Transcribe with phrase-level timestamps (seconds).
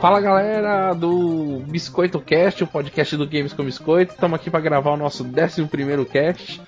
[0.00, 4.12] Fala galera do Biscoito Cast, o podcast do Games com Biscoito.
[4.12, 6.60] Estamos aqui para gravar o nosso 11 cast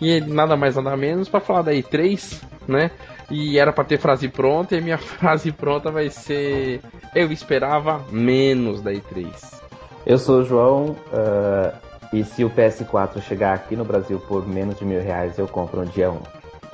[0.00, 2.90] e nada mais nada menos para falar da E3, né?
[3.30, 6.80] E era para ter frase pronta e minha frase pronta vai ser:
[7.14, 9.30] Eu esperava menos da E3.
[10.04, 14.78] Eu sou o João uh, e se o PS4 chegar aqui no Brasil por menos
[14.78, 16.18] de mil reais, eu compro no dia 1.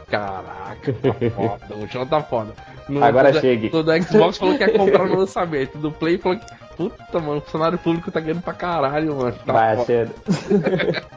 [0.08, 2.52] Caraca, tá foda, o João tá foda.
[2.88, 3.68] No, Agora do, chegue.
[3.68, 5.76] Do, do Xbox falou que ia comprar no lançamento.
[5.76, 6.46] Do Play falou que.
[6.76, 9.36] Puta, mano, o funcionário público tá ganhando pra caralho, mano.
[9.44, 10.14] Tá Vai, achando.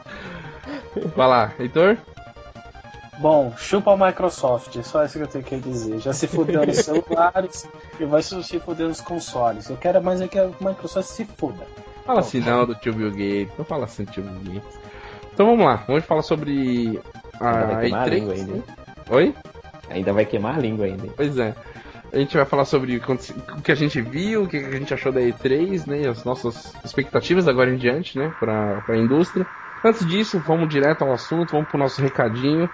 [1.16, 1.96] Vai lá, Heitor?
[3.18, 6.00] Bom, chupa a Microsoft, é só isso que eu tenho que dizer.
[6.00, 7.68] Já se fudeu nos celulares
[8.00, 9.70] e vai se fuder nos consoles.
[9.70, 11.64] Eu quero mais é que a Microsoft se fuda.
[12.04, 14.78] Fala assim não do tio Bill Gates, não fala assim do tio Bill Gates.
[15.32, 17.00] Então vamos lá, vamos falar sobre
[17.40, 17.94] a E3.
[17.94, 18.64] A ainda.
[19.10, 19.34] Oi?
[19.90, 21.08] Ainda vai queimar a língua ainda.
[21.16, 21.54] Pois é.
[22.12, 25.10] A gente vai falar sobre o que a gente viu, o que a gente achou
[25.10, 26.08] da E3, né?
[26.08, 28.30] As nossas expectativas agora em diante, né?
[28.38, 29.46] Para a indústria.
[29.82, 32.68] Antes disso, vamos direto ao assunto, vamos pro nosso recadinho.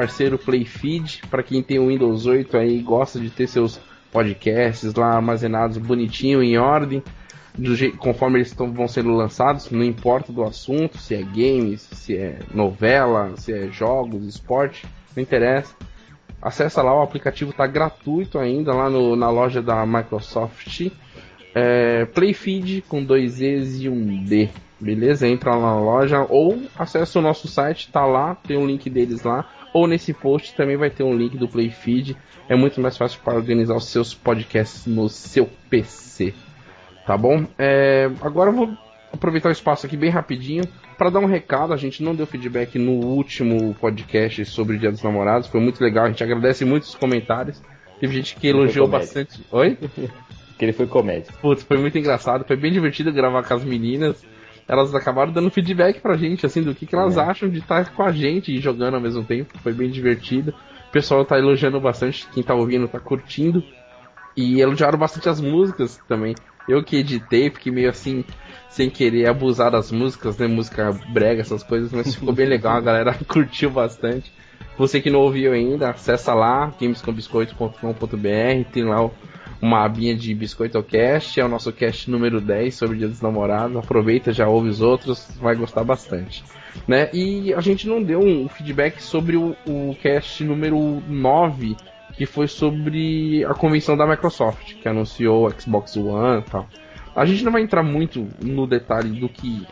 [0.00, 3.78] Parceiro Playfeed, para quem tem o Windows 8 aí e gosta de ter seus
[4.10, 7.02] podcasts lá armazenados bonitinho em ordem,
[7.56, 11.82] do jeito, conforme eles tão, vão sendo lançados, não importa do assunto, se é games,
[11.92, 15.74] se é novela, se é jogos, esporte, não interessa.
[16.40, 20.90] Acessa lá, o aplicativo está gratuito ainda lá no, na loja da Microsoft.
[21.54, 24.48] É, Playfeed com dois E's e um D.
[24.80, 25.28] Beleza?
[25.28, 29.22] Entra lá na loja ou acessa o nosso site, tá lá, tem um link deles
[29.24, 29.46] lá.
[29.72, 32.16] Ou nesse post também vai ter um link do Playfeed.
[32.48, 36.34] É muito mais fácil para organizar os seus podcasts no seu PC.
[37.06, 37.46] Tá bom?
[37.58, 38.70] É, agora eu vou
[39.12, 40.64] aproveitar o espaço aqui bem rapidinho
[40.98, 41.72] para dar um recado.
[41.72, 45.48] A gente não deu feedback no último podcast sobre o Dia dos Namorados.
[45.48, 46.04] Foi muito legal.
[46.04, 47.62] A gente agradece muito os comentários.
[48.00, 49.44] Teve gente que elogiou bastante.
[49.50, 49.76] Oi?
[50.58, 51.32] que ele foi comédia.
[51.40, 52.44] Putz, foi muito engraçado.
[52.44, 54.22] Foi bem divertido gravar com as meninas
[54.68, 57.20] elas acabaram dando feedback pra gente, assim, do que, que elas é.
[57.20, 59.58] acham de estar com a gente e jogando ao mesmo tempo.
[59.58, 60.54] Foi bem divertido.
[60.88, 63.62] O pessoal tá elogiando bastante, quem tá ouvindo tá curtindo.
[64.36, 66.34] E elogiaram bastante as músicas também.
[66.68, 68.24] Eu que editei, fiquei meio assim,
[68.68, 70.46] sem querer abusar das músicas, né?
[70.46, 74.32] Música brega, essas coisas, mas ficou bem legal, a galera curtiu bastante.
[74.78, 79.12] Você que não ouviu ainda, acessa lá, gamescombiscoito.com.br, tem lá o
[79.60, 83.76] uma abinha de Biscoito Cast, é o nosso cast número 10 sobre Dia dos Namorados.
[83.76, 86.42] Aproveita, já ouve os outros, vai gostar bastante.
[86.88, 87.10] Né?
[87.12, 91.76] E a gente não deu um feedback sobre o, o cast número 9,
[92.14, 96.66] que foi sobre a convenção da Microsoft, que anunciou o Xbox One e tal.
[97.14, 99.66] A gente não vai entrar muito no detalhe do que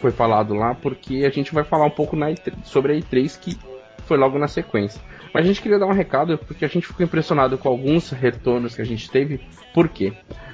[0.00, 3.58] foi falado lá, porque a gente vai falar um pouco E3, sobre a E3 que
[4.06, 5.00] foi logo na sequência.
[5.34, 8.76] Mas a gente queria dar um recado porque a gente ficou impressionado com alguns retornos
[8.76, 9.40] que a gente teve.
[9.74, 10.12] Por quê?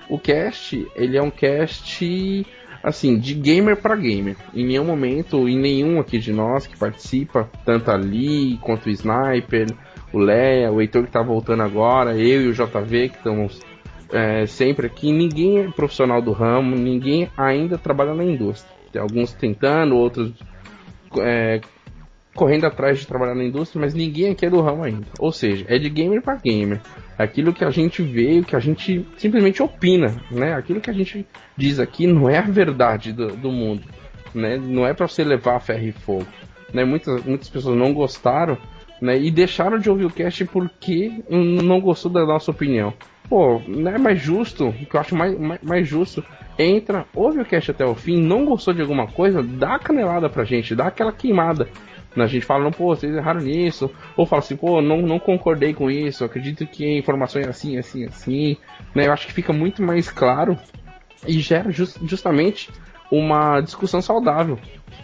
[0.08, 2.46] O cast, ele é um cast
[2.82, 4.36] assim, de gamer para gamer.
[4.54, 9.66] Em nenhum momento, em nenhum aqui de nós que participa, tanto ali quanto o Sniper,
[10.14, 13.60] o Leia, o Heitor que tá voltando agora, eu e o JV que estamos
[14.10, 18.74] é, sempre aqui, ninguém é profissional do ramo, ninguém ainda trabalha na indústria.
[18.90, 20.32] Tem alguns tentando, outros
[21.18, 21.60] é,
[22.34, 25.06] correndo atrás de trabalhar na indústria, mas ninguém aqui é do ramo ainda.
[25.18, 26.80] Ou seja, é de gamer para gamer.
[27.18, 30.54] Aquilo que a gente vê, que a gente simplesmente opina, né?
[30.54, 31.26] Aquilo que a gente
[31.56, 33.82] diz aqui não é a verdade do, do mundo,
[34.34, 34.56] né?
[34.56, 36.26] Não é para você levar a ferro e fogo,
[36.72, 36.84] né?
[36.84, 38.56] Muitas, muitas pessoas não gostaram,
[39.00, 39.18] né?
[39.18, 42.94] E deixaram de ouvir o cast porque não gostou da nossa opinião.
[43.28, 46.24] Pô, não é mais justo, o que eu acho mais, mais, mais justo,
[46.58, 50.28] entra, ouve o cast até o fim, não gostou de alguma coisa, dá a canelada
[50.28, 51.68] pra gente, dá aquela queimada.
[52.16, 53.90] A gente fala, não, pô, vocês erraram nisso.
[54.16, 56.24] Ou fala assim, pô, não, não concordei com isso.
[56.24, 58.56] Acredito que a informação é assim, assim, assim.
[58.94, 59.06] Né?
[59.06, 60.58] Eu acho que fica muito mais claro
[61.26, 62.70] e gera just, justamente
[63.10, 64.58] uma discussão saudável.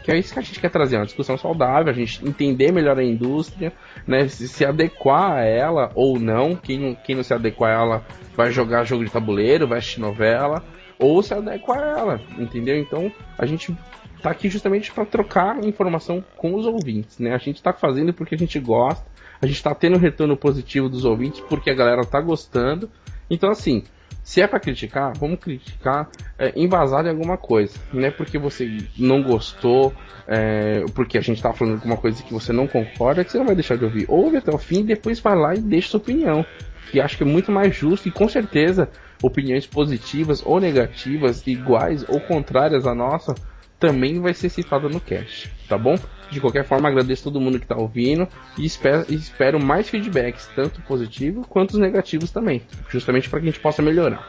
[0.05, 2.99] Que é isso que a gente quer trazer, uma discussão saudável, a gente entender melhor
[2.99, 3.73] a indústria,
[4.06, 4.29] né?
[4.29, 6.55] Se, se adequar a ela ou não.
[6.55, 8.06] Quem, quem não se adequar a ela
[8.37, 10.62] vai jogar jogo de tabuleiro, vai assistir novela,
[10.99, 12.79] ou se adequar a ela, entendeu?
[12.79, 13.76] Então a gente
[14.23, 17.35] tá aqui justamente para trocar informação com os ouvintes, né?
[17.35, 19.07] A gente tá fazendo porque a gente gosta,
[19.41, 22.91] A gente tá tendo retorno positivo dos ouvintes porque a galera tá gostando.
[23.29, 23.85] Então, assim,
[24.23, 26.09] se é para criticar, vamos criticar
[26.39, 27.79] é, embasado em alguma coisa.
[27.93, 29.93] Não é porque você não gostou,
[30.27, 33.47] é, porque a gente tá falando alguma coisa que você não concorda, que você não
[33.47, 34.07] vai deixar de ouvir.
[34.09, 36.45] Ouve até o fim depois vai lá e deixa sua opinião.
[36.91, 38.89] Que acho que é muito mais justo e com certeza
[39.23, 43.35] opiniões positivas ou negativas, iguais ou contrárias à nossa,
[43.78, 45.96] também vai ser citada no cast, tá bom?
[46.31, 48.26] De qualquer forma, agradeço todo mundo que está ouvindo
[48.58, 53.50] e espero, espero mais feedbacks, tanto positivos quanto os negativos também, justamente para que a
[53.50, 54.26] gente possa melhorar,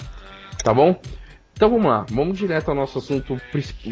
[0.63, 0.99] tá bom?
[1.57, 3.41] Então vamos lá, vamos direto ao nosso assunto,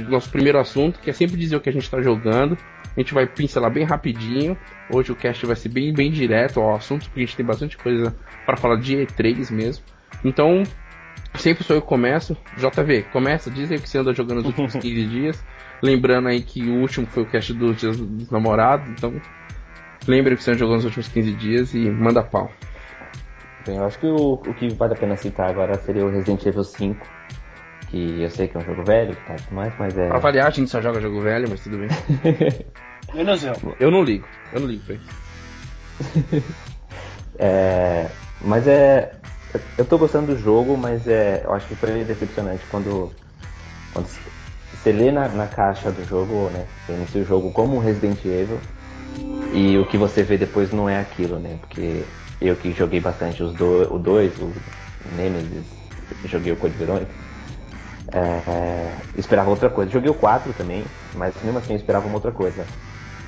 [0.07, 2.55] nosso primeiro assunto, que é sempre dizer o que a gente está jogando.
[2.95, 4.55] A gente vai pincelar bem rapidinho.
[4.93, 7.75] Hoje o cast vai ser bem, bem direto ao assunto, porque a gente tem bastante
[7.75, 8.15] coisa
[8.45, 9.83] para falar de E3 mesmo.
[10.23, 10.61] Então,
[11.35, 12.37] sempre sou eu que começo.
[12.57, 15.43] JV, começa, diz aí o que você anda jogando nos últimos 15 dias.
[15.81, 19.13] Lembrando aí que o último foi o cast dos Dias dos Namorados, então
[20.07, 22.49] lembre o que você jogou nos últimos 15 dias e manda pau.
[23.65, 26.45] Bem, eu acho que o, o que vale a pena citar agora seria o Resident
[26.45, 27.07] Evil 5,
[27.89, 30.07] que eu sei que é um jogo velho tá tudo mais, mas é.
[30.07, 31.89] Pra variar, a gente só joga jogo velho, mas tudo bem.
[33.13, 33.53] Menos eu.
[33.79, 36.43] Eu não ligo, eu não ligo pra isso.
[37.39, 38.07] é,
[38.41, 39.15] mas é.
[39.77, 43.15] Eu tô gostando do jogo, mas é, eu acho que foi decepcionante quando,
[43.91, 44.07] quando
[44.73, 46.73] você lê na, na caixa do jogo, né?
[46.79, 48.63] Você inicia o jogo como Resident Evil
[49.49, 51.57] e o que você vê depois não é aquilo, né?
[51.59, 54.55] Porque eu que joguei bastante os do, o 2, o
[55.05, 55.67] Nemesis,
[56.25, 57.15] joguei o Code Verônica,
[58.13, 59.91] é, é, esperava outra coisa.
[59.91, 62.71] Joguei o 4 também, mas mesmo assim eu esperava uma outra coisa.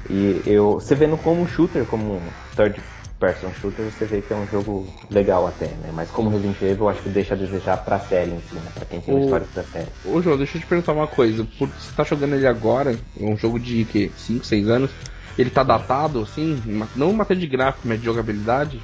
[0.09, 2.83] E eu, você vendo como um shooter, como um third
[3.19, 5.89] person shooter, você vê que é um jogo legal até, né?
[5.93, 8.71] Mas como Resident Evil, eu acho que deixa a desejar pra série em si, né?
[8.73, 9.19] Pra quem tem o...
[9.19, 9.87] história da série.
[10.05, 11.45] Ô João, deixa eu te perguntar uma coisa.
[11.57, 14.91] Por, você tá jogando ele agora, um jogo de que 5, 6 anos,
[15.37, 16.61] ele tá datado, assim?
[16.95, 18.79] Não em matéria de gráfico, mas de jogabilidade?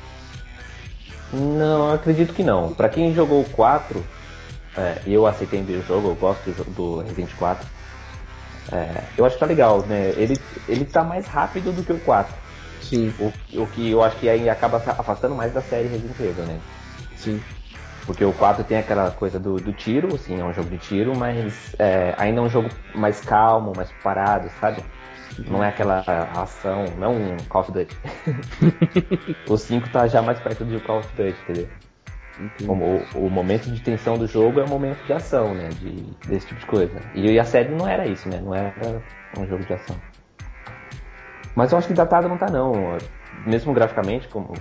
[1.31, 2.73] Não, eu acredito que não.
[2.73, 4.03] Pra quem jogou o 4,
[4.77, 7.67] é, eu aceitei o jogo, eu gosto do, do Resident 4.
[8.71, 10.13] É, eu acho que tá legal, né?
[10.15, 12.42] Ele, ele tá mais rápido do que o 4.
[12.83, 13.13] Sim.
[13.19, 16.59] O, o que eu acho que aí acaba afastando mais da série Resident Evil, né?
[17.15, 17.41] Sim.
[18.05, 21.17] Porque o 4 tem aquela coisa do, do tiro, assim, é um jogo de tiro,
[21.17, 24.83] mas é, ainda é um jogo mais calmo, mais parado, sabe?
[25.47, 26.03] Não é aquela
[26.35, 27.97] ação, não é um Call of Duty.
[29.49, 31.69] o 5 tá já mais perto do Call of Duty, entendeu?
[32.67, 35.69] O, o, momento de tensão do jogo é o momento de ação, né?
[35.69, 36.99] De, desse tipo de coisa.
[37.13, 38.41] E, e a série não era isso, né?
[38.43, 38.73] Não era
[39.37, 39.95] um jogo de ação.
[41.55, 42.97] Mas eu acho que datado não tá não.
[43.45, 44.53] Mesmo graficamente, como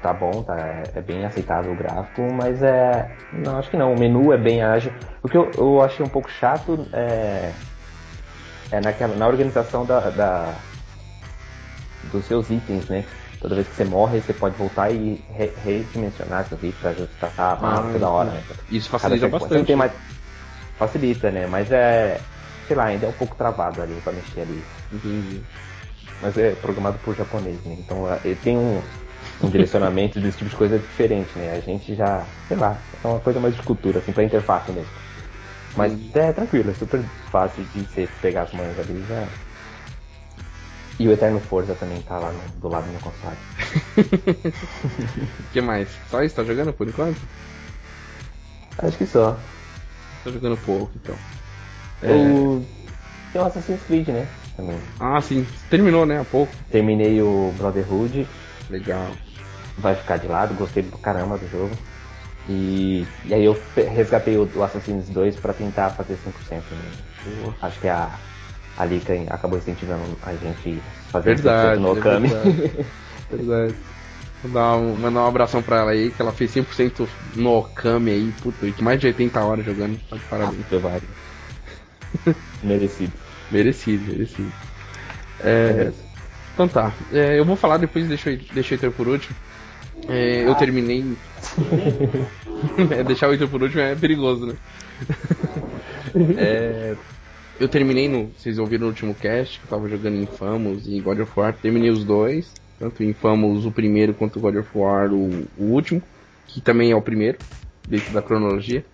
[0.00, 3.10] tá bom, tá, é bem aceitável o gráfico, mas é.
[3.32, 3.92] Não, acho que não.
[3.92, 4.92] O menu é bem ágil.
[5.22, 7.52] O que eu, eu achei um pouco chato é.
[8.70, 10.54] É naquela, na organização da, da
[12.10, 13.04] dos seus itens, né?
[13.40, 17.30] Toda vez que você morre, você pode voltar e re redimensionar seus itens pra ajustar
[17.36, 18.30] a mapa ah, toda hora.
[18.30, 18.42] Né?
[18.70, 19.74] Isso facilita bastante.
[19.74, 19.92] Mais...
[20.78, 21.46] Facilita, né?
[21.46, 22.20] Mas é.
[22.66, 24.70] Sei lá, ainda é um pouco travado ali pra mexer ali.
[24.90, 25.46] Entendi.
[26.20, 27.74] Mas é programado por japonês, né?
[27.74, 28.90] Então é, ele tem um,
[29.40, 31.52] um direcionamento desse tipo de coisa diferente, né?
[31.52, 34.94] A gente já, sei lá, é uma coisa mais de cultura, assim, pra interface mesmo.
[35.76, 39.32] Mas é tranquilo, é super fácil de você pegar as manhas ali já.
[41.02, 43.38] E o Eterno Forza também tá lá no, do lado do meu console.
[43.38, 43.44] O
[45.50, 46.00] que mais?
[46.04, 46.34] Só isso?
[46.36, 47.28] Tá jogando por enquanto?
[48.78, 49.42] Acho que só.
[50.22, 51.24] Tô jogando pouco, então.
[52.02, 52.60] O...
[52.60, 53.32] É...
[53.32, 54.28] Tem o Assassin's Creed, né?
[54.56, 54.80] também.
[54.98, 55.44] Ah, sim.
[55.68, 56.20] Terminou, né?
[56.20, 56.54] Há pouco.
[56.70, 58.26] Terminei o Brotherhood.
[58.70, 59.16] Legal.
[59.76, 61.76] Vai ficar de lado, gostei do caramba do jogo.
[62.48, 66.62] E, e aí eu resgatei o, o Assassin's 2 para tentar fazer 100%.
[66.70, 67.52] Né?
[67.60, 68.18] Acho que a,
[68.76, 72.28] a Lika acabou incentivando a gente fazer verdade, 100% no Okami.
[72.28, 73.36] É verdade.
[73.36, 73.76] verdade.
[74.42, 78.32] Mandar um, mandar um abração pra ela aí, que ela fez 100% no Okami aí,
[78.32, 79.98] puta, mais de 80 horas jogando.
[80.10, 80.66] Tá de parabéns.
[80.70, 81.23] Ah,
[82.62, 83.12] Merecido.
[83.50, 84.52] Merecido, merecido.
[85.40, 85.92] É,
[86.54, 86.92] então tá.
[87.12, 89.36] É, eu vou falar depois, deixa eu, deixa ter por último.
[90.08, 91.04] É, eu terminei.
[92.90, 94.54] é, deixar o Heitor por último é perigoso, né?
[96.36, 96.94] É,
[97.58, 98.30] eu terminei no.
[98.38, 101.52] Vocês ouviram no último cast que eu tava jogando Infamous e God of War.
[101.52, 102.52] Terminei os dois.
[102.78, 106.00] Tanto Infamous o primeiro quanto God of War o, o último.
[106.46, 107.38] Que também é o primeiro,
[107.88, 108.84] dentro da cronologia.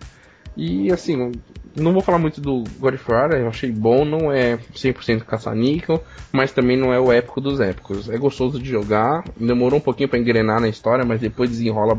[0.55, 1.31] E assim,
[1.75, 6.03] não vou falar muito do God of War, eu achei bom, não é 100% caça-níquel,
[6.31, 8.09] mas também não é o épico dos épicos.
[8.09, 11.97] É gostoso de jogar, demorou um pouquinho para engrenar na história, mas depois desenrola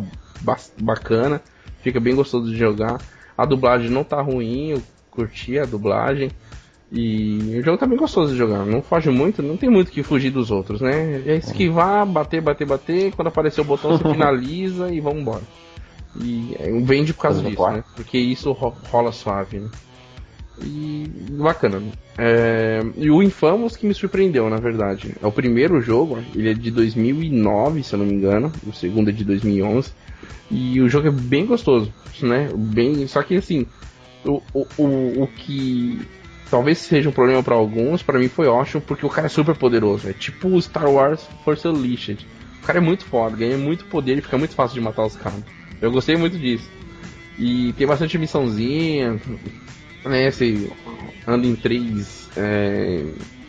[0.79, 1.41] bacana,
[1.81, 3.01] fica bem gostoso de jogar.
[3.37, 6.31] A dublagem não tá ruim, eu curti a dublagem.
[6.95, 10.03] E o jogo tá bem gostoso de jogar, não foge muito, não tem muito que
[10.03, 11.23] fugir dos outros, né?
[11.25, 15.41] É esquivar, bater, bater, bater, quando aparecer o botão você finaliza e vamos embora.
[16.21, 16.55] E
[16.85, 17.85] vende por causa disso, né?
[17.97, 19.69] Porque isso rola suave, né?
[20.63, 21.83] E bacana.
[22.19, 25.15] É, e o Infamous que me surpreendeu, na verdade.
[25.23, 28.53] É o primeiro jogo, ele é de 2009, se eu não me engano.
[28.67, 29.91] O segundo é de 2011.
[30.51, 32.51] E o jogo é bem gostoso, né?
[32.55, 33.67] Bem, só que assim,
[34.25, 36.07] o, o, o, o que
[36.51, 39.57] talvez seja um problema para alguns, para mim foi ótimo, porque o cara é super
[39.57, 40.11] poderoso.
[40.11, 42.27] É tipo o Star Wars Force Unleashed.
[42.63, 45.17] O cara é muito foda, ganha muito poder e fica muito fácil de matar os
[45.17, 45.43] caras.
[45.83, 46.71] Eu gostei muito disso.
[47.39, 49.21] E tem bastante missãozinha,
[50.05, 50.31] né?
[50.31, 50.71] Você
[51.27, 53.05] anda em três, é,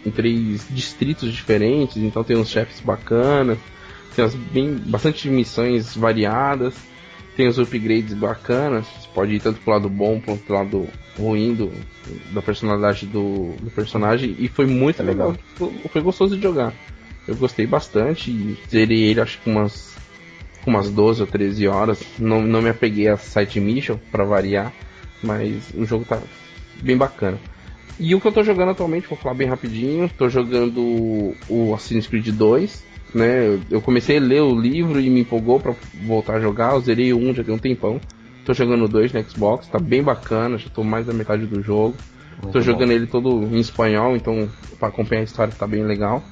[0.05, 3.57] em três distritos diferentes, então tem uns chefes bacanas,
[4.15, 6.73] tem umas bem, bastante missões variadas,
[7.35, 10.87] tem os upgrades bacanas, você pode ir tanto pro lado bom quanto pro lado
[11.17, 11.71] ruim do,
[12.31, 15.35] da personalidade do, do personagem, e foi muito é legal.
[15.57, 16.73] legal, foi gostoso de jogar.
[17.27, 19.92] Eu gostei bastante, e zerei ele acho que umas,
[20.69, 24.73] umas 12 ou 13 horas, não, não me apeguei a site mission para variar,
[25.21, 26.19] mas o jogo tá
[26.81, 27.39] bem bacana.
[27.99, 32.07] E o que eu tô jogando atualmente, vou falar bem rapidinho, tô jogando o Assassin's
[32.07, 33.59] Creed 2, né?
[33.69, 37.13] Eu comecei a ler o livro e me empolgou para voltar a jogar, eu zerei
[37.13, 38.01] um já tem um tempão.
[38.45, 41.95] Tô jogando dois no Xbox, tá bem bacana, já tô mais da metade do jogo.
[42.41, 42.93] Muito tô jogando bom.
[42.93, 46.23] ele todo em espanhol, então para acompanhar a história tá bem legal.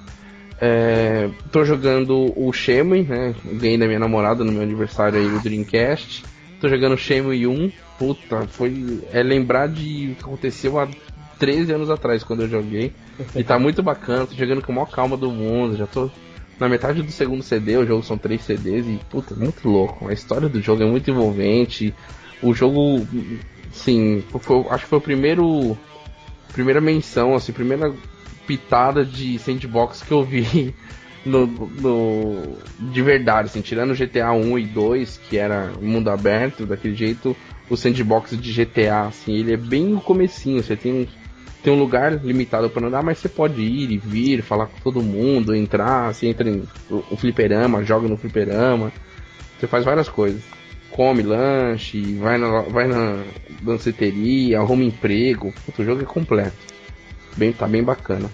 [0.63, 3.33] É, tô jogando o Shenmue, né?
[3.43, 6.23] Ganhei da minha namorada no meu aniversário aí o Dreamcast.
[6.59, 7.71] Tô jogando Shenmue 1.
[7.97, 9.01] Puta, foi.
[9.11, 10.87] É lembrar de o que aconteceu há
[11.39, 12.93] 13 anos atrás quando eu joguei.
[13.35, 15.75] E tá muito bacana, tô jogando com a maior calma do mundo.
[15.75, 16.11] Já tô
[16.59, 20.07] na metade do segundo CD, o jogo são três CDs e, puta, muito louco.
[20.07, 21.91] A história do jogo é muito envolvente.
[22.39, 23.03] O jogo,
[23.71, 25.75] sim, foi, acho que foi o primeiro.
[26.53, 27.91] Primeira menção, assim, primeira
[28.51, 30.75] pitada de sandbox que eu vi
[31.25, 32.57] no, no,
[32.91, 37.33] de verdade, assim, tirando GTA 1 e 2, que era mundo aberto, daquele jeito,
[37.69, 41.07] o sandbox de GTA, assim, ele é bem no comecinho, você tem,
[41.63, 45.01] tem um lugar limitado para andar, mas você pode ir e vir, falar com todo
[45.01, 48.91] mundo, entrar, você entra em o fliperama, joga no fliperama,
[49.57, 50.41] você faz várias coisas.
[50.89, 53.23] Come lanche, vai na, vai na
[53.61, 56.80] danceteria, arruma emprego, o jogo é completo.
[57.37, 58.29] Bem, tá bem bacana.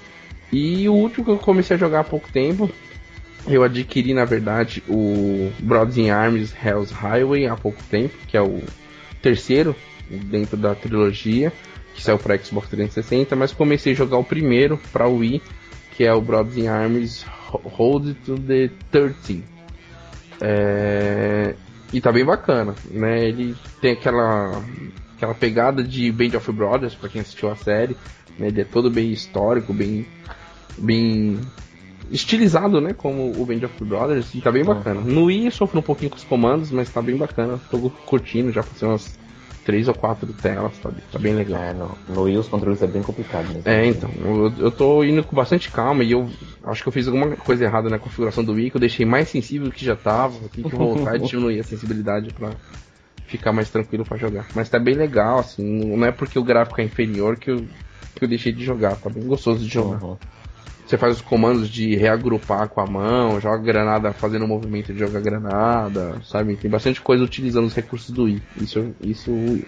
[0.52, 2.70] E o último que eu comecei a jogar há pouco tempo,
[3.48, 8.42] eu adquiri na verdade o Brothers in Arms Hell's Highway há pouco tempo, que é
[8.42, 8.62] o
[9.22, 9.76] terceiro
[10.10, 11.52] dentro da trilogia,
[11.94, 15.42] que saiu para Xbox 360, mas comecei a jogar o primeiro para Wii,
[15.96, 19.44] que é o Brothers in Arms Hold to the 13.
[20.42, 21.56] É...
[21.92, 23.28] E tá bem bacana, né?
[23.28, 24.62] Ele tem aquela
[25.16, 27.98] aquela pegada de Band of Brothers, para quem assistiu a série?
[28.40, 30.06] Ele é todo bem histórico, bem
[30.78, 31.40] bem
[32.12, 32.94] estilizado, né?
[32.94, 35.02] Como o Band of Brothers, e tá bem bacana.
[35.02, 37.60] No Wii sofre um pouquinho com os comandos, mas tá bem bacana.
[37.70, 39.18] Tô curtindo, já passei umas
[39.66, 41.62] três ou quatro telas, tá, tá bem legal.
[41.62, 43.64] É, no, no Wii os controles é bem complicado mesmo.
[43.66, 46.30] É, então, eu, eu tô indo com bastante calma e eu
[46.64, 49.28] acho que eu fiz alguma coisa errada na configuração do Wii, que eu deixei mais
[49.28, 52.52] sensível do que já tava, tem que voltar e diminuir a sensibilidade pra
[53.26, 54.48] ficar mais tranquilo para jogar.
[54.56, 57.66] Mas tá bem legal, assim, não é porque o gráfico é inferior que eu,
[58.18, 60.02] que eu deixei de jogar, tá bem gostoso de jogar.
[60.04, 60.18] Uhum.
[60.86, 65.00] Você faz os comandos de reagrupar com a mão, joga granada fazendo o movimento de
[65.00, 66.56] jogar granada, sabe?
[66.56, 68.42] Tem bastante coisa utilizando os recursos do I.
[68.62, 69.60] Isso, isso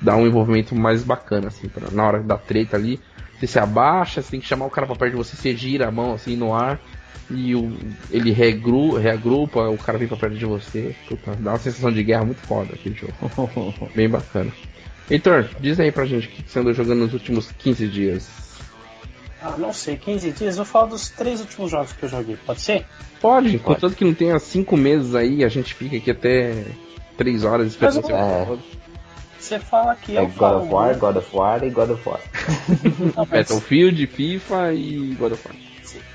[0.00, 3.00] dá um envolvimento mais bacana, assim, pra, na hora da treta ali.
[3.38, 5.88] Você se abaixa, você tem que chamar o cara pra perto de você, você gira
[5.88, 6.78] a mão assim no ar
[7.28, 7.72] e o,
[8.10, 10.94] ele regru, reagrupa, o cara vem pra perto de você.
[11.08, 13.14] Puta, dá uma sensação de guerra muito foda aquele jogo.
[13.96, 14.52] Bem bacana.
[15.12, 18.30] Heitor, diz aí pra gente o que você andou jogando nos últimos 15 dias.
[19.42, 20.56] Ah, não sei, 15 dias.
[20.56, 22.86] Eu falo dos três últimos jogos que eu joguei, pode ser?
[23.20, 23.58] Pode, pode.
[23.58, 26.64] contanto que não tenha cinco meses aí, a gente fica aqui até
[27.18, 28.12] 3 horas esperando você.
[28.12, 28.58] É.
[29.38, 30.98] Você fala que é eu God of War.
[30.98, 32.20] God of War e God of War.
[33.28, 35.56] Battlefield, FIFA e God of War.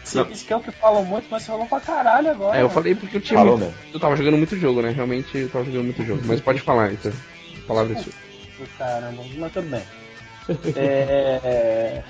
[0.04, 2.58] Você disse que é o que falam muito, mas você falou pra caralho agora.
[2.58, 3.38] É, eu falei porque eu tinha.
[3.38, 4.89] Falou muito, Eu tava jogando muito jogo, né?
[4.89, 6.22] Realmente eu tava jogando muito jogo.
[6.25, 7.12] Mas pode falar, então.
[7.68, 8.26] Palavra é
[8.58, 8.68] sua.
[8.78, 9.84] Caramba, mas tudo bem.
[10.76, 12.04] é.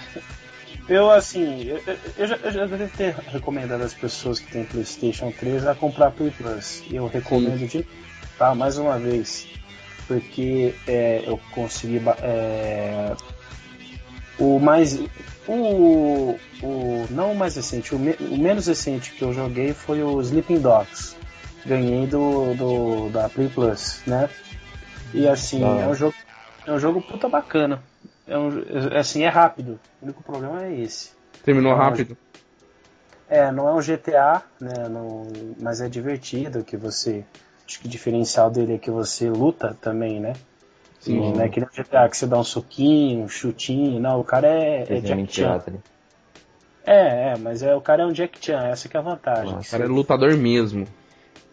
[0.88, 1.82] Eu, assim, eu,
[2.18, 6.12] eu, já, eu já devo ter recomendado às pessoas que têm PlayStation 3 a comprar
[6.12, 6.82] Play Plus.
[6.90, 7.80] Eu recomendo Sim.
[7.80, 7.88] de,
[8.38, 9.48] tá, mais uma vez,
[10.08, 12.02] porque é, eu consegui.
[12.22, 13.14] É,
[14.40, 14.98] o mais.
[15.46, 17.06] O, o.
[17.10, 20.60] Não o mais recente, o, me, o, menos recente que eu joguei foi o Sleeping
[20.60, 21.18] Dogs.
[21.66, 24.30] Ganhei do, do da Play Plus, né?
[25.14, 26.16] E assim, é um jogo.
[26.68, 27.82] É um jogo puta bacana.
[28.28, 28.50] é um,
[29.00, 29.80] assim, é rápido.
[30.02, 31.12] O único problema é esse.
[31.44, 32.18] Terminou É um- rápido?
[33.30, 34.88] É, não é um GTA, né?
[34.90, 35.28] Não,
[35.60, 37.24] mas é divertido que você.
[37.66, 40.34] Acho que o diferencial dele é que você luta também, né?
[41.00, 41.34] Sim.
[41.34, 44.00] Não é que nem o GTA que você dá um soquinho, um chutinho.
[44.00, 45.42] Não, o cara é, é Desenho Jack em Chan.
[45.44, 45.80] teatro ali.
[46.86, 49.54] É, é, mas é, o cara é um Jack Chan, essa que é a vantagem.
[49.54, 50.88] Nossa, O cara é lutador mesmo.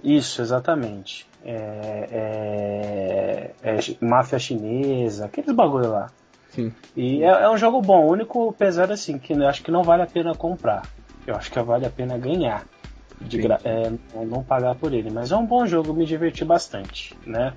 [0.04, 1.26] Isso, exatamente.
[1.44, 6.10] É, é, é máfia chinesa, aqueles bagulho lá.
[6.50, 6.72] Sim.
[6.96, 9.82] E é, é um jogo bom, o único pesado assim, que eu acho que não
[9.82, 10.88] vale a pena comprar.
[11.26, 12.64] Eu acho que vale a pena ganhar.
[13.20, 15.10] De gra- é, não- não pagar por ele.
[15.10, 17.54] Mas é um bom jogo, me diverti bastante, né?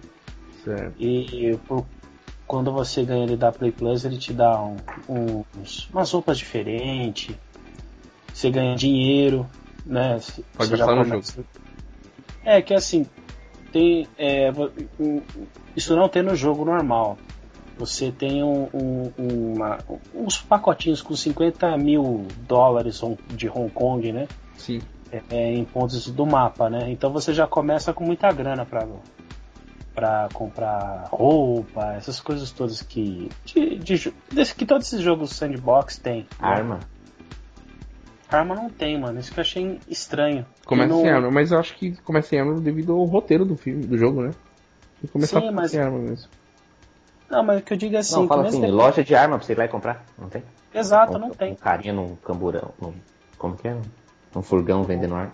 [0.64, 0.94] Certo.
[1.00, 1.86] E por-
[2.46, 4.78] quando você ganha ele da Play Plus, ele te dá um-
[5.10, 7.36] uns, umas roupas diferentes.
[8.34, 9.46] Você ganha dinheiro,
[9.86, 10.18] né?
[10.20, 11.44] Você Pode já gastar no começa-
[12.44, 13.06] É que assim,
[13.72, 14.52] tem, é,
[15.76, 17.18] isso não tem no jogo normal.
[17.78, 19.12] Você tem um- um-
[19.54, 19.78] uma-
[20.16, 24.28] uns pacotinhos com 50 mil dólares de Hong Kong, né?
[24.58, 24.82] Sim.
[25.32, 26.90] é, em pontos do mapa, né?
[26.92, 28.86] Então você já começa com muita grana para
[29.96, 34.14] para comprar roupa, essas coisas todas que de, de
[34.56, 36.28] que todos esses jogos sandbox tem.
[36.40, 36.48] né?
[38.30, 38.56] Arma?
[38.56, 39.20] Não tem, mano.
[39.20, 40.46] Isso que eu achei estranho.
[40.66, 43.56] Começa no- sem arma, mas eu acho que começa sem arma devido ao roteiro do
[43.56, 44.34] filme, do jogo, né?
[45.00, 46.30] Tem que começar Sim, mas- sem arma mesmo.
[47.30, 49.38] Não, mas o que eu digo é assim, não, fala assim, tem- loja de arma
[49.38, 50.04] pra você ir lá e comprar.
[50.18, 50.44] Não tem?
[50.74, 51.54] Exato, um, não tem.
[51.54, 52.72] Um carinha num camburão.
[52.82, 52.94] Num,
[53.38, 53.78] como que é?
[54.36, 55.32] Um furgão vendendo arma.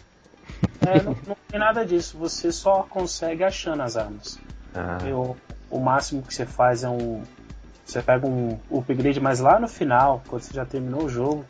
[0.85, 2.17] É, não, não tem nada disso.
[2.17, 4.39] Você só consegue achando as armas.
[4.73, 5.35] Ah, Eu-
[5.69, 7.21] o máximo que você faz é um.
[7.85, 11.45] Você pega um upgrade, mas lá no final, quando você já terminou o jogo,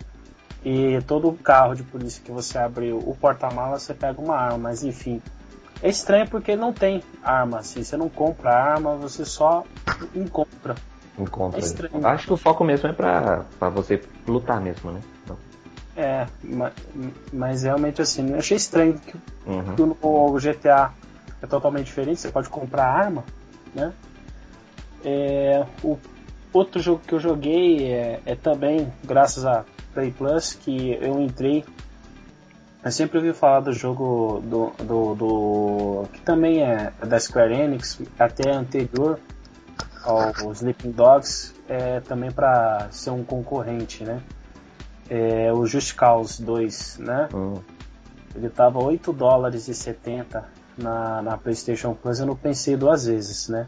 [0.63, 4.57] e todo o carro de polícia que você abriu, o porta-mala, você pega uma arma,
[4.57, 5.21] mas enfim.
[5.81, 9.65] É estranho porque não tem arma, assim, você não compra arma, você só
[10.15, 10.75] encontra.
[11.19, 11.59] encontra.
[11.59, 12.07] é estranho.
[12.07, 15.01] Acho que o foco mesmo é pra, pra você lutar mesmo, né?
[15.25, 15.37] Então,
[15.97, 16.71] É, ma-
[17.33, 19.75] mas, realmente assim, eu achei estranho que, uhum.
[19.75, 19.97] que o,
[20.31, 20.91] o GTA
[21.41, 23.25] é totalmente diferente, você pode comprar arma,
[23.75, 23.91] né?
[25.03, 25.97] É, o
[26.53, 31.63] outro jogo que eu joguei é, é também graças a Play Plus que eu entrei.
[32.83, 37.99] Eu sempre ouvi falar do jogo do, do, do- que também é da Square Enix,
[38.19, 39.19] até anterior
[40.03, 44.21] ao Sleeping Dogs, é também para ser um concorrente, né?
[45.09, 47.29] É o Just Cause 2, né?
[47.33, 47.53] Hum.
[48.35, 50.43] Ele tava 8 dólares e 70
[50.77, 53.67] na, na PlayStation Plus, eu não pensei duas vezes, né?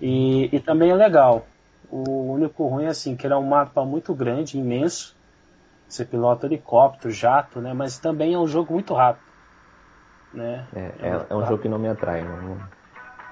[0.00, 1.46] E, e também é legal.
[1.88, 5.14] O único ruim é assim, que ele é um mapa muito grande, imenso.
[5.88, 7.72] Você pilota helicóptero, jato, né?
[7.72, 9.24] Mas também é um jogo muito rápido.
[10.32, 10.66] Né?
[10.74, 12.22] É, é, é um jogo que não me atrai.
[12.24, 12.58] Não, não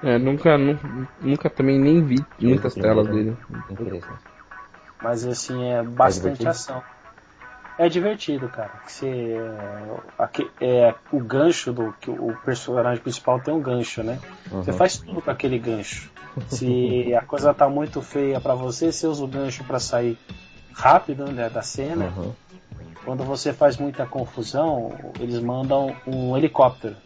[0.03, 0.79] É, nunca, nu-
[1.21, 3.37] nunca também nem vi muitas telas primeiro, dele.
[3.71, 4.09] interesse.
[5.01, 6.51] Mas assim, é bastante divertido?
[6.51, 6.83] ação.
[7.79, 8.71] É divertido, cara.
[8.85, 9.41] Você,
[10.19, 14.19] aqui, é, o gancho do que o personagem principal tem um gancho, né?
[14.61, 14.79] Você Uhum.
[14.79, 16.13] faz tudo com aquele gancho.
[16.49, 20.17] Se a coisa tá muito feia pra você, você usa o gancho pra sair
[20.75, 22.05] rápido né, da cena.
[22.05, 22.33] Uhum.
[23.05, 26.97] Quando você faz muita confusão, eles mandam um helicóptero.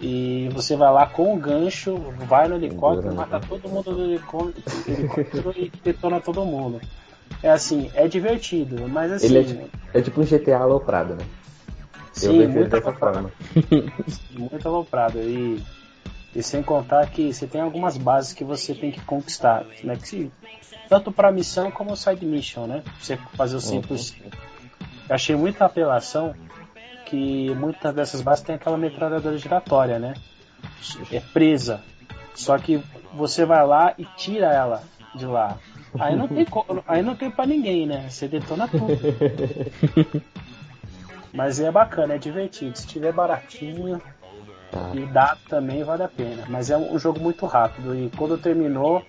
[0.00, 1.96] E você vai lá com o gancho,
[2.28, 3.46] vai no helicóptero, Segura, mata né?
[3.48, 4.50] todo mundo do helicó-
[4.86, 6.80] helicóptero e detona todo mundo.
[7.42, 9.26] É assim, é divertido, mas assim.
[9.26, 11.24] Ele é, tipo- é tipo um GTA aloprado, né?
[12.22, 13.14] Eu sim, vejo ele muito dessa aloprado.
[13.14, 13.32] forma.
[14.32, 15.18] muito aloprado.
[15.20, 15.62] E,
[16.34, 19.96] e sem contar que você tem algumas bases que você tem que conquistar, né?
[19.96, 20.32] Que se-
[20.88, 22.82] tanto para missão como side mission, né?
[22.84, 24.14] Pra você fazer o 100%.
[25.08, 26.34] Eu achei muita apelação
[27.06, 30.14] que muitas dessas bases tem aquela metralhadora giratória, né?
[31.12, 31.80] É presa.
[32.34, 32.82] Só que
[33.14, 34.82] você vai lá e tira ela
[35.14, 35.56] de lá.
[35.98, 36.46] Aí não tem,
[36.86, 38.08] aí não tem pra ninguém, né?
[38.10, 38.86] Você detona tudo.
[41.32, 42.76] Mas é bacana, é divertido.
[42.76, 44.00] Se tiver baratinho
[44.70, 44.90] Tá.
[44.94, 46.44] e dá também vale a pena.
[46.48, 47.94] Mas é um jogo muito rápido.
[47.94, 49.02] E quando terminou,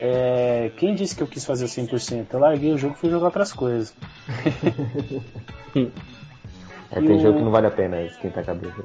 [0.00, 2.26] é, quem disse que eu quis fazer 100%?
[2.32, 3.94] Eu larguei o jogo e fui jogar outras coisas.
[6.94, 8.84] É, tem o- jogo que não vale a pena esquentar a cabeça.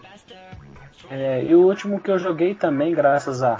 [1.10, 3.58] É, e o último que eu joguei também, graças a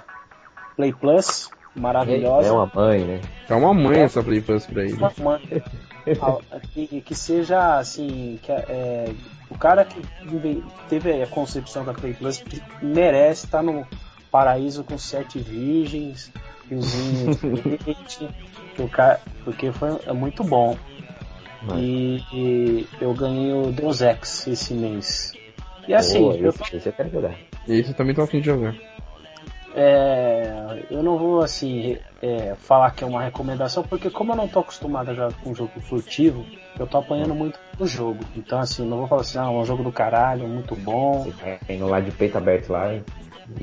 [0.76, 2.48] Play Plus, maravilhosa.
[2.48, 3.22] É uma mãe, né?
[3.50, 4.94] É uma mãe essa Play Plus pra ele.
[4.94, 5.42] uma mãe
[6.74, 9.12] que, que seja assim que é,
[9.50, 10.02] o cara que
[10.88, 12.42] teve a concepção da Play Plus
[12.82, 13.86] merece estar no
[14.32, 16.32] paraíso com sete virgens
[18.76, 20.78] que o cara porque foi é muito bom
[21.64, 25.38] Mas- e, e eu ganhei o Deus Ex esse mês
[25.88, 27.34] e assim Boa, eu esse, esse eu quero jogar.
[27.68, 28.76] Esse eu também tô afim de jogar.
[29.74, 34.48] é, eu não vou assim é, falar que é uma recomendação, porque como eu não
[34.48, 36.46] tô acostumado a jogar com jogo furtivo,
[36.78, 38.20] eu tô apanhando muito no jogo.
[38.36, 41.24] Então assim, não vou falar assim, ah, é um jogo do caralho, muito bom.
[41.24, 43.02] Você tá indo lá de peito aberto lá e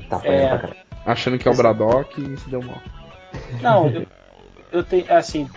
[0.09, 0.79] tá apanhando é, pra caralho.
[1.05, 2.81] Achando que é o Braddock e se deu mal.
[3.61, 4.05] Não, eu,
[4.71, 5.49] eu tenho, assim,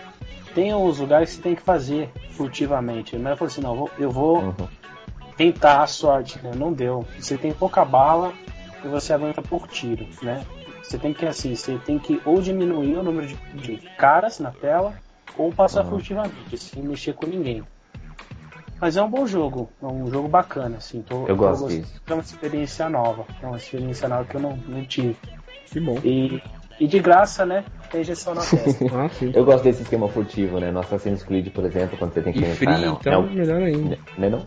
[0.53, 3.17] tem uns lugares que você tem que fazer furtivamente.
[3.17, 4.67] Mas eu falei assim, não, eu vou, eu vou uhum.
[5.37, 6.51] tentar a sorte, né?
[6.55, 7.05] Não deu.
[7.17, 8.33] Você tem pouca bala,
[8.83, 10.45] e você aguenta por tiro, né?
[10.81, 14.51] Você tem que assim, você tem que ou diminuir o número de, de caras na
[14.51, 14.93] tela
[15.37, 15.91] ou passar uhum.
[15.91, 17.63] furtivamente, sem mexer com ninguém.
[18.81, 21.01] Mas é um bom jogo, é um jogo bacana, assim.
[21.01, 22.01] Tô, eu gosto disso.
[22.07, 25.17] É uma experiência nova, é uma experiência nova que eu não, não tive.
[25.65, 25.97] Que bom.
[26.03, 26.41] E,
[26.79, 27.65] e de graça, né?
[27.91, 28.85] Tem injeção na testa.
[28.95, 30.71] ah, eu gosto desse esquema furtivo, né?
[30.71, 32.55] No Assassin's Creed, por exemplo, quando você tem que e entrar.
[32.55, 33.97] Free, não, então, não, melhor ainda.
[34.17, 34.45] Não é não?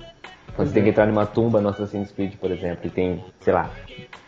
[0.54, 3.52] Quando você tem que entrar numa tumba no Assassin's Creed, por exemplo, e tem, sei
[3.52, 3.70] lá,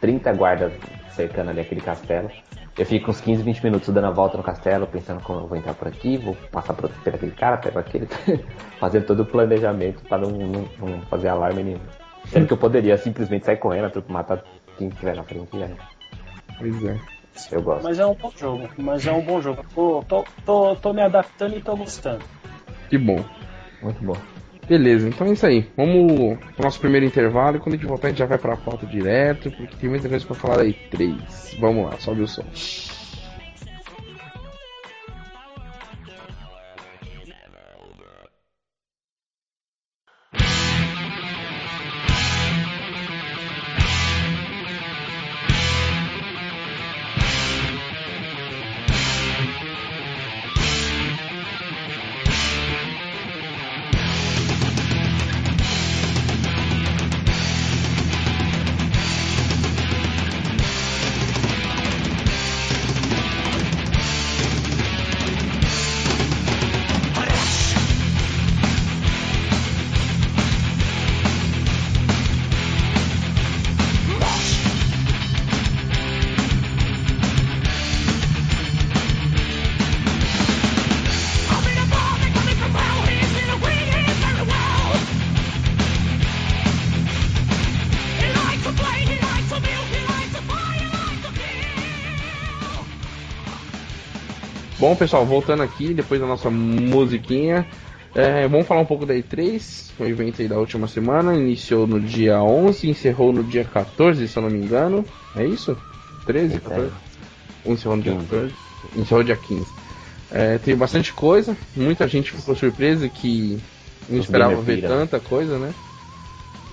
[0.01, 0.73] 30 guardas
[1.15, 2.31] cercando ali aquele castelo.
[2.77, 5.57] Eu fico uns 15, 20 minutos dando a volta no castelo, pensando como eu vou
[5.57, 8.09] entrar por aqui, vou passar por, por aquele cara, pego aquele.
[8.81, 11.81] fazendo todo o planejamento para não, não, não, fazer alarme nenhum.
[12.27, 14.43] Sendo que eu poderia simplesmente sair correndo, matar
[14.77, 15.69] quem estiver na frente já.
[16.59, 16.99] Pois é.
[17.51, 17.85] Eu gosto.
[17.85, 19.65] Mas é um bom jogo, mas é um bom jogo.
[19.75, 22.25] Tô, tô, tô, tô me adaptando e tô gostando.
[22.89, 23.23] Que bom.
[23.83, 24.17] Muito bom.
[24.69, 25.71] Beleza, então é isso aí.
[25.77, 28.57] Vamos pro nosso primeiro intervalo e quando a gente voltar a gente já vai pra
[28.57, 30.73] pauta direto, porque tem muita coisa pra falar aí.
[30.91, 31.55] Três.
[31.59, 32.45] Vamos lá, sobe o som.
[94.95, 97.67] Bom, pessoal, voltando aqui, depois da nossa musiquinha,
[98.15, 101.99] é, vamos falar um pouco da E3, o evento aí da última semana, iniciou no
[101.99, 105.05] dia 11, encerrou no dia 14, se eu não me engano,
[105.35, 105.77] é isso?
[106.27, 106.93] 13, 14?
[107.67, 108.55] Encerrou no dia 14,
[108.95, 109.67] encerrou no dia 15.
[110.31, 113.59] É, teve bastante coisa, muita gente ficou surpresa que
[114.09, 115.75] não esperava ver tanta coisa, né?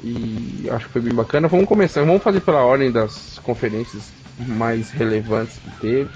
[0.03, 1.47] E acho que foi bem bacana.
[1.47, 6.09] Vamos começar, vamos fazer pela ordem das conferências mais relevantes que teve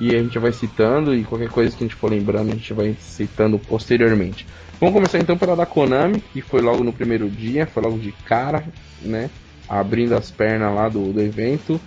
[0.00, 2.72] e a gente vai citando e qualquer coisa que a gente for lembrando a gente
[2.72, 4.46] vai citando posteriormente.
[4.80, 8.10] Vamos começar então pela da Konami, que foi logo no primeiro dia, foi logo de
[8.10, 8.64] cara,
[9.02, 9.28] né?
[9.68, 11.78] Abrindo as pernas lá do, do evento.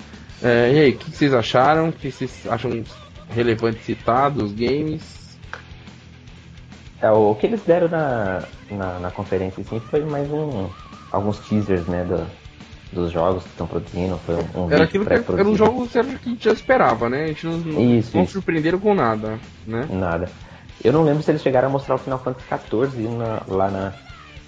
[0.44, 1.90] É, e aí, o que, vocês acharam?
[1.90, 2.84] O que vocês acham
[3.30, 5.40] relevante citar dos games?
[7.02, 10.70] É, o que eles deram na, na, na conferência assim, foi mais um
[11.12, 12.26] alguns teasers né, do,
[12.94, 14.20] dos jogos que estão produzindo.
[14.26, 17.26] Foi um era aquilo que era um jogo que a gente já esperava, né?
[17.26, 17.58] A gente não,
[17.98, 18.34] isso, não isso.
[18.34, 19.88] surpreenderam com nada, né?
[19.90, 20.30] Nada.
[20.84, 23.94] Eu não lembro se eles chegaram a mostrar o Final Fantasy XIV na, lá na,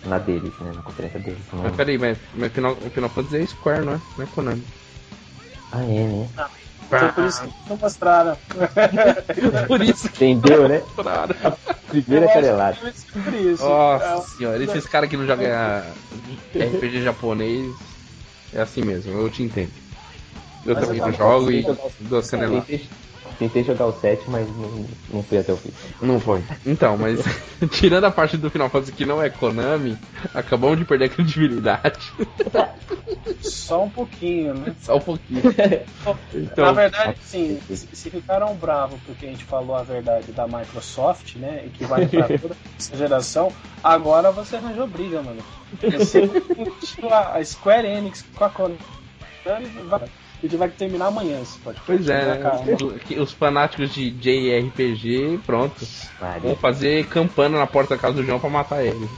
[0.05, 0.71] na deles, né?
[0.75, 1.39] Na conferência deles.
[1.51, 3.99] Não mas peraí, mas, mas Final, o Final Fantasy é Square, não é?
[4.17, 4.63] Não é Konami.
[5.71, 6.29] Ah, é, né?
[6.37, 6.49] Ah,
[6.87, 8.37] então por isso que não mostraram.
[9.67, 10.81] por isso que Entendeu, né?
[10.95, 11.35] Mostraram.
[11.87, 12.77] Primeira carelada.
[13.59, 14.21] Nossa é.
[14.21, 15.47] senhora, esses caras que não jogam
[16.53, 17.73] RPG japonês
[18.53, 19.71] é assim mesmo, eu te entendo.
[20.65, 21.63] Eu mas também não jogo e
[22.01, 22.65] dou canelada.
[23.37, 25.71] Tentei, jogar o 7, mas não, não fui até o fim.
[26.01, 26.41] Não foi.
[26.65, 27.19] Então, mas
[27.71, 29.97] tirando a parte do Final Fantasy que não é Konami,
[30.33, 32.13] acabamos de perder a credibilidade.
[33.41, 34.75] Só um pouquinho, né?
[34.81, 35.41] Só um pouquinho.
[36.33, 41.35] então, Na verdade, sim, se ficaram bravos porque a gente falou a verdade da Microsoft,
[41.35, 41.63] né?
[41.65, 43.51] E que vai entrar toda essa geração,
[43.83, 45.41] agora você arranjou briga, mano.
[45.81, 46.29] Você
[47.11, 48.77] a Square Enix com a Konami
[50.37, 53.19] a gente vai terminar amanhã esse Pois é, né?
[53.19, 55.85] os fanáticos de JRPG, pronto.
[56.41, 59.09] Vão fazer campana na porta da casa do João pra matar ele.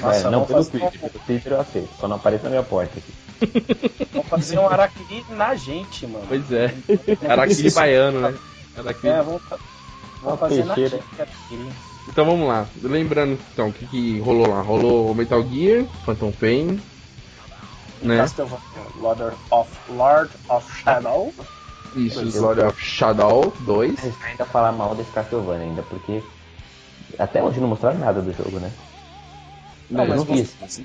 [0.00, 2.98] Nossa, é, não pelo Twitter, pelo Twitter eu aceito, só não aparece na minha porta
[2.98, 3.12] aqui.
[4.12, 6.24] Vamos fazer um Araquiri na gente, mano.
[6.28, 6.74] Pois é.
[7.28, 8.34] Araquiri baiano, né?
[8.76, 9.08] Araquiri.
[9.08, 9.42] É, vamos,
[10.22, 11.00] vamos fazer na gente.
[12.08, 12.66] Então vamos lá.
[12.82, 14.60] Lembrando então o que, que rolou lá.
[14.60, 16.80] Rolou Metal Gear, Phantom Pain,
[18.02, 18.16] né?
[18.18, 18.60] Castlevania
[19.00, 21.32] Lord of, Lord of Shadow.
[21.94, 23.98] Isso, Slaughter of Shadow 2.
[23.98, 26.22] A gente vai ainda falar mal desse Castlevania ainda, porque
[27.18, 28.70] até hoje não mostraram nada do jogo, né?
[29.88, 30.56] Não, É, mas não vi isso.
[30.60, 30.84] você-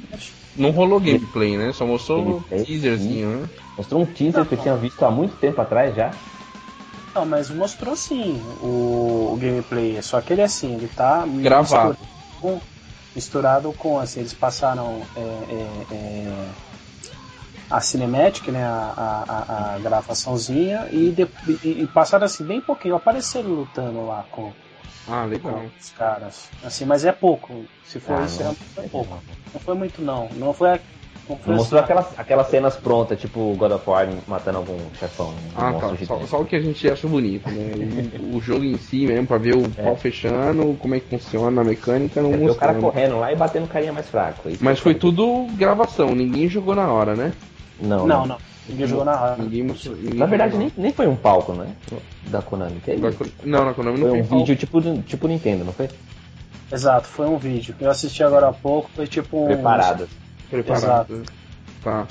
[0.55, 1.71] Não rolou gameplay, né?
[1.73, 3.49] Só mostrou um teaserzinho, né?
[3.77, 6.13] Mostrou um teaser que eu tinha visto há muito tempo atrás já.
[7.15, 10.01] Não, mas mostrou sim o, o gameplay.
[10.01, 11.89] Só que ele assim, ele tá Gravado.
[11.89, 11.97] misturado
[12.39, 12.61] com,
[13.15, 16.47] misturado com assim, eles passaram é, é, é,
[17.71, 18.93] a cinematic, né, a,
[19.27, 21.27] a, a- gravaçãozinha e, de-
[21.63, 24.51] e- passaram assim bem pouquinho, apareceram lutando lá com,
[25.07, 25.53] Ah, legal.
[25.53, 26.49] com os caras.
[26.63, 27.65] Assim, mas é pouco.
[27.83, 28.41] Se for Ah, isso, não.
[28.51, 29.17] realmente foi pouco.
[29.53, 30.27] Não foi muito não.
[30.35, 30.79] Não foi, a-
[31.29, 35.29] não Não mostrou assim, aquelas, aquelas cenas prontas, tipo God of War matando algum chefão.
[35.29, 35.95] um Ah, tá.
[36.05, 37.71] Só, só o que a gente acha bonito, né?
[38.33, 39.83] O, o jogo em si mesmo, pra ver o É.
[39.83, 42.91] pau fechando, como é que funciona a mecânica, não É ver o cara mostrou.
[42.91, 44.49] correndo lá e batendo carinha mais fraco.
[44.59, 47.31] Mas que foi tudo gravação, ninguém jogou na hora, né?
[47.81, 48.37] Não, Não, não.
[48.69, 49.35] Ninguém jogou na hora.
[49.41, 51.75] Ninguém ninguém Na verdade, nem, nem foi um palco, né?
[52.27, 52.79] Da Konami.
[52.85, 53.01] Teve?
[53.43, 54.37] Não, na Konami não Foi tem um pau.
[54.39, 55.89] vídeo tipo, tipo Nintendo, não foi?
[56.71, 57.75] Exato, foi um vídeo.
[57.81, 59.47] Eu assisti agora há pouco, foi tipo um.
[59.47, 60.07] Preparado.
[60.49, 61.23] preparado.
[61.83, 62.07] Tá.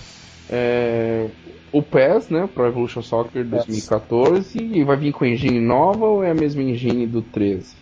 [0.50, 1.28] É,
[1.72, 2.48] o PES, né?
[2.52, 7.06] Pro Evolution Soccer 2014, e vai vir com engine nova ou é a mesma engine
[7.06, 7.74] do 13?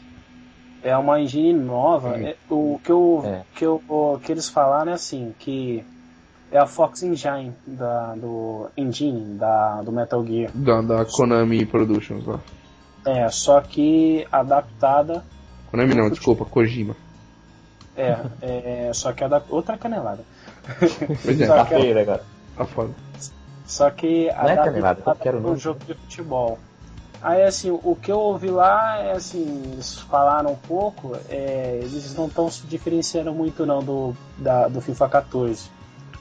[0.84, 2.16] É uma engine nova.
[2.16, 3.42] É, o que, eu, É.
[3.56, 5.82] que, eu, o que eles falaram é assim, que
[6.50, 10.50] é a Fox Engine da, do engine da, do Metal Gear.
[10.54, 12.40] Da, da Konami Productions lá.
[13.06, 15.24] É, só que adaptada.
[15.70, 16.96] Konami não, desculpa, Kojima.
[17.96, 20.22] É, é só que adap- outra canelada.
[21.24, 22.22] Pois é, Só Tá que- feio, né, cara?
[22.56, 22.90] tá foda.
[23.66, 25.56] Só que Não é canelada, eu quero um não.
[25.56, 26.58] jogo de futebol.
[27.20, 32.14] Aí assim, o que eu ouvi lá é assim, eles falaram um pouco, é, eles
[32.14, 35.68] não estão se diferenciando muito não do, da, do FIFA 14.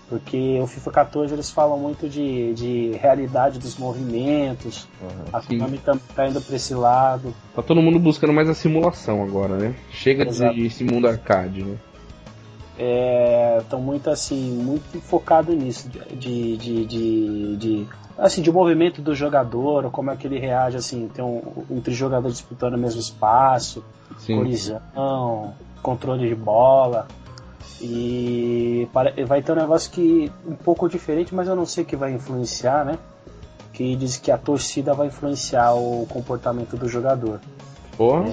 [0.10, 5.10] Porque o FIFA 14 eles falam muito de, de realidade dos movimentos, Uhum.
[5.34, 5.42] a.
[5.42, 7.34] Konami tá, tá indo pra esse lado.
[7.54, 9.76] Tá todo mundo buscando mais a simulação agora, né?
[9.92, 10.56] Chega Exato.
[10.56, 11.78] de esse mundo arcade, né?
[13.60, 19.90] estão muito assim, muito focado nisso, de, de, de, de- assim, de movimento do jogador,
[19.92, 21.42] como é que ele reage assim, tem um,
[21.72, 23.84] entre jogadores disputando o mesmo espaço,
[24.20, 24.38] Sim.
[24.38, 27.08] colisão, controle de bola.
[27.82, 28.88] E
[29.28, 32.12] vai ter um negócio que um pouco diferente, mas eu não sei o que vai
[32.14, 32.98] influenciar, né?
[33.74, 37.40] Que diz que a torcida vai influenciar o comportamento do jogador.
[37.96, 38.26] Porra.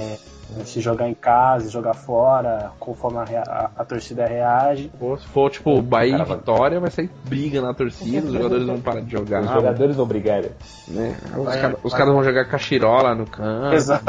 [0.65, 4.91] Se jogar em casa, jogar fora, conforme a, a- a torcida reage.
[5.01, 8.67] Pô, se for tipo Bahia e vai- Vitória, vai sair briga na torcida, os jogadores
[8.67, 9.43] vão parar de jogar.
[9.43, 10.43] Os jogadores vão brigar.
[10.89, 11.17] né?
[11.37, 13.75] Os, Vai- cara- os vai- caras vão jogar cachirola no campo.
[13.75, 14.05] Exato.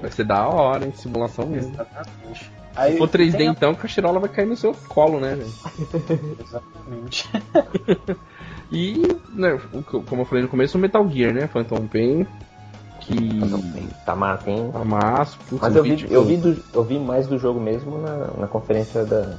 [0.00, 0.92] Vai ser da hora, hein?
[0.94, 1.72] Simulação mesmo.
[1.72, 2.52] Exatamente.
[2.78, 5.52] Aí Se for 3D, tem a- então, cachirola vai cair no seu colo, né, velho?
[6.40, 7.28] Exatamente.
[8.70, 11.46] E, né, o como eu falei no começo, o Metal Gear, né?
[11.46, 12.26] Phantom Pain,
[13.00, 13.16] que
[14.04, 14.70] Tá massa, hein?
[14.70, 15.38] tá massa.
[15.48, 18.46] putz, Mas eu vi, eu, vi do- eu vi mais do jogo mesmo na, na
[18.46, 19.38] conferência da,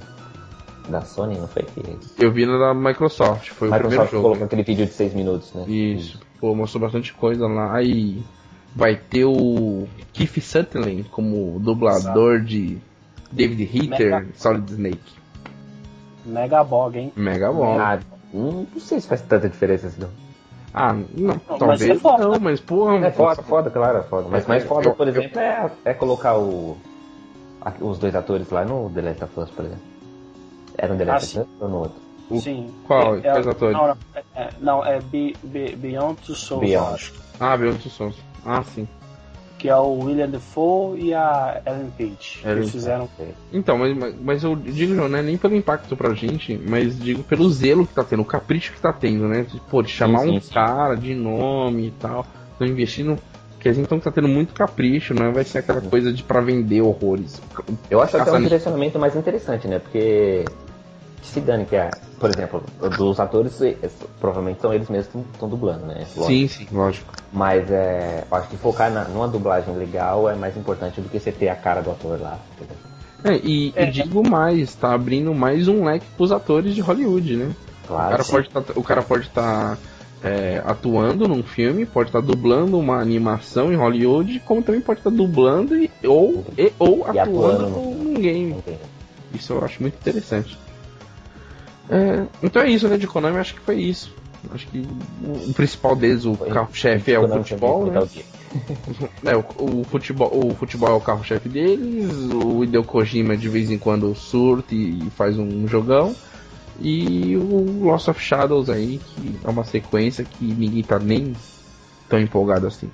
[0.89, 1.61] da Sony, não foi?
[1.61, 4.23] Que Eu vi na da Microsoft, foi o a primeiro Microsoft jogo.
[4.23, 5.63] colocou aquele vídeo de 6 minutos, né?
[5.67, 7.75] Isso, pô, mostrou bastante coisa lá.
[7.75, 8.23] Aí
[8.75, 12.79] vai ter o Keith Sutherland como dublador de
[13.31, 14.99] David Hitter, Mega- Solid Snake.
[16.25, 17.13] Mega bog, hein?
[17.15, 17.79] Mega bom.
[17.79, 17.99] Ah,
[18.33, 20.09] hum, não sei se faz tanta diferença assim, não.
[20.73, 21.05] Ah, não,
[21.49, 22.97] mas talvez é foda, não, mas porra.
[23.07, 24.27] É foda, foda, claro, é foda.
[24.29, 26.77] Mas É, mais foda, eu- por eu- exemplo, é, é colocar o,
[27.61, 29.83] a- os dois atores lá no The Last of Us, por exemplo.
[30.77, 32.01] Era no The Last Ah, of Us ou no outro?
[32.29, 32.71] O- Sim.
[32.85, 33.15] qual?
[33.15, 33.75] É, é, Quais atores?
[33.75, 37.13] Não, não, é, é, não, é Be- Be- Beyond Two Souls, Beyond.
[37.39, 38.15] Ah, Beyond Sons.
[38.45, 38.87] Ah, sim.
[39.59, 42.39] Que é o William Defoe e a Ellen Page.
[42.45, 43.09] Ellen Eles fizeram.
[43.51, 47.23] Então, mas, mas- mas eu digo, não é nem pelo impacto pra gente, mas digo
[47.23, 49.41] pelo zelo que tá tendo, o capricho que tá tendo, né?
[49.43, 50.53] De, Pô, de chamar sim, um sim.
[50.53, 52.25] cara de nome e tal,
[52.57, 53.19] não investindo.
[53.59, 56.39] Quer dizer, então que tá tendo muito capricho, não vai ser aquela coisa de pra
[56.39, 57.41] vender horrores.
[57.91, 59.79] Eu acho até um direcionamento mais interessante, né?
[59.79, 60.45] Porque
[61.27, 62.63] se dane que é, por exemplo,
[62.97, 63.75] dos atores, eh,
[64.19, 66.05] provavelmente são eles mesmos que estão dublando, né?
[66.15, 66.25] Lógico.
[66.25, 67.13] Sim, sim, lógico.
[67.31, 71.31] Mas é, acho que focar na, numa dublagem legal é mais importante do que você
[71.31, 72.39] ter a cara do ator lá.
[73.23, 73.83] É, e, É.
[73.87, 77.51] e digo mais, tá abrindo mais um leque pros atores de Hollywood, né?
[77.83, 78.09] O Claro.
[78.11, 78.31] cara sim.
[78.31, 79.77] pode tá, o cara pode estar
[80.65, 85.75] atuando num filme, pode estar dublando uma animação em Hollywood, como também pode estar dublando
[85.77, 88.55] e, ou, e, ou E atuando atuando num game.
[89.33, 90.57] Isso eu acho muito interessante.
[91.89, 92.97] É, então é isso, né?
[92.97, 94.13] De Konami, acho que foi isso.
[94.53, 94.87] Acho que
[95.23, 97.99] o, o principal deles, o carro-chefe é o futebol, né?
[99.23, 103.69] É, o, o futebol, o futebol é o carro-chefe deles, o Hideo Kojima de vez
[103.69, 106.15] em quando surta e faz um jogão.
[106.81, 111.35] E o Lost of Shadows aí, que é uma sequência que ninguém tá nem
[112.07, 112.89] tão empolgado assim.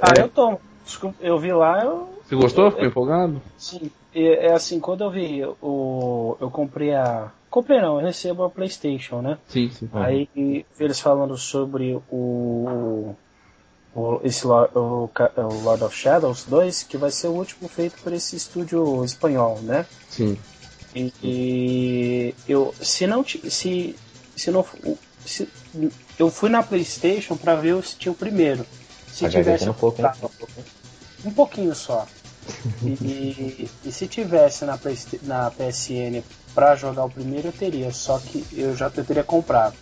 [0.00, 0.22] Ah, é...
[0.22, 0.58] eu tô.
[1.20, 2.08] Eu vi lá, eu.
[2.24, 2.70] Você gostou?
[2.70, 3.42] Ficou eu, empolgado?
[3.56, 3.90] Sim.
[4.14, 6.36] É, é, assim, quando eu vi o.
[6.40, 7.30] Eu comprei a.
[7.50, 9.38] Comprei não, eu recebo a Playstation, né?
[9.48, 9.88] Sim, sim.
[9.92, 13.14] Aí eles falando sobre o.
[13.94, 18.12] o esse o, o Lord of Shadows 2, que vai ser o último feito por
[18.12, 19.86] esse estúdio espanhol, né?
[20.08, 20.38] Sim.
[20.94, 22.74] E, e eu.
[22.80, 23.24] Se não.
[23.24, 23.96] Se,
[24.36, 24.64] se não.
[25.24, 25.48] Se,
[26.18, 28.66] eu fui na Playstation para ver se tinha o primeiro.
[29.08, 29.68] Se tá tivesse.
[29.68, 30.02] Um, pouco,
[31.24, 32.06] um pouquinho só.
[32.82, 34.78] E, e, se tivesse na,
[35.22, 36.22] na PSN
[36.54, 37.92] para jogar o primeiro, eu teria.
[37.92, 39.74] Só que eu já eu teria comprado.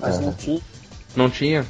[0.00, 0.60] Mas não tinha.
[1.14, 1.66] Não tinha?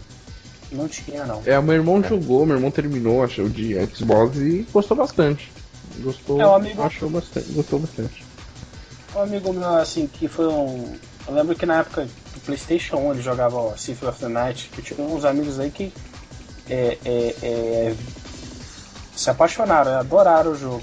[0.70, 1.42] Não tinha, não.
[1.46, 2.08] É, o meu irmão é.
[2.08, 5.50] jogou, meu irmão terminou, achou de Xbox e gostou bastante.
[5.98, 6.82] Gostou, é, amigo...
[6.82, 8.24] achou bastante, gostou bastante.
[9.14, 10.94] Um amigo meu, assim, que foi um.
[11.26, 14.70] Eu lembro que na época do PlayStation 1 ele jogava o Symphony of the Night,
[14.72, 15.92] que tinha uns amigos aí que
[16.68, 17.94] é, é, é,
[19.16, 19.98] se apaixonaram, né?
[19.98, 20.82] adoraram o jogo.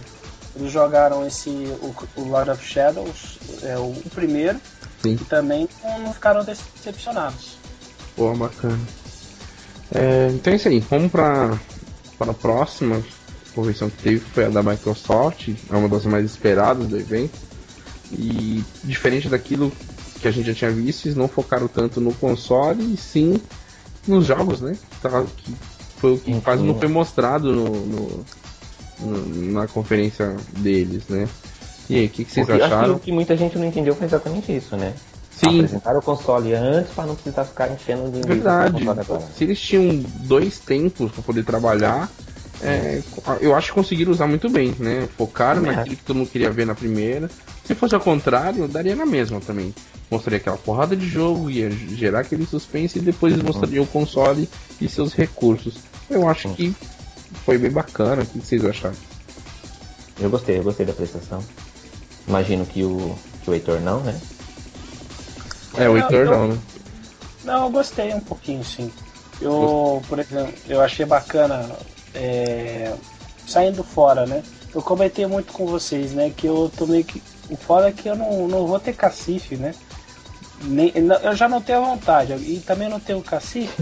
[0.56, 4.60] Eles jogaram esse o, o Lord of Shadows, é o, o primeiro,
[5.02, 5.14] Sim.
[5.14, 7.58] e também não ficaram decepcionados.
[8.16, 8.80] Pô, bacana.
[9.94, 11.60] É, então é isso aí, vamos para
[12.18, 13.04] para a próxima
[13.54, 17.38] convenção que teve, foi a da Microsoft, é uma das mais esperadas do evento.
[18.12, 19.72] E diferente daquilo
[20.22, 23.42] que a gente já tinha visto, eles não focaram tanto no console e sim
[24.08, 24.78] nos jogos, né?
[25.38, 25.56] Que
[26.04, 28.26] foi o que quase não foi mostrado no, no,
[29.00, 31.30] no, na conferência deles, né?
[31.90, 32.96] E aí, o que, que vocês Porque acharam?
[32.96, 34.94] o que muita gente não entendeu foi exatamente isso, né?
[35.32, 35.60] Sim.
[35.60, 38.84] Apresentaram o console antes para não precisar ficar enchendo de Verdade.
[39.34, 42.12] Se eles tinham dois tempos para poder trabalhar,
[42.62, 43.02] é,
[43.40, 45.08] eu acho que conseguiram usar muito bem, né?
[45.18, 45.74] Focaram é.
[45.74, 47.30] naquilo que todo mundo queria ver na primeira.
[47.64, 49.74] Se fosse ao contrário, daria na mesma também
[50.12, 54.50] mostraria aquela porrada de jogo, ia gerar aquele suspense e depois mostraria o console
[54.82, 55.93] e seus recursos.
[56.10, 56.76] Eu acho que
[57.46, 58.24] foi bem bacana.
[58.24, 58.96] O que vocês acharam?
[60.20, 61.44] Eu gostei, eu gostei da prestação.
[62.28, 64.20] Imagino que o, que o Heitor não, né?
[65.76, 66.58] É, o Heitor não, né?
[67.44, 68.92] Não, eu gostei um pouquinho, sim.
[69.42, 71.70] Eu, por exemplo, eu achei bacana
[72.14, 72.94] é,
[73.48, 74.44] saindo fora, né?
[74.74, 76.32] Eu comentei muito com vocês, né?
[76.36, 77.22] Que eu tô meio que.
[77.50, 79.74] O foda é que eu não, não vou ter cacife, né?
[80.64, 83.82] Nem, eu já não tenho vontade, e também não tenho cacife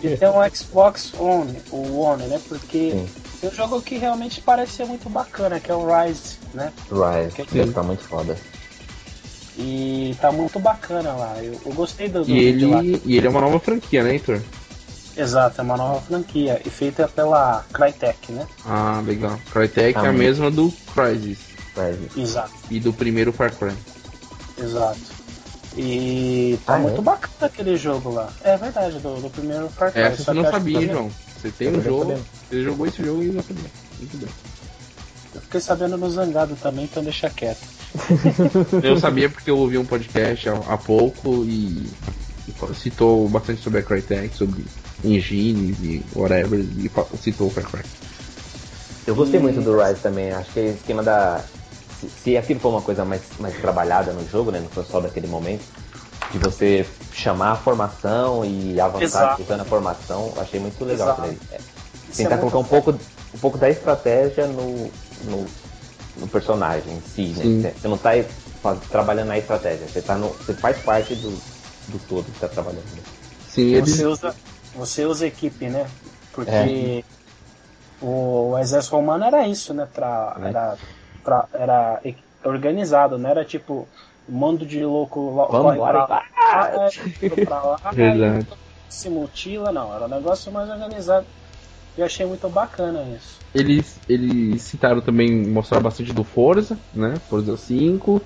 [0.00, 2.40] de ter um Xbox One, o One, né?
[2.48, 3.08] Porque Sim.
[3.40, 6.72] tem um jogo que realmente parece ser muito bacana, que é o Rise, né?
[6.90, 7.66] Rise, que é...
[7.66, 8.36] tá muito foda.
[9.58, 11.34] E tá muito bacana lá.
[11.42, 12.82] Eu, eu gostei do, do e ele lá.
[12.82, 14.40] E ele é uma nova franquia, né, Heitor?
[15.16, 16.60] Exato, é uma nova franquia.
[16.64, 18.46] E feita pela Crytek, né?
[18.64, 19.38] Ah, legal.
[19.52, 21.38] Crytek ah, é a mesma do Crysis.
[21.74, 22.16] Crysis.
[22.16, 22.52] Exato.
[22.70, 23.74] E do primeiro Far Cry.
[24.58, 25.11] Exato.
[25.76, 27.04] E tá ah, muito é?
[27.04, 28.30] bacana aquele jogo lá.
[28.44, 30.02] É verdade, do, do primeiro Far Cry.
[30.02, 31.10] Essa você não sabia, João.
[31.40, 33.70] Você tem um jogo, você jogou esse jogo e não sabia.
[33.98, 34.28] Muito bem.
[35.34, 37.66] Eu fiquei sabendo no Zangado também, então deixa quieto.
[38.82, 41.86] eu sabia porque eu ouvi um podcast há, há pouco e,
[42.48, 44.64] e, citou bastante sobre a Crytek, sobre
[45.04, 47.82] engines e whatever, e citou o Far Cry.
[49.06, 49.42] Eu gostei e...
[49.42, 51.42] muito do Rise também, acho que é o esquema da
[52.08, 54.60] se aquilo for uma coisa mais, mais trabalhada no jogo, né?
[54.60, 55.64] Não foi só daquele momento,
[56.30, 61.18] de você chamar a formação e avançar usando a formação, achei muito legal.
[61.50, 61.58] É,
[62.16, 64.90] tentar é colocar um pouco, um pouco da estratégia no,
[65.24, 65.46] no,
[66.16, 67.72] no personagem em si, né?
[67.78, 68.12] Você não está
[68.90, 71.30] trabalhando na estratégia, você, tá no, você faz parte do,
[71.88, 72.84] do todo que está trabalhando.
[73.48, 74.34] Sim, você, usa,
[74.74, 75.86] você usa equipe, né?
[76.32, 77.04] Porque é.
[78.00, 79.86] o, o exército romano era isso, né?
[79.92, 80.48] Pra, é.
[80.48, 80.78] era pra,
[81.52, 82.00] era
[82.44, 83.86] organizado, não era tipo
[84.28, 86.80] mando de louco Vamos embora, pra, lá,
[87.44, 87.80] pra lá
[88.92, 91.26] se mutila, não, era um negócio mais organizado.
[91.96, 93.38] Eu achei muito bacana isso.
[93.54, 97.16] Eles, eles citaram também, mostraram bastante do Forza, né?
[97.28, 98.22] Forza 5.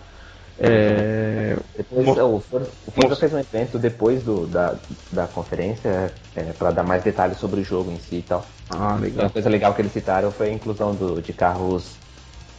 [0.59, 1.57] É...
[1.77, 4.77] Depois, o Forza, o Forza fez um evento depois do, da,
[5.13, 8.47] da conferência é, para dar mais detalhes sobre o jogo em si e tal.
[8.71, 9.25] Ah, legal.
[9.25, 11.97] Uma coisa legal que eles citaram foi a inclusão do, de carros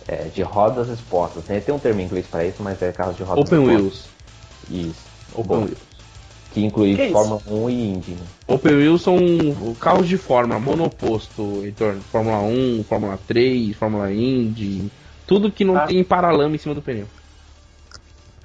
[0.07, 1.43] é, de rodas expostas.
[1.45, 1.59] Né?
[1.59, 4.10] Tem um termo em inglês para isso, mas é carros de rodas Open expostas.
[4.69, 4.87] Wheels.
[4.87, 5.05] Isso.
[5.33, 5.87] Open Bom, Wheels.
[6.53, 8.12] Que inclui que Fórmula 1 e Indy.
[8.12, 8.25] Né?
[8.47, 9.17] Open Wheels são
[9.79, 11.95] carros de forma monoposto, Heitor.
[12.12, 14.89] Fórmula 1, Fórmula 3, Fórmula Indy.
[15.27, 15.81] Tudo que não ah.
[15.81, 17.05] tem paralama em cima do pneu.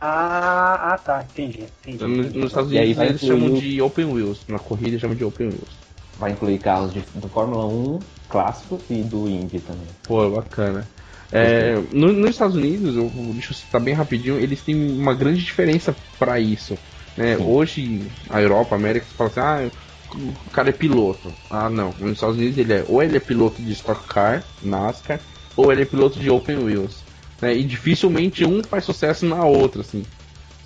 [0.00, 1.64] Ah, ah tá, entendi.
[1.86, 2.38] entendi, entendi.
[2.38, 4.40] Nos Estados Unidos eles chamam de Open Wheels.
[4.48, 5.82] Na corrida chamam de Open Wheels.
[6.18, 9.86] Vai incluir carros de, do Fórmula 1 clássicos e do Indy também.
[10.02, 10.86] Pô, bacana.
[11.32, 15.42] É, no, nos Estados Unidos, eu, deixa eu citar bem rapidinho, eles têm uma grande
[15.42, 16.76] diferença para isso.
[17.16, 17.36] Né?
[17.38, 19.70] Hoje, a Europa, a América, fala assim, ah,
[20.14, 21.32] o cara é piloto.
[21.50, 21.94] Ah, não.
[21.98, 25.20] Nos Estados Unidos ele é ou ele é piloto de Stock Car, NASCAR,
[25.56, 27.02] ou ele é piloto de Open Wheels.
[27.40, 27.56] Né?
[27.56, 30.04] E dificilmente um faz sucesso na outra, assim.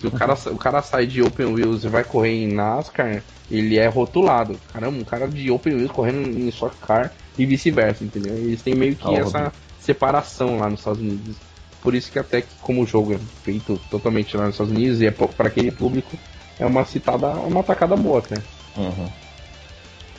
[0.00, 3.78] Se o cara, o cara sai de Open Wheels e vai correr em NASCAR, ele
[3.78, 4.58] é rotulado.
[4.72, 8.34] Caramba, um cara de Open Wheels correndo em Stock Car e vice-versa, entendeu?
[8.34, 9.52] Eles têm meio que oh, essa
[9.86, 11.36] separação lá nos Estados Unidos.
[11.80, 15.00] Por isso que até que como o jogo é feito totalmente lá nos Estados Unidos
[15.00, 16.18] e é para aquele público,
[16.58, 18.36] é uma citada, uma atacada boa até.
[18.76, 19.08] Uhum.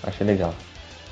[0.04, 0.54] Achei legal.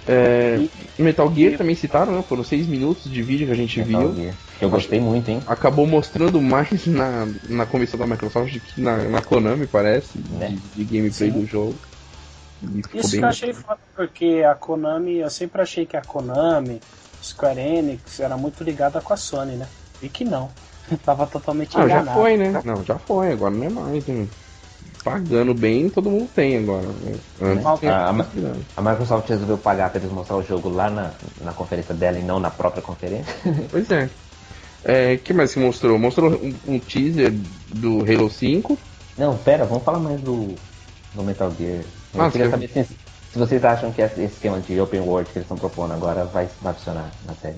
[0.07, 0.63] É,
[0.99, 2.23] Metal Gear também citaram, né?
[2.27, 4.23] Foram seis minutos de vídeo que a gente Metal viu.
[4.23, 4.35] Gear.
[4.61, 5.41] Eu gostei muito, hein?
[5.47, 10.57] Acabou mostrando mais na, na comissão da Microsoft que na, na Konami, parece, né?
[10.75, 11.39] de, de, gameplay Sim.
[11.39, 11.75] do jogo.
[12.93, 16.79] Isso que eu achei foda, porque a Konami, eu sempre achei que a Konami,
[17.25, 19.67] Square Enix, era muito ligada com a Sony, né?
[20.01, 20.49] E que não.
[21.03, 22.61] Tava totalmente ah, já foi, né?
[22.63, 24.27] Não, já foi, agora não é mais, né?
[25.05, 26.87] pagando bem, todo mundo tem agora.
[26.87, 27.15] Né?
[27.39, 28.09] Antes, a,
[28.75, 31.11] a, Microsoft resolveu pagar para eles mostrar o jogo lá na,
[31.41, 33.31] na conferência dela e não na própria conferência.
[33.69, 34.09] Pois é.
[34.83, 35.97] É, que mais que mostrou?
[35.99, 37.31] Mostrou um, um, teaser
[37.69, 38.77] do Halo 5.
[39.17, 40.55] Não, pera, vamos falar mais do,
[41.13, 41.83] do Metal Gear.
[42.13, 42.87] Eu ah, queria saber se,
[43.35, 46.47] se, vocês acham que esse esquema de open world que eles estão propondo agora vai,
[46.61, 47.57] vai funcionar na série.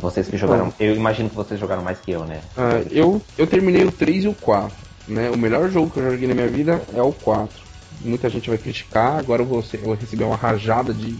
[0.00, 0.74] Vocês que jogaram.
[0.80, 2.40] Eu imagino que vocês jogaram mais que eu, né?
[2.56, 4.76] Ah, eu, eu terminei o 3 e o 4.
[5.06, 5.30] Né?
[5.30, 7.48] O melhor jogo que eu joguei na minha vida é o 4.
[8.00, 11.16] Muita gente vai criticar, agora eu vou, eu vou receber uma rajada de,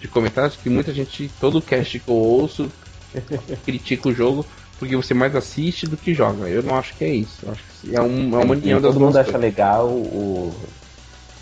[0.00, 2.68] de comentários que muita gente, todo cast que eu ouço,
[3.64, 4.44] critica o jogo
[4.76, 6.48] porque você mais assiste do que joga.
[6.48, 7.38] Eu não acho que é isso.
[7.44, 10.52] Eu acho que é, um, é uma união das Todo mundo acha legal o.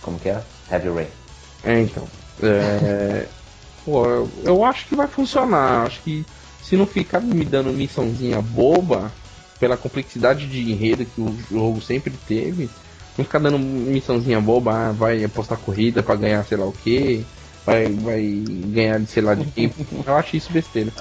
[0.03, 0.43] Como que é?
[0.71, 1.22] Heavy Rain.
[1.65, 2.07] É, então.
[2.43, 3.27] É...
[3.85, 5.87] Pô, eu, eu acho que vai funcionar.
[5.87, 6.25] Acho que
[6.63, 9.11] se não ficar me dando missãozinha boba,
[9.59, 12.69] pela complexidade de enredo que o jogo sempre teve,
[13.17, 17.25] não ficar dando missãozinha boba, ah, vai apostar corrida para ganhar sei lá o que,
[17.65, 18.23] vai, vai
[18.67, 19.73] ganhar de sei lá de quem.
[20.07, 20.93] Eu acho isso besteira.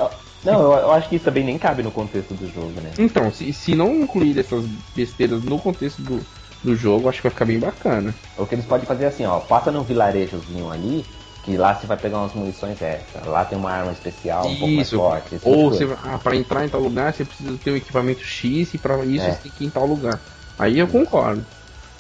[0.44, 2.92] Não, eu, eu, acho que isso também nem cabe no contexto do jogo, né?
[2.98, 6.20] Então, se, se não incluir essas besteiras no contexto do,
[6.64, 8.14] do jogo, acho que vai ficar bem bacana.
[8.38, 11.06] O que eles podem fazer é assim, ó, passa num vilarejozinho ali,
[11.44, 13.28] que lá você vai pegar umas munições extra.
[13.28, 14.60] Lá tem uma arma especial, um isso.
[14.60, 15.40] pouco mais forte.
[15.44, 18.78] Ou você, ah, para entrar em tal lugar você precisa ter um equipamento X e
[18.78, 19.32] para isso é.
[19.32, 20.20] você tem que ir em tal lugar.
[20.60, 21.44] Aí eu concordo,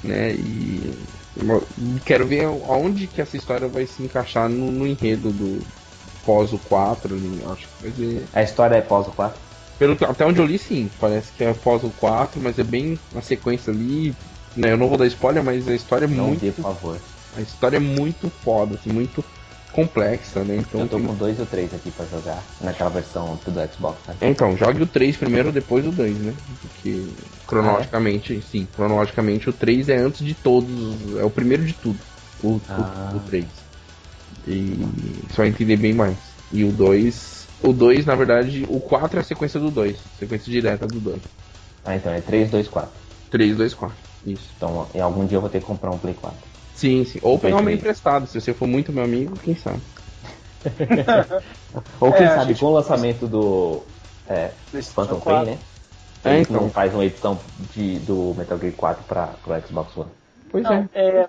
[0.03, 0.31] né?
[0.33, 0.93] E
[2.05, 5.61] quero ver aonde que essa história vai se encaixar no, no enredo do
[6.25, 7.15] pós o 4,
[7.51, 8.25] acho que vai ser...
[8.33, 9.39] A história é pós o 4?
[9.79, 12.99] Pelo até onde eu li sim, parece que é pós o 4, mas é bem
[13.13, 14.15] na sequência ali,
[14.55, 14.71] né?
[14.71, 16.41] Eu não vou dar spoiler, mas a história é não muito.
[16.41, 16.97] Dê, por favor.
[17.37, 19.23] A história é muito foda, assim, muito
[19.71, 20.57] complexa, né?
[20.57, 21.05] Então, eu tô tem...
[21.05, 23.97] com dois ou três aqui pra jogar, naquela versão do Xbox.
[24.07, 24.15] Né?
[24.21, 26.33] Então, jogue o 3 primeiro, depois o 2, né?
[26.61, 27.07] Porque
[27.47, 28.41] cronologicamente, ah, é?
[28.41, 30.69] sim, cronologicamente o 3 é antes de todos,
[31.17, 31.99] é o primeiro de tudo,
[32.43, 33.11] o, ah.
[33.13, 33.45] o, o 3.
[34.47, 34.85] E
[35.29, 36.17] você vai entender bem mais.
[36.51, 40.51] E o 2, o 2, na verdade, o 4 é a sequência do 2, sequência
[40.51, 41.21] direta do 2.
[41.85, 42.91] Ah, então é 3, 2, 4.
[43.29, 44.10] 3, 2, 4.
[44.25, 44.49] Isso.
[44.55, 46.37] Então, em algum dia eu vou ter que comprar um Play 4.
[46.75, 47.19] Sim, sim.
[47.21, 48.27] Ou pegar um emprestado.
[48.27, 49.81] Se você for muito meu amigo, quem sabe.
[51.99, 52.59] Ou quem é, sabe, gente...
[52.59, 53.83] com o lançamento do
[54.27, 54.51] é,
[54.93, 55.57] Phantom Pain, né?
[56.23, 56.61] É, então.
[56.61, 57.39] não faz uma edição
[57.73, 60.09] de, do Metal Gear 4 para o Xbox One.
[60.51, 61.07] Pois não, é.
[61.07, 61.27] é.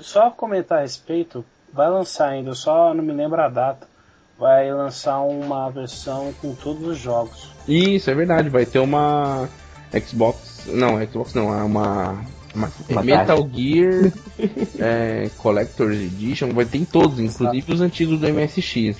[0.00, 3.86] Só comentar a respeito, vai lançar ainda, só não me lembro a data.
[4.38, 7.52] Vai lançar uma versão com todos os jogos.
[7.68, 8.48] Isso, é verdade.
[8.48, 9.48] Vai ter uma
[10.04, 10.51] Xbox.
[10.66, 12.24] Não, Xbox não, é uma
[13.02, 14.12] Metal Gear
[14.78, 18.96] é, Collector's Edition vai ter em todos, inclusive os antigos do MSX.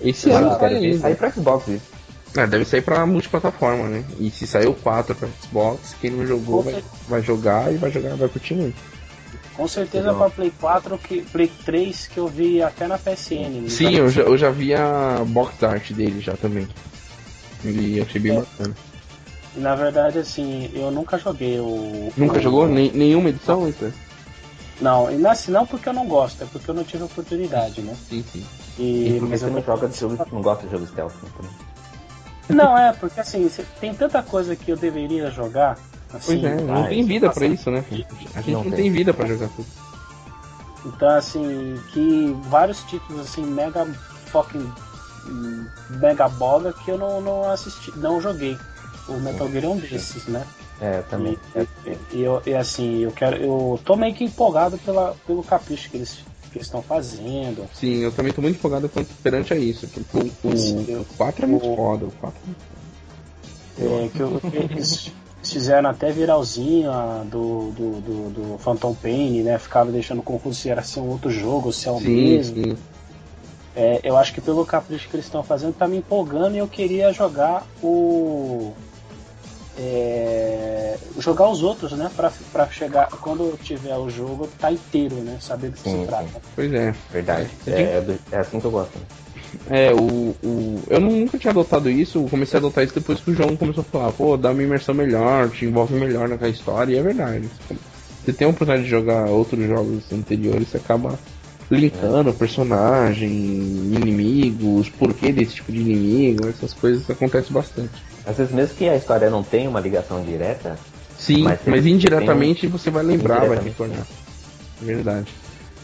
[0.00, 1.96] Esse ano ah, deve sair pra Xbox isso.
[2.36, 4.04] É, deve sair pra multiplataforma, né?
[4.20, 7.90] E se sair o 4 pra Xbox, quem não jogou vai, vai, jogar e vai
[7.90, 8.76] jogar, vai curtir muito.
[9.56, 13.68] Com certeza para Play 4, que, Play 3 que eu vi até na PSN.
[13.68, 16.68] Sim, eu já, eu já vi a box art dele já também.
[17.64, 18.40] E achei bem é.
[18.40, 18.74] bacana.
[19.56, 22.12] Na verdade, assim, eu nunca joguei o.
[22.16, 22.42] Nunca o...
[22.42, 22.68] jogou?
[22.68, 23.90] Nem, nenhuma edição, então?
[24.80, 27.96] Não, e assim, não porque eu não gosto, é porque eu não tive oportunidade, né?
[28.08, 28.44] Sim, sim.
[28.78, 31.48] E, e porque você não joga de jogo, não gosta de jogo stealth, né?
[32.50, 33.50] Não, é, porque assim,
[33.80, 35.78] tem tanta coisa que eu deveria jogar.
[36.12, 37.82] Assim, pois é, não tem vida para isso, né?
[38.34, 38.82] A gente não, não tem.
[38.82, 39.66] tem vida para jogar tudo.
[40.84, 43.86] Então, assim, que vários títulos, assim, mega
[44.26, 44.70] fucking
[45.90, 48.58] mega bola que eu não, não assisti, não joguei.
[49.08, 50.44] O Metal Gear é um desses, né?
[50.80, 51.38] É, também.
[51.54, 53.36] E, e, eu, e assim, eu quero.
[53.36, 56.24] Eu tô meio que empolgado pela, pelo capricho que eles
[56.56, 57.68] que estão fazendo.
[57.74, 58.90] Sim, eu também tô muito empolgado
[59.22, 59.86] perante a isso.
[59.88, 62.40] Porque o, o, o 4 é muito o, foda, o 4
[63.78, 69.58] É, que eu, eles fizeram até viralzinho a, do, do, do, do, Phantom Pain, né?
[69.58, 72.64] Ficava deixando confuso se era ser um outro jogo ou se é o sim, mesmo.
[72.64, 72.76] Sim.
[73.74, 76.66] É, eu acho que pelo capricho que eles estão fazendo tá me empolgando e eu
[76.66, 78.72] queria jogar o.
[79.78, 82.10] É, jogar os outros, né?
[82.16, 83.08] Pra, pra chegar.
[83.08, 85.38] Quando eu tiver o jogo, tá inteiro, né?
[85.40, 86.40] Saber do que sim, se trata.
[86.54, 86.94] Pois é.
[87.12, 87.50] Verdade.
[87.66, 88.98] É, é, é assim que eu gosto.
[89.68, 90.82] É, o, o.
[90.88, 93.82] Eu nunca tinha adotado isso, eu comecei a adotar isso depois que o João começou
[93.82, 97.48] a falar, pô, dá uma imersão melhor, te envolve melhor naquela história, e é verdade.
[98.24, 101.18] Você tem a oportunidade de jogar outros jogos anteriores, você acaba
[101.70, 108.05] linkando personagem, inimigos, porquê desse tipo de inimigo, essas coisas acontecem bastante.
[108.26, 110.76] Às vezes mesmo que a história não tenha uma ligação direta.
[111.16, 112.70] Sim, mas, mas indiretamente um...
[112.70, 114.06] você vai lembrar, vai recordar.
[114.80, 115.32] Verdade.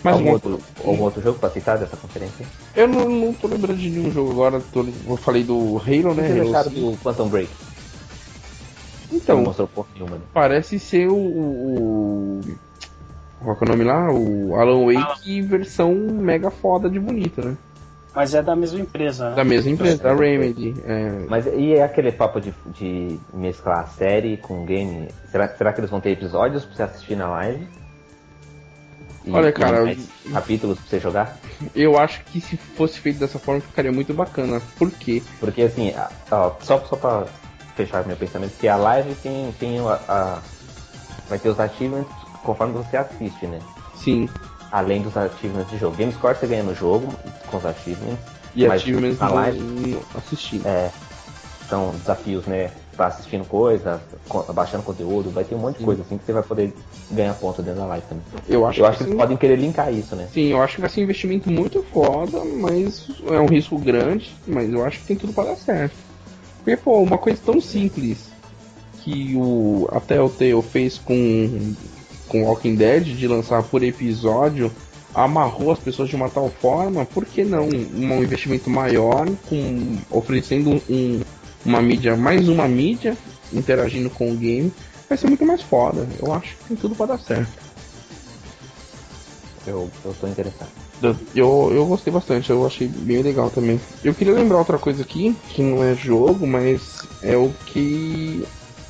[0.02, 2.44] Mas algum, outro, algum outro jogo pra citar dessa conferência?
[2.74, 4.60] Eu não, não tô lembrando de nenhum jogo agora.
[4.72, 6.28] Tô, eu falei do Halo, né?
[6.28, 7.48] Halo acharam do Quantum Break?
[9.12, 10.22] Então, mostrou nenhuma, né?
[10.32, 12.40] parece ser o, o,
[13.40, 14.10] Qual é o nome lá?
[14.10, 15.46] O Alan Wake ah.
[15.46, 17.56] versão mega foda de bonita, né?
[18.14, 19.36] Mas é da mesma empresa, né?
[19.36, 20.74] Da mesma empresa, da Remedy.
[20.84, 21.24] É...
[21.28, 25.08] Mas e é aquele papo de, de mesclar a série com o game?
[25.30, 27.66] Será, será que eles vão ter episódios pra você assistir na live?
[29.24, 29.84] E, Olha, cara.
[29.84, 31.38] Mais capítulos pra você jogar?
[31.74, 34.60] Eu acho que se fosse feito dessa forma ficaria muito bacana.
[34.76, 35.22] Por quê?
[35.40, 35.94] Porque assim,
[36.30, 37.24] ó, só, só pra
[37.76, 40.38] fechar meu pensamento, que a live tem, tem a, a,
[41.28, 43.60] vai ter os achievements conforme você assiste, né?
[43.94, 44.28] Sim.
[44.72, 45.94] Além dos achievements de jogo.
[45.96, 47.14] Game Score você ganha no jogo
[47.46, 48.18] com os achievements.
[48.54, 50.66] E mas achievements na live assistindo.
[50.66, 50.90] É.
[51.68, 52.70] São desafios, né?
[52.96, 54.00] tá assistindo coisa,
[54.54, 56.72] baixando conteúdo, vai ter um monte de coisa assim que você vai poder
[57.10, 58.24] ganhar ponto dentro da live também.
[58.48, 60.28] Eu acho, eu que, acho que eles podem querer linkar isso, né?
[60.32, 64.34] Sim, eu acho que vai ser um investimento muito foda, mas é um risco grande,
[64.46, 65.96] mas eu acho que tem tudo para dar certo.
[66.58, 68.30] Porque, pô, uma coisa tão simples
[69.02, 71.74] que o a Telltale fez com
[72.32, 74.72] com Walking Dead de lançar por episódio
[75.14, 80.82] amarrou as pessoas de uma tal forma, por que não um investimento maior com oferecendo
[80.88, 81.20] um
[81.64, 83.16] uma mídia, mais uma mídia
[83.52, 84.72] interagindo com o game,
[85.08, 86.08] vai ser muito mais foda.
[86.18, 87.52] Eu acho que tem tudo para dar certo.
[89.66, 90.70] Eu, eu tô interessado.
[91.34, 93.80] Eu, eu gostei bastante, eu achei bem legal também.
[94.02, 98.44] Eu queria lembrar outra coisa aqui, que não é jogo, mas é o que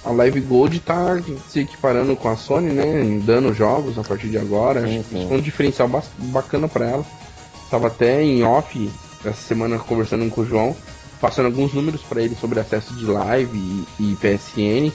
[0.05, 3.21] a Live Gold tá se equiparando com a Sony, né?
[3.25, 4.87] Dando jogos a partir de agora.
[4.87, 5.29] Sim, sim.
[5.31, 5.89] um diferencial
[6.19, 7.07] bacana para ela.
[7.71, 8.91] Tava até em off
[9.25, 10.77] essa semana conversando com o João
[11.23, 14.93] passando alguns números para ele sobre acesso de live e, e PSN.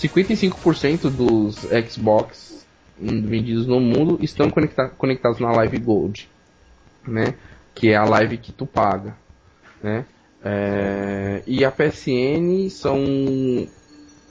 [0.00, 2.64] 55% dos Xbox
[2.96, 6.28] vendidos no mundo estão conecta conectados na Live Gold,
[7.06, 7.34] né?
[7.74, 9.16] Que é a live que tu paga,
[9.82, 10.04] né?
[10.44, 12.96] É, e a PSN são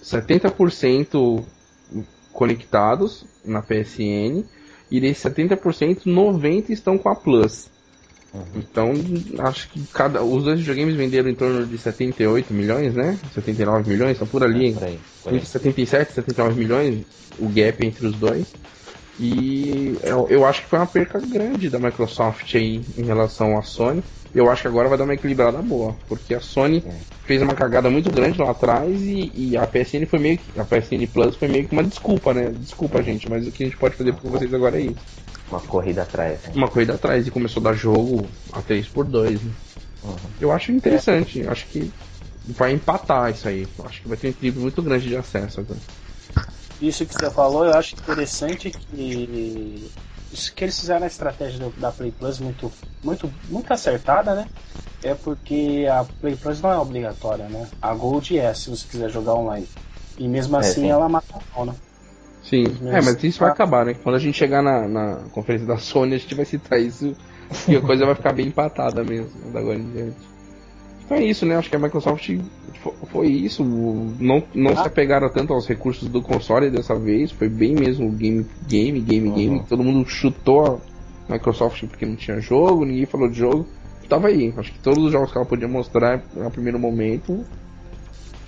[0.03, 1.43] 70%
[2.31, 4.43] conectados na PSN
[4.89, 7.69] e desses 70%, 90% estão com a Plus.
[8.33, 8.43] Uhum.
[8.55, 8.93] Então,
[9.39, 13.17] acho que cada os dois videogames venderam em torno de 78 milhões, né?
[13.33, 14.69] 79 milhões, estão por ali.
[14.69, 15.45] É, por aí, por aí.
[15.45, 17.05] 77, 79 milhões,
[17.39, 18.53] o gap entre os dois.
[19.19, 23.63] E eu, eu, acho que foi uma perca grande da Microsoft aí em relação à
[23.63, 24.03] Sony.
[24.33, 26.91] Eu acho que agora vai dar uma equilibrada boa, porque a Sony é.
[27.25, 30.65] fez uma cagada muito grande lá atrás e, e, a PSN foi meio que, a
[30.65, 32.53] PSN Plus foi meio que uma desculpa, né?
[32.59, 34.99] Desculpa, gente, mas o que a gente pode fazer por vocês agora é isso.
[35.49, 36.39] Uma corrida atrás.
[36.43, 36.51] Né?
[36.55, 39.51] Uma corrida atrás e começou a dar jogo a 3 por 2 né?
[40.03, 40.15] uhum.
[40.41, 41.47] Eu acho interessante, é.
[41.47, 41.91] acho que
[42.45, 43.67] vai empatar isso aí.
[43.85, 45.79] Acho que vai ter um equilíbrio muito grande de acesso agora.
[46.81, 49.89] Isso que você falou, eu acho interessante que
[50.53, 52.71] que eles fizeram a estratégia da Play Plus muito,
[53.03, 54.47] muito, muito acertada, né?
[55.03, 57.67] É porque a Play Plus não é obrigatória, né?
[57.81, 59.67] A Gold é, se você quiser jogar online.
[60.17, 61.75] E mesmo é, assim é, ela mata a né?
[62.43, 63.93] Sim, é, mas isso vai acabar, né?
[63.93, 67.15] Quando a gente chegar na, na conferência da Sony, a gente vai citar isso
[67.67, 70.36] e a coisa vai ficar bem empatada mesmo, da agora em diante.
[71.07, 71.55] Então é isso, né?
[71.55, 72.29] Acho que a Microsoft
[73.09, 73.63] foi isso.
[73.63, 74.75] Não, não ah.
[74.75, 77.31] se apegaram tanto aos recursos do console dessa vez.
[77.31, 79.35] Foi bem mesmo game, game, game, uhum.
[79.35, 79.63] game.
[79.69, 80.81] Todo mundo chutou
[81.29, 83.65] a Microsoft porque não tinha jogo, ninguém falou de jogo.
[84.09, 84.53] Tava aí.
[84.57, 87.45] Acho que todos os jogos que ela podia mostrar no primeiro momento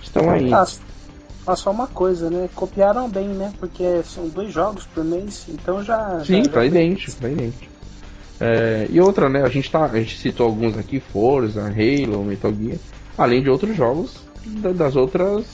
[0.02, 0.50] estão aí.
[0.52, 2.48] Ah, só uma coisa, né?
[2.54, 3.52] Copiaram bem, né?
[3.58, 6.22] Porque são dois jogos por mês, então já.
[6.24, 7.69] Sim, já, tá idêntico, tá idêntico.
[8.40, 9.42] É, e outra, né?
[9.42, 12.78] A gente, tá, a gente citou alguns aqui, Forza, Halo, Metal Gear,
[13.18, 14.18] além de outros jogos
[14.74, 15.44] das outras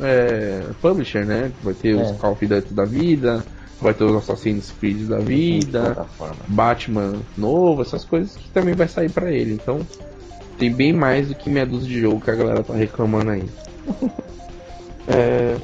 [0.00, 1.52] é, publisher, né?
[1.62, 2.02] Vai ter é.
[2.02, 3.44] os Call of Duty da vida,
[3.80, 6.06] vai ter os Assassin's Creed da vida,
[6.48, 9.52] Batman novo, essas coisas que também vai sair para ele.
[9.52, 9.80] Então
[10.58, 13.44] tem bem mais do que meia dúzia de jogo que a galera tá reclamando aí.
[15.08, 15.56] é,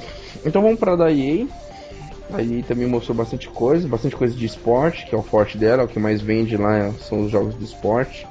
[0.44, 1.46] então vamos pra da EA.
[2.32, 5.84] A EA também mostrou bastante coisa, bastante coisa de esporte, que é o forte dela,
[5.84, 8.26] o que mais vende lá são os jogos de esporte.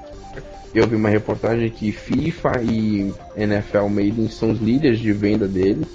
[0.73, 5.87] Eu vi uma reportagem que FIFA e NFL Maiden são os líderes de venda deles,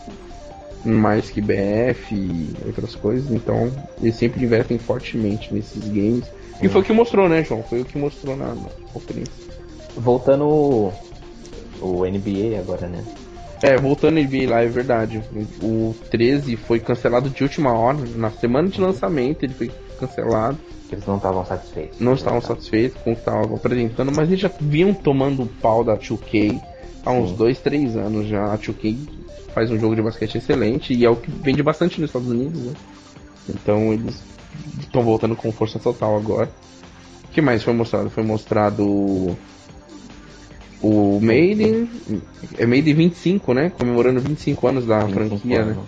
[0.82, 3.70] mais que BF e outras coisas, então
[4.00, 6.24] eles sempre investem fortemente nesses games.
[6.62, 7.62] E foi o que mostrou, né, João?
[7.62, 9.32] Foi o que mostrou na, na conferência.
[9.94, 10.90] Voltando
[11.80, 13.04] o NBA agora, né?
[13.62, 15.22] É, voltando ao NBA lá, é verdade.
[15.62, 17.98] O 13 foi cancelado de última hora.
[18.16, 20.58] Na semana de lançamento ele foi cancelado.
[20.90, 22.00] Eles não estavam satisfeitos.
[22.00, 25.96] Não estavam satisfeitos com o que estavam apresentando, mas eles já vinham tomando pau da
[25.96, 26.60] 2K
[27.04, 28.52] há uns 2, 3 anos já.
[28.52, 28.96] A 2K
[29.54, 32.60] faz um jogo de basquete excelente e é o que vende bastante nos Estados Unidos,
[32.62, 32.72] né?
[33.48, 34.22] Então eles
[34.80, 36.50] estão voltando com força total agora.
[37.24, 38.10] O que mais foi mostrado?
[38.10, 39.36] Foi mostrado
[40.82, 41.88] o Maiden.
[42.58, 43.70] É Maiden 25, né?
[43.70, 45.76] Comemorando 25 anos da 25 franquia, anos.
[45.76, 45.82] né?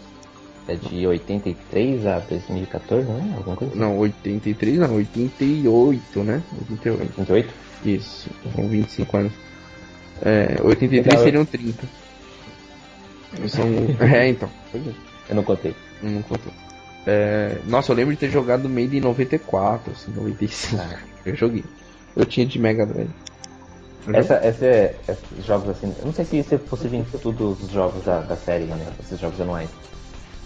[0.68, 3.34] É de 83 a 2014, né?
[3.36, 3.74] Alguma coisa?
[3.74, 6.42] Não, 83 não, 88, né?
[6.70, 7.20] 88.
[7.20, 7.54] 88?
[7.84, 9.32] Isso, são 25 anos.
[10.24, 11.86] É, 83 então, seriam 30.
[13.48, 13.66] São...
[14.06, 14.48] é, então.
[15.28, 15.74] Eu não contei.
[16.00, 16.52] Não contei.
[17.06, 17.58] É...
[17.66, 20.80] Nossa, eu lembro de ter jogado Made em 94, assim, 95.
[20.80, 20.98] Ah.
[21.26, 21.64] Eu joguei.
[22.14, 23.10] Eu tinha de Mega Drive.
[24.12, 27.62] Essa, essa, é, esses jogos assim, eu não sei se isso é possível em todos
[27.62, 28.86] os jogos da, da série, né?
[29.00, 29.70] Esses jogos anuais.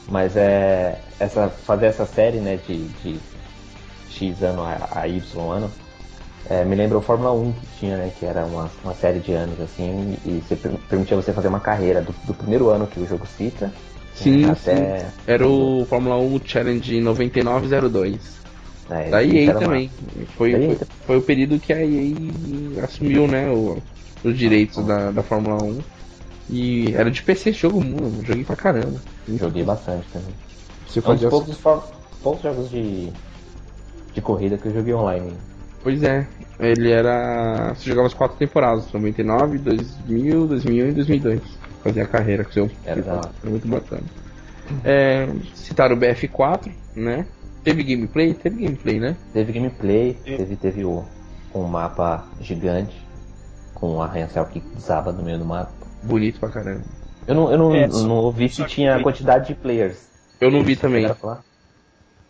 [0.09, 3.19] Mas é essa fazer essa série, né, de, de
[4.11, 5.71] X ano a, a Y ano,
[6.49, 9.33] é, me lembra o Fórmula 1 que tinha, né, que era uma, uma série de
[9.33, 10.57] anos assim, e você,
[10.89, 13.73] permitia você fazer uma carreira do, do primeiro ano que o jogo cita.
[14.15, 15.01] Sim, até...
[15.01, 15.07] sim.
[15.27, 18.46] Era o Fórmula 1 Challenge 9902.
[18.91, 19.91] É, da EA também.
[20.37, 23.79] Foi, foi, foi, o período que a EA assumiu, né, o,
[24.23, 25.81] os direitos da, da Fórmula 1.
[26.49, 28.25] E era de PC esse jogo, mano.
[28.25, 29.01] Joguei pra caramba.
[29.29, 30.35] Joguei bastante também.
[30.87, 31.59] Você é um dos poucos,
[32.23, 33.11] poucos jogos de,
[34.15, 35.33] de corrida que eu joguei online.
[35.83, 36.27] Pois é,
[36.59, 37.75] ele era.
[37.75, 41.41] Você jogava as quatro temporadas, 99, 2000, 2001 e 2002.
[41.83, 42.71] Fazia a carreira com o seu.
[42.85, 44.03] Era, era muito bacana.
[44.85, 47.27] É, citaram o BF4, né?
[47.67, 48.33] Teve gameplay?
[48.33, 49.17] Teve gameplay, né?
[49.33, 51.05] Teve gameplay, teve, teve o,
[51.53, 52.97] um mapa gigante
[53.75, 55.73] com um arranha-céu que desaba no meio do mapa.
[56.01, 56.85] Bonito pra caramba.
[57.27, 60.09] Eu não, eu não, é, não ouvi se tinha a quantidade de players.
[60.41, 61.13] Eu não vi também.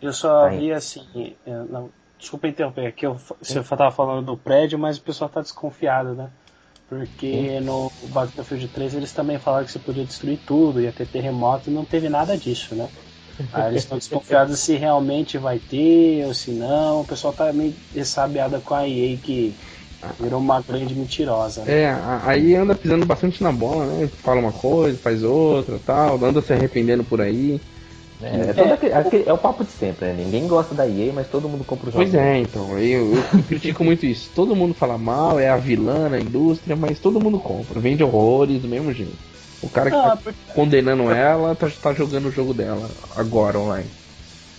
[0.01, 1.35] Eu só tá vi assim.
[1.69, 6.15] Não, desculpa interromper, que eu, você estava falando do prédio, mas o pessoal tá desconfiado,
[6.15, 6.31] né?
[6.89, 7.59] Porque Sim.
[7.59, 11.73] no Battlefield 3 eles também falaram que você podia destruir tudo, ia ter terremoto e
[11.73, 12.89] não teve nada disso, né?
[13.53, 17.01] Aí eles estão desconfiados se realmente vai ter ou se não.
[17.01, 19.55] O pessoal tá meio ressabiado com a EA que
[20.19, 21.63] virou uma grande mentirosa.
[21.63, 21.83] Né?
[21.83, 24.09] É, aí anda pisando bastante na bola, né?
[24.23, 27.59] Fala uma coisa, faz outra tal, anda se arrependendo por aí.
[28.21, 30.15] É, é, aquele, aquele, é, o papo de sempre, né?
[30.17, 32.09] Ninguém gosta da EA, mas todo mundo compra os jogos.
[32.09, 34.31] Pois é, então, eu, eu critico muito isso.
[34.33, 37.79] Todo mundo fala mal, é a vilã na indústria, mas todo mundo compra.
[37.79, 39.36] Vende horrores do mesmo jeito.
[39.61, 40.39] O cara que tá ah, porque...
[40.53, 43.89] condenando ela tá, tá jogando o jogo dela agora online.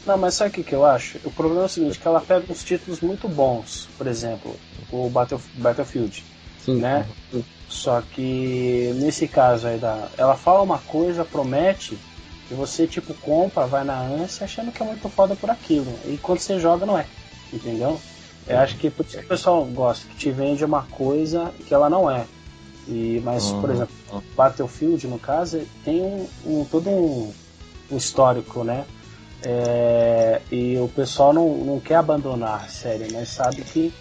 [0.05, 1.19] Não, mas sabe o que, que eu acho?
[1.25, 4.57] O problema é o seguinte, que ela pega uns títulos muito bons, por exemplo,
[4.91, 6.25] o Battle, Battlefield,
[6.65, 6.77] Sim.
[6.77, 7.07] né?
[7.31, 7.45] Sim.
[7.69, 11.99] Só que nesse caso aí, da, ela fala uma coisa, promete,
[12.51, 15.93] e você tipo compra, vai na ânsia achando que é muito foda por aquilo.
[16.07, 17.05] E quando você joga não é.
[17.53, 18.01] Entendeu?
[18.47, 21.75] Eu acho que por isso que o pessoal gosta, que te vende uma coisa que
[21.75, 22.25] ela não é.
[22.89, 23.61] E, mas, uhum.
[23.61, 23.95] por exemplo,
[24.35, 27.33] Battlefield, no caso, tem um, um todo um,
[27.91, 28.87] um, histórico, né?
[29.43, 33.93] É, e o pessoal não, não quer abandonar a série, mas sabe que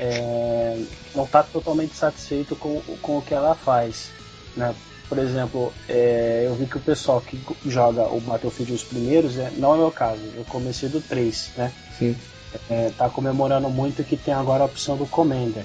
[0.00, 0.82] é,
[1.14, 4.08] não está totalmente satisfeito com, com o que ela faz.
[4.56, 4.74] Né?
[5.08, 9.52] Por exemplo, é, eu vi que o pessoal que joga o Battlefield os primeiros, é,
[9.58, 11.70] não é o meu caso, eu comecei do 3, né?
[11.98, 12.16] Sim.
[12.68, 15.64] É, tá comemorando muito que tem agora a opção do Commander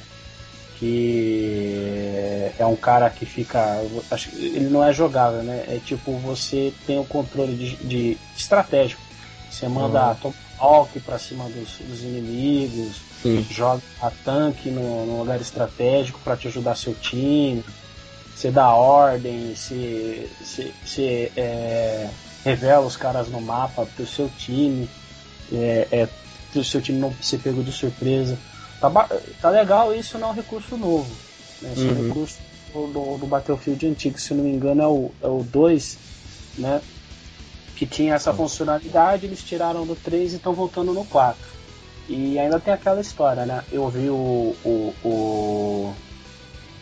[0.78, 3.82] que é um cara que fica.
[4.11, 5.65] Acho, ele não é jogável, né?
[5.67, 9.01] É tipo, você tem o controle de, de estratégico.
[9.49, 10.34] Você manda uhum.
[10.59, 13.45] Tomahawk pra cima dos, dos inimigos, Sim.
[13.49, 17.63] joga a tanque no, no lugar estratégico para te ajudar seu time.
[18.36, 22.07] Você dá ordem, você, você, você é,
[22.45, 24.88] revela os caras no mapa pro seu time,
[25.51, 26.09] é, é,
[26.51, 28.38] pro seu time não ser pego de surpresa.
[28.80, 29.09] Tá,
[29.41, 31.09] tá legal, isso não é um recurso novo.
[31.61, 31.71] Né?
[31.73, 31.89] Esse uhum.
[31.89, 32.38] é um recurso
[32.73, 35.97] do, do, Battlefield antigo, se não me engano é o, é o 2,
[36.59, 36.82] né?
[37.75, 41.57] Que tinha essa funcionalidade, eles tiraram do 3 e estão voltando no 4.
[42.09, 43.63] E ainda tem aquela história, né?
[43.71, 45.93] Eu vi o, o, o,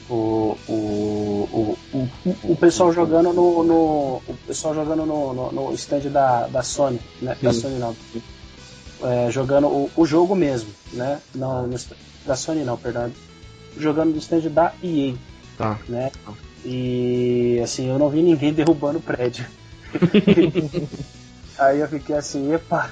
[0.08, 2.10] O, o, o,
[2.44, 4.22] o, pessoal jogando no, no.
[4.28, 7.36] O pessoal jogando no, no, no stand da, da Sony, né?
[7.42, 7.96] Da Sony não.
[9.04, 11.20] É, jogando o, o jogo mesmo, né?
[11.34, 11.78] Não, no,
[12.26, 13.12] da Sony não, perdão.
[13.78, 15.14] Jogando no stand da EA.
[15.58, 15.80] Tá.
[15.88, 16.12] Né?
[16.64, 19.46] E assim, eu não vi ninguém derrubando o prédio.
[21.58, 22.90] Aí eu fiquei assim, epa,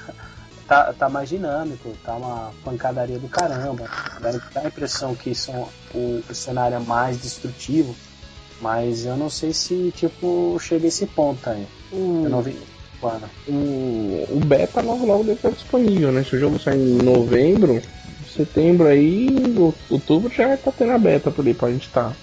[0.67, 3.89] tá, tá mais dinâmico, tá uma pancadaria do caramba.
[4.21, 7.93] Dá a impressão que são, o, o cenário é mais destrutivo,
[8.61, 11.67] mas eu não sei se tipo chega a esse ponto aí.
[11.91, 12.57] Eu não vi
[13.47, 16.23] O, o beta logo logo deve estar disponível, né?
[16.23, 17.81] Se o jogo sair em novembro,
[18.33, 19.27] setembro aí,
[19.89, 22.15] outubro já vai estar tendo a beta por aí pra gente estar tá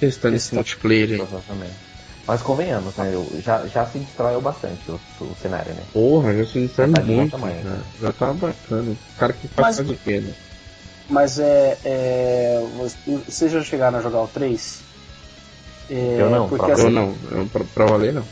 [0.00, 1.16] testando esse multiplayer aí.
[1.16, 1.88] Provavelmente.
[2.26, 3.10] Mas convenhamos, né?
[3.42, 5.82] Já, já se distraiu bastante o, o cenário, né?
[5.92, 7.30] Porra, já se distraiu tá muito.
[7.30, 7.80] Tamanho, né?
[8.02, 8.90] Já tá bacana.
[8.90, 10.34] O cara que faz mas, o quê, né?
[11.08, 12.62] Mas é, é.
[13.26, 14.80] Vocês já chegaram a jogar o 3?
[15.90, 17.16] É, eu não, porque, pra assim, eu não.
[17.30, 18.24] Eu, pra, pra valer não.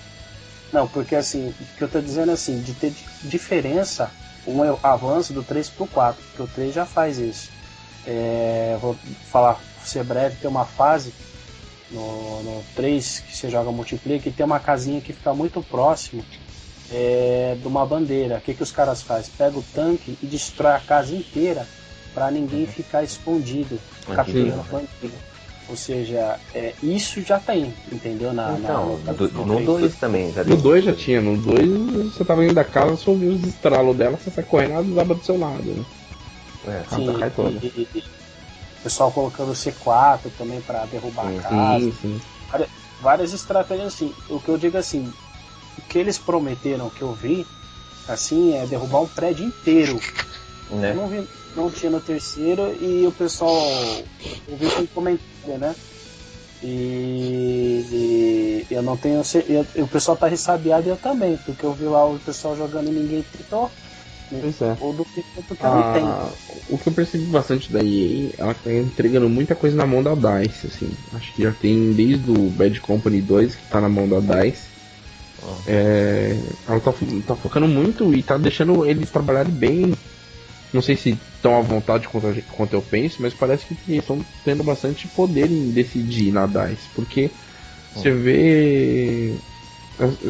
[0.77, 4.11] Não, porque assim, o que eu tô dizendo é assim, de ter diferença,
[4.47, 7.49] um avanço do 3 pro 4, porque o 3 já faz isso.
[8.07, 8.95] É, vou
[9.31, 11.15] falar, ser breve, tem uma fase
[11.91, 16.23] no, no 3 que você joga multiplayer que tem uma casinha que fica muito próximo
[16.93, 18.37] é, de uma bandeira.
[18.37, 19.33] O que, que os caras fazem?
[19.39, 21.67] Pega o tanque e destrói a casa inteira
[22.13, 22.71] para ninguém uhum.
[22.71, 23.81] ficar escondido,
[24.15, 25.15] capturando bandido.
[25.69, 28.33] Ou seja, é, isso já tem, entendeu?
[28.33, 30.33] Na, então, na, do, no 2 também.
[30.33, 31.21] Já no 2 já tinha.
[31.21, 34.73] No 2 você tava indo da casa, você ouviu os estralos dela, você sai correndo,
[34.75, 35.65] ela desaba do seu lado.
[35.65, 35.85] Né?
[36.69, 37.59] É, Sim, cai toda.
[37.65, 38.05] E, e,
[38.87, 41.81] pessoal colocando C4 também para derrubar sim, a casa.
[41.81, 42.21] Sim, sim.
[42.49, 44.15] Várias, várias estratégias assim.
[44.29, 45.13] O que eu digo assim,
[45.77, 47.45] o que eles prometeram que eu vi,
[48.07, 49.99] assim, é derrubar um prédio inteiro.
[50.71, 50.93] Né?
[50.93, 53.57] Eu não, vi, não tinha no terceiro e o pessoal.
[54.49, 55.75] Eu vi com comentário, né?
[56.63, 59.23] E, e, eu não tenho.
[59.49, 62.89] Eu, o pessoal tá ressabiado e eu também, porque eu vi lá o pessoal jogando
[62.89, 63.71] e ninguém tentou.
[64.29, 64.77] Pois é.
[64.81, 65.25] Ou do que
[65.61, 66.75] ah, tem.
[66.75, 70.15] O que eu percebi bastante da EA, ela tá entregando muita coisa na mão da
[70.15, 70.91] DICE, assim.
[71.15, 74.63] Acho que já tem desde o Bad Company 2 que tá na mão da DICE.
[75.43, 75.55] Oh.
[75.69, 76.37] É,
[76.67, 76.93] ela tá,
[77.27, 79.95] tá, focando muito e tá deixando eles trabalharem bem.
[80.77, 84.63] Não sei se estão à vontade quanto, quanto eu penso, mas parece que estão tendo
[84.63, 86.91] bastante poder em decidir na DICE.
[86.95, 87.31] Porque
[87.95, 89.35] você vê.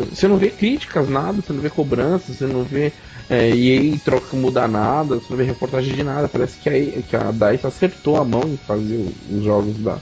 [0.09, 2.93] Você não vê críticas, nada, você não vê cobranças, você não vê
[3.29, 6.29] é, e aí troca mudar nada, você não vê reportagem de nada.
[6.29, 9.99] Parece que a, que a DICE acertou a mão em fazer os jogos da,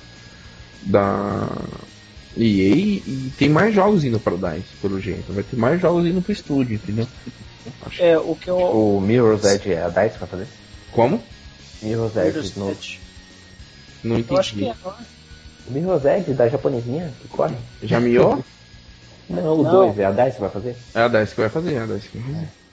[0.82, 1.48] da
[2.36, 5.32] EA e tem mais jogos indo para DICE, pelo jeito.
[5.32, 7.08] Vai ter mais jogos indo para o estúdio, entendeu?
[7.86, 8.58] Acho é, o que eu...
[8.58, 10.46] O Mirror's Edge é a DICE pra fazer?
[10.92, 11.22] Como?
[11.82, 12.70] Mirror's Edge Mirror's no...
[12.70, 13.00] Edge.
[14.02, 14.34] Não entendi.
[14.34, 14.74] Eu acho que é,
[15.68, 17.56] O Mirror's Edge da japonesinha que corre.
[17.82, 18.44] Já miou?
[19.28, 20.76] Não, o 2 é a DICE que vai fazer?
[20.94, 22.44] É a DICE que vai fazer, é a DICE que vai fazer.
[22.44, 22.64] É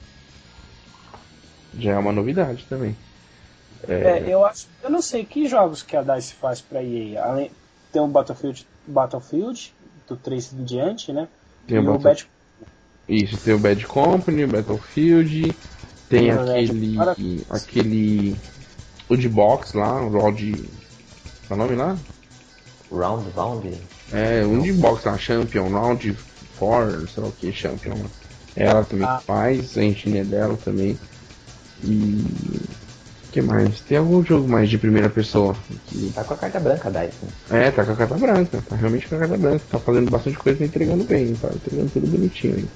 [1.78, 2.96] já é uma novidade também.
[3.88, 3.94] É...
[3.94, 7.24] é, eu acho, eu não sei que jogos que a DICE faz para EA.
[7.24, 7.52] Além
[7.92, 9.74] tem o Battlefield, Battlefield
[10.08, 11.28] do 3 em diante, né?
[11.68, 12.02] Tem o, Battle...
[12.02, 12.28] Bad...
[13.08, 15.56] Isso, tem o Bad Company, Battlefield,
[16.10, 17.16] tem aquele Para...
[17.50, 18.36] aquele
[19.10, 20.70] o de box lá, o Round
[21.52, 21.98] qual é o nome lá?
[22.90, 23.78] Round Round.
[24.14, 26.18] É, um de box lá, Champion, Round
[26.58, 27.98] 4, sei lá o que, Champion.
[28.56, 29.22] Ela também ah.
[29.26, 30.98] faz, a engine dela também.
[31.84, 32.26] E.
[33.28, 33.82] O que mais?
[33.82, 35.54] Tem algum jogo mais de primeira pessoa?
[35.88, 36.12] Que...
[36.16, 36.90] Tá com a carta branca.
[36.90, 37.10] Né?
[37.50, 38.64] É, tá com a carta branca.
[38.70, 39.66] Tá realmente com a carta branca.
[39.70, 41.34] Tá fazendo bastante coisa tá entregando bem.
[41.36, 42.68] Tá entregando tudo bonitinho aí.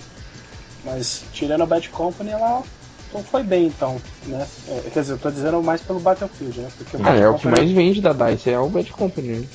[0.85, 2.63] Mas tirando a Bad Company, ela
[3.11, 4.47] não foi bem então, né?
[4.67, 6.69] É, quer dizer, eu tô dizendo mais pelo Battlefield, né?
[6.77, 9.27] Porque ah, é o que mais vende da DICE, é o Bad Company.
[9.27, 9.47] Né?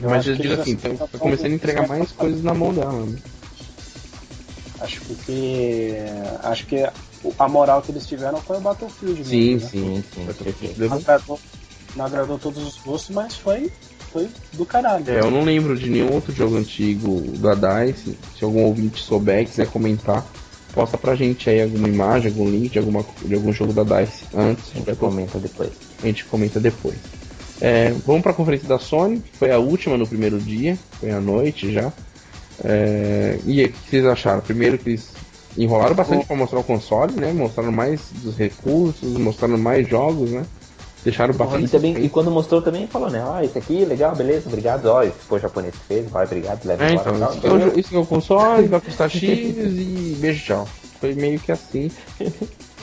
[0.00, 2.92] Eu Mas eu digo assim, tá, tá começando a entregar mais coisas na mão dela.
[2.92, 3.18] Né?
[4.80, 5.94] Acho que.
[6.42, 6.86] Acho que
[7.38, 9.24] a moral que eles tiveram foi o Battlefield.
[9.24, 10.04] Sim, mesmo, sim, né?
[10.12, 10.74] sim.
[10.76, 11.40] Não agradou,
[11.96, 13.72] não agradou todos os gostos, mas foi,
[14.16, 15.04] foi do caralho.
[15.08, 18.16] É, eu não lembro de nenhum outro jogo antigo da DICE.
[18.36, 20.24] Se algum ouvinte souber e quiser comentar,
[20.72, 24.24] posta pra gente aí alguma imagem, algum link de, alguma, de algum jogo da DICE
[24.34, 24.70] antes.
[24.72, 25.70] A gente comenta depois.
[26.02, 26.96] A gente comenta depois.
[27.60, 31.20] É, vamos para a conferência da Sony, foi a última no primeiro dia, foi à
[31.20, 31.92] noite já.
[32.64, 34.40] É, e o que vocês acharam?
[34.40, 35.12] Primeiro que eles
[35.56, 37.32] enrolaram bastante para mostrar o console, né?
[37.32, 40.44] Mostraram mais dos recursos, mostraram mais jogos, né?
[41.06, 41.66] Deixaram bastante.
[41.66, 43.24] E, também, e quando mostrou também falou, né?
[43.24, 44.86] Ah, isso aqui, legal, beleza, obrigado.
[44.86, 47.10] Ó, esse foi o japonês que fez, vai, obrigado, leva é, embora.
[47.10, 50.68] Então, isso, é o, isso é o console, vai custar X e beijo, tchau.
[51.00, 51.92] Foi meio que assim.
[52.18, 52.32] Eu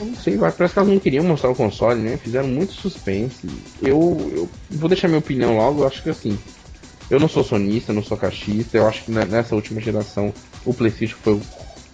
[0.00, 2.16] não sei, parece que elas não queriam mostrar o console, né?
[2.16, 3.46] Fizeram muito suspense.
[3.82, 6.38] Eu, eu vou deixar minha opinião logo, eu acho que assim.
[7.10, 8.78] Eu não sou sonista, não sou caixista.
[8.78, 10.32] Eu acho que nessa última geração
[10.64, 11.42] o PlayStation foi o,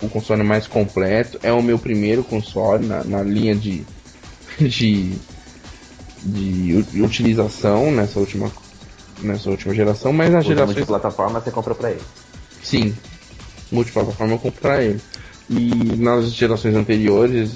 [0.03, 1.41] o console mais completo.
[1.43, 3.83] É o meu primeiro console na, na linha de,
[4.61, 5.19] de,
[6.23, 8.51] de utilização nessa última,
[9.23, 10.13] nessa última geração.
[10.13, 10.67] Mas na geração.
[10.75, 12.03] Multiplataforma você comprou pra ele?
[12.63, 12.95] Sim,
[13.71, 15.01] multiplataforma eu compro pra ele.
[15.49, 17.51] E nas gerações anteriores,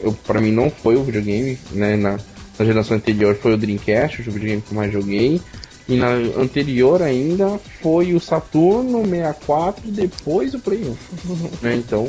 [0.00, 1.96] eu, pra mim não foi o videogame, né?
[1.96, 2.18] Na,
[2.58, 5.40] na geração anterior foi o Dreamcast, o videogame que eu mais joguei.
[5.88, 6.10] E na
[6.40, 10.96] anterior ainda foi o Saturno 64 e depois o Play 1.
[11.60, 11.74] né?
[11.74, 12.06] Então,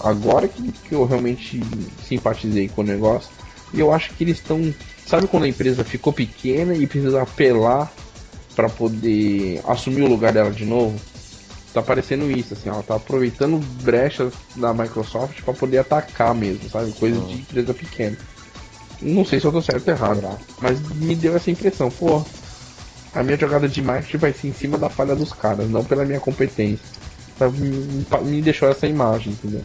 [0.00, 1.60] agora que, que eu realmente
[2.06, 3.30] simpatizei com o negócio.
[3.74, 4.72] E eu acho que eles estão.
[5.10, 7.92] Sabe quando a empresa ficou pequena e precisa apelar
[8.54, 10.96] para poder assumir o lugar dela de novo?
[11.74, 16.92] Tá parecendo isso, assim, ela tá aproveitando brechas da Microsoft para poder atacar mesmo, sabe?
[16.92, 18.16] Coisa de empresa pequena.
[19.02, 22.24] Não sei se eu tô certo ou errado, mas me deu essa impressão, pô,
[23.12, 26.04] a minha jogada de marketing vai ser em cima da falha dos caras, não pela
[26.04, 26.86] minha competência.
[27.58, 29.62] Me, me deixou essa imagem, entendeu?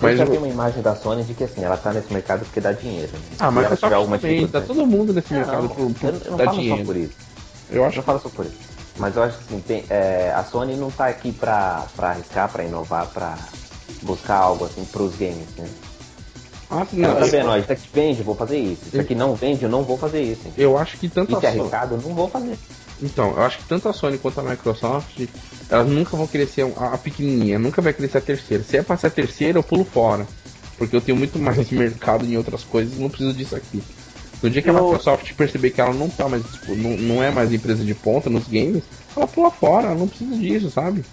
[0.00, 2.44] Mas eu já vi uma imagem da Sony de que assim, ela tá nesse mercado
[2.44, 3.10] porque dá dinheiro.
[3.12, 3.18] Né?
[3.38, 6.30] Ah, mas ela alguma também, tá todo mundo nesse não, mercado por, por eu, eu
[6.30, 6.78] não falo dinheiro.
[6.78, 7.14] só por isso.
[7.70, 7.94] Eu acho.
[7.94, 8.68] Eu não falo só por isso.
[8.96, 12.50] Mas eu acho que assim, tem, é, a Sony não tá aqui pra, pra arriscar,
[12.50, 13.36] pra inovar, pra
[14.02, 15.68] buscar algo assim pros games, né?
[16.70, 17.48] Ah, não, tá vendo?
[17.48, 18.82] Ó, isso aqui vende, eu vou fazer isso.
[18.88, 20.52] Isso aqui não vende, eu não vou fazer isso.
[20.56, 22.58] Eu acho que tanto isso a é arriscado, eu não vou fazer.
[23.00, 25.26] Então, eu acho que tanto a Sony quanto a Microsoft,
[25.70, 28.62] elas nunca vão crescer a, a pequenininha, nunca vai crescer a terceira.
[28.62, 30.26] Se é pra ser a terceira, eu pulo fora.
[30.76, 33.82] Porque eu tenho muito mais mercado em outras coisas, não preciso disso aqui.
[34.42, 37.30] No dia que a Microsoft perceber que ela não tá mais, tipo, não, não é
[37.30, 38.84] mais empresa de ponta nos games,
[39.16, 41.04] ela pula fora, ela não precisa disso, sabe?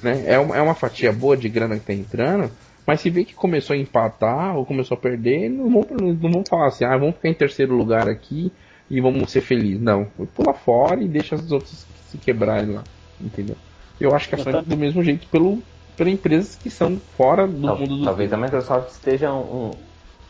[0.00, 0.22] Né?
[0.26, 2.50] É, uma, é uma fatia boa de grana que tá entrando,
[2.86, 6.44] mas se vê que começou a empatar ou começou a perder, não vão, não vão
[6.48, 8.52] falar assim, ah, vamos ficar em terceiro lugar aqui
[8.88, 9.82] e vamos ser felizes.
[9.82, 10.04] Não,
[10.34, 12.84] pula fora e deixa os outros se quebrarem lá,
[13.20, 13.56] entendeu?
[14.00, 15.62] Eu acho que a Sony do mesmo jeito pelo,
[15.96, 19.70] pelas empresas que são fora do Tal, mundo do Talvez a Microsoft esteja um,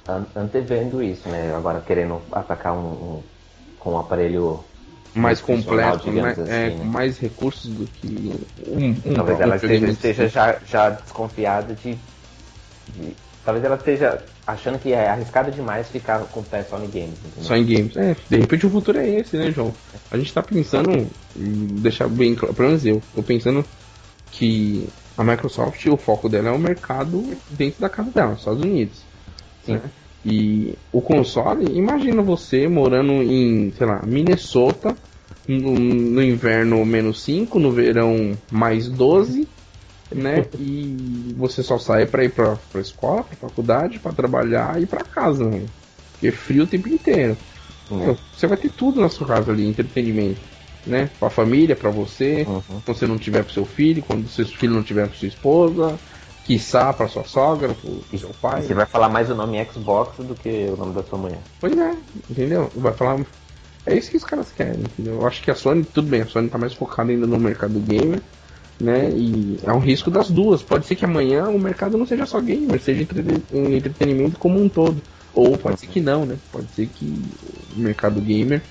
[0.09, 1.55] um, antevendo isso, né?
[1.55, 3.23] Agora querendo atacar um, um
[3.79, 4.65] com um aparelho
[5.15, 6.31] mais completo, né?
[6.31, 6.85] assim, é, né?
[6.85, 8.33] mais recursos do que
[8.67, 11.99] um, um Talvez ela esteja, esteja já, já desconfiada de
[12.95, 13.15] de,
[13.45, 17.19] talvez ela esteja achando que é arriscado demais ficar com o pé só em games.
[17.19, 17.43] Entendeu?
[17.43, 17.95] Só em games.
[17.99, 19.75] É, de repente o futuro é esse, né, João?
[20.11, 23.63] A gente tá pensando, deixar bem claro, pelo menos eu, tô pensando
[24.33, 24.89] que
[25.19, 29.03] a Microsoft, o foco dela é o mercado dentro da casa dela, Estados Unidos.
[29.67, 29.75] Sim.
[29.75, 29.83] Né?
[30.25, 34.97] E o console, imagina você morando em, sei lá, Minnesota,
[35.47, 39.47] no, no inverno menos 5, no verão mais 12,
[40.11, 40.47] né?
[40.59, 45.05] E você só sai para ir pra, pra escola, pra faculdade, para trabalhar e para
[45.05, 45.67] casa, né?
[46.13, 47.37] Porque é frio o tempo inteiro.
[47.91, 48.17] Uhum.
[48.37, 50.41] Você vai ter tudo na sua casa ali, entretenimento.
[50.87, 51.11] Né?
[51.19, 52.63] Pra família, para você, uhum.
[52.85, 55.99] quando você não tiver pro seu filho, quando seu filho não tiver pro sua esposa,
[56.45, 58.63] quiçá pra sua sogra, pro, pro seu pai.
[58.63, 61.41] Você vai falar mais o nome Xbox do que o nome da sua mulher.
[61.61, 61.95] Pois é,
[62.31, 62.71] entendeu?
[62.75, 63.21] Vai falar.
[63.85, 65.15] É isso que os caras querem, entendeu?
[65.15, 67.79] Eu acho que a Sony, tudo bem, a Sony tá mais focada ainda no mercado
[67.81, 68.23] gamer
[68.81, 69.11] né?
[69.11, 70.63] E é um risco das duas.
[70.63, 73.07] Pode ser que amanhã o mercado não seja só gamer, seja
[73.53, 75.03] um entretenimento como um todo.
[75.35, 76.37] Ou pode ser que não, né?
[76.51, 77.05] Pode ser que
[77.77, 78.63] o mercado gamer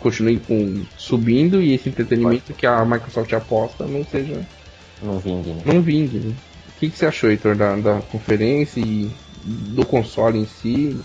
[0.00, 4.46] continue com, subindo e esse entretenimento que a Microsoft aposta não seja.
[5.02, 5.62] Não vingue, né?
[5.66, 6.34] Não vingue, né?
[6.68, 9.10] O que, que você achou, Heitor, da, da conferência e
[9.44, 10.98] do console em si?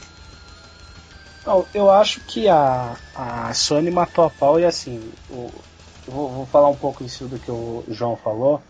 [1.74, 5.50] eu acho que a, a Sony matou a pau e assim, o,
[6.10, 8.62] vou, vou, falar um pouco isso do que o João falou.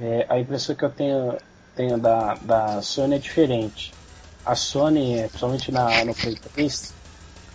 [0.00, 1.36] É, a impressão que eu tenho,
[1.76, 3.92] tenho da, da Sony é diferente.
[4.44, 6.94] A Sony, principalmente na, no Play 3,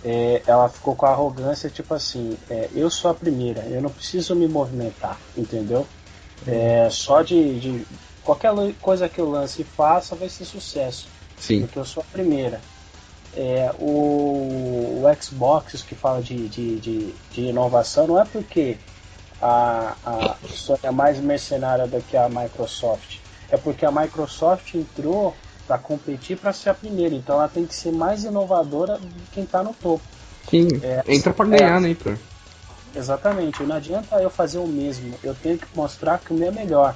[0.05, 3.89] é, ela ficou com a arrogância tipo assim: é, eu sou a primeira, eu não
[3.89, 5.85] preciso me movimentar, entendeu?
[6.45, 7.87] É, só de, de,
[8.23, 11.07] qualquer coisa que eu lance e faça vai ser sucesso,
[11.37, 11.61] Sim.
[11.61, 12.61] porque eu sou a primeira.
[13.35, 18.77] É, o, o Xbox que fala de, de, de, de inovação não é porque
[19.41, 23.17] a, a Sony é mais mercenária do que a Microsoft.
[23.49, 25.35] É porque a Microsoft entrou
[25.67, 29.31] para competir para ser a primeira, então ela tem que ser mais inovadora do que
[29.33, 30.03] quem está no topo.
[30.49, 32.17] Sim, é, entra para ganhar, é, né, Heitor?
[32.95, 36.51] Exatamente, não adianta eu fazer o mesmo, eu tenho que mostrar que o meu é
[36.51, 36.95] melhor.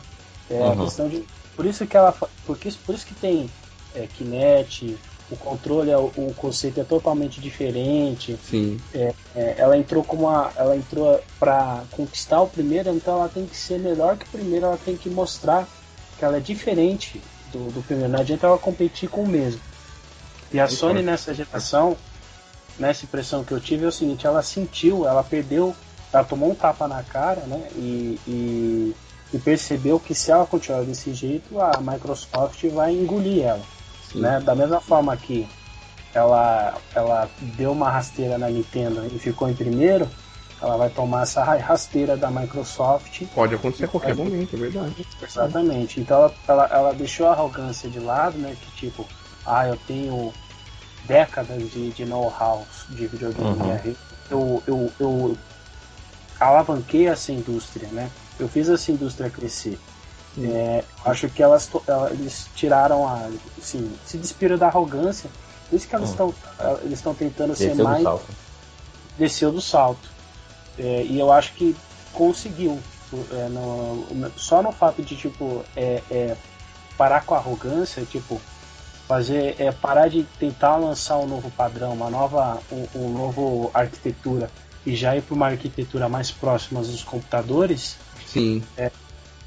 [0.50, 0.86] É uhum.
[0.86, 1.24] questão de.
[1.56, 2.14] Por isso que ela.
[2.46, 3.50] Porque, por isso que tem
[3.94, 4.98] é, Kinect,
[5.32, 8.38] o controle, é, o conceito é totalmente diferente.
[8.49, 8.79] Sim.
[8.93, 13.45] É, é, ela entrou como uma, ela entrou para conquistar o primeiro, então ela tem
[13.45, 15.67] que ser melhor que o primeiro, ela tem que mostrar
[16.17, 17.21] que ela é diferente
[17.51, 18.11] do, do primeiro.
[18.11, 19.61] Não adianta ela competir com o mesmo.
[20.53, 21.95] E a Sony nessa geração,
[22.77, 25.73] nessa impressão que eu tive é o seguinte, ela sentiu, ela perdeu
[26.13, 27.67] ela tomou um tapa na cara, né?
[27.75, 28.95] E, e,
[29.34, 33.63] e, percebeu que se ela continuar desse jeito, a Microsoft vai engolir ela.
[34.16, 34.39] Né?
[34.41, 35.47] Da mesma forma que
[36.14, 40.07] ela, ela deu uma rasteira na Nintendo e ficou em primeiro,
[40.62, 43.24] ela vai tomar essa rasteira da Microsoft.
[43.34, 45.07] Pode acontecer a qualquer momento, é verdade.
[45.22, 45.99] Exatamente.
[45.99, 48.55] Então ela, ela, ela, deixou a arrogância de lado, né?
[48.62, 49.07] Que tipo,
[49.45, 50.32] ah, eu tenho
[51.05, 53.49] décadas de, de know-how de videogame.
[53.49, 53.68] Uhum.
[53.68, 53.95] Né?
[54.30, 55.38] Eu, eu, eu
[56.39, 58.09] alavanquei essa indústria, né?
[58.39, 59.80] Eu fiz essa indústria crescer.
[60.39, 61.69] É, acho que elas,
[62.11, 63.29] eles tiraram a.
[63.57, 65.29] Assim, se despiram da arrogância.
[65.69, 66.77] Por isso que elas estão uhum.
[66.84, 68.03] eles estão tentando Desceu ser mais.
[68.03, 68.21] Do
[69.17, 70.09] Desceu do salto.
[70.77, 71.75] É, e eu acho que
[72.13, 72.79] conseguiu.
[73.34, 76.38] É, no, só no fato de tipo é, é,
[76.97, 78.39] parar com a arrogância, tipo
[79.05, 84.49] fazer é parar de tentar lançar um novo padrão, uma nova um, um novo arquitetura
[84.86, 87.97] e já ir para uma arquitetura mais próxima dos computadores.
[88.25, 88.63] Sim.
[88.77, 88.89] É,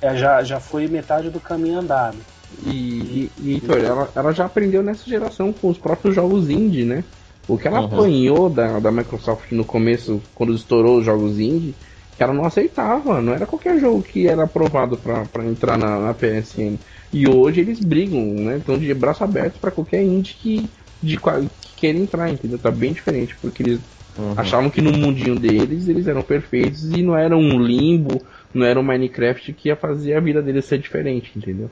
[0.05, 2.19] é, já, já foi metade do caminho andado.
[2.67, 7.03] E, e, e ela, ela já aprendeu nessa geração com os próprios jogos indie, né?
[7.49, 7.87] O que ela uhum.
[7.87, 11.75] apanhou da, da Microsoft no começo, quando estourou os jogos indie,
[12.17, 13.21] que ela não aceitava.
[13.21, 16.77] Não era qualquer jogo que era aprovado para entrar na, na, PSN.
[17.13, 18.59] E hoje eles brigam, né?
[18.59, 20.71] Estão de braço aberto para qualquer indie que,
[21.03, 22.59] de, que queira entrar, entendeu?
[22.59, 23.81] Tá bem diferente, porque eles
[24.19, 24.35] uhum.
[24.37, 28.23] achavam que no mundinho deles eles eram perfeitos e não era um limbo,
[28.55, 31.69] não era um Minecraft que ia fazer a vida deles ser diferente, entendeu?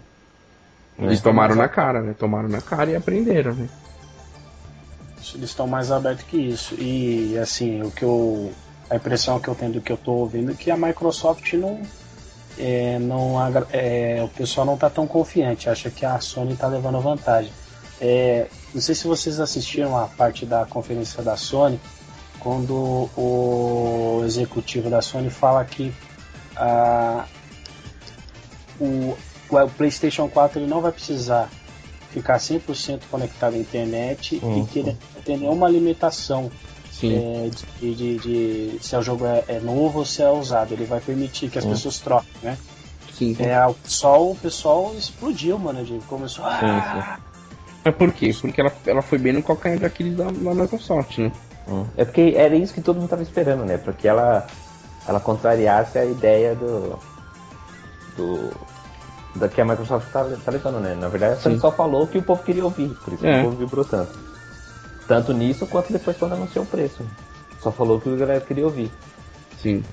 [0.98, 2.14] É, eles tomaram na cara, né?
[2.18, 3.68] Tomaram na cara e aprenderam, né?
[5.34, 6.74] Eles estão mais abertos que isso.
[6.74, 8.52] E assim, o que eu.
[8.90, 11.80] A impressão que eu tenho do que eu estou ouvindo é que a Microsoft não.
[12.58, 13.36] É, não
[13.72, 17.50] é, o pessoal não está tão confiante, acha que a Sony está levando vantagem.
[17.98, 21.80] É, não sei se vocês assistiram a parte da conferência da Sony,
[22.38, 25.94] quando o executivo da Sony fala que
[28.80, 29.16] o,
[29.50, 31.50] o PlayStation 4 ele não vai precisar
[32.10, 34.62] ficar 100% conectado à internet uhum.
[34.62, 36.50] e que ele não tem nenhuma limitação
[37.02, 37.50] é,
[37.80, 40.72] de, de, de, se o jogo é, é, novo ou se é usado.
[40.72, 41.70] Ele vai permitir que as uhum.
[41.70, 42.56] pessoas troquem, né?
[43.12, 43.44] Sim, sim.
[43.44, 45.84] É, o, pessoal, o pessoal explodiu, mano.
[45.84, 46.58] De, começou a.
[46.62, 47.18] Ah!
[47.84, 48.30] Mas por quê?
[48.40, 51.32] Porque ela, ela foi bem no calcanhar daquele da, da Microsoft, né?
[51.66, 51.84] Hum.
[51.96, 53.78] É porque era isso que todo mundo estava esperando, né?
[53.78, 54.46] Porque ela,
[55.06, 56.98] ela contrariasse a ideia do,
[58.16, 58.52] do,
[59.34, 60.94] da que a Microsoft tá, tá levando, né?
[60.94, 63.32] Na verdade, Sony só falou que o povo queria ouvir, por isso é.
[63.32, 64.18] que o povo vibrou tanto.
[65.08, 67.04] Tanto nisso quanto depois quando anunciou o preço.
[67.60, 68.90] Só falou que o galera queria ouvir.
[69.60, 69.84] Sim.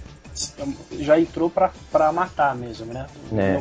[0.99, 3.05] Já entrou pra, pra matar mesmo, né?
[3.33, 3.57] É.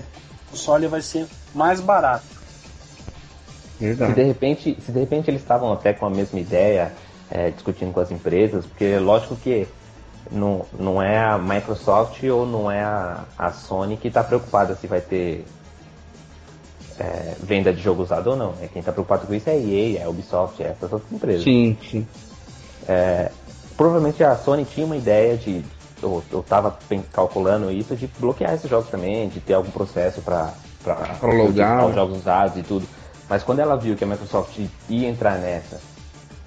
[0.46, 2.24] O console vai ser mais barato.
[3.80, 4.12] Verdade.
[4.12, 6.92] Se de repente, se de repente eles estavam até com a mesma ideia,
[7.30, 9.66] é, discutindo com as empresas, porque lógico que
[10.30, 14.86] não, não é a Microsoft ou não é a, a Sony que está preocupada se
[14.86, 15.44] vai ter
[16.98, 18.54] é, venda de jogo usado ou não.
[18.60, 21.12] É quem está preocupado com isso é a EA, é a Ubisoft, é essas outras
[21.12, 21.44] empresas.
[21.44, 22.06] Sim, sim.
[22.86, 23.30] É,
[23.76, 25.64] provavelmente a Sony tinha uma ideia de,
[26.02, 26.76] eu, estava
[27.12, 30.52] calculando isso, de bloquear esses jogos também, de ter algum processo para
[31.22, 32.86] logar os jogos usados e tudo.
[33.28, 34.58] Mas quando ela viu que a Microsoft
[34.88, 35.78] ia entrar nessa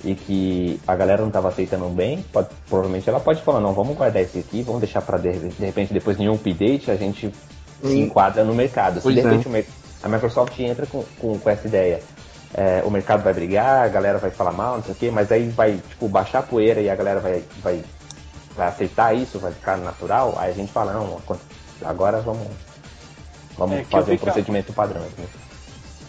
[0.04, 3.95] e que a galera não estava aceitando bem, pode, provavelmente ela pode falar, não, vamos
[3.95, 7.32] guardar esse aqui, vamos deixar para de, de, repente depois nenhum update a gente
[7.84, 9.02] se enquadra no mercado.
[9.02, 9.24] Se de é.
[9.24, 9.66] repente é
[10.04, 12.02] a Microsoft entra com, com, com essa ideia.
[12.54, 15.32] É, o mercado vai brigar, a galera vai falar mal, não sei o quê, mas
[15.32, 17.82] aí vai tipo, baixar a poeira e a galera vai, vai,
[18.56, 21.22] vai aceitar isso, vai ficar natural, aí a gente fala, não,
[21.86, 22.47] agora vamos,
[23.58, 25.02] vamos é fazer um procedimento padrão.
[25.02, 25.26] Né?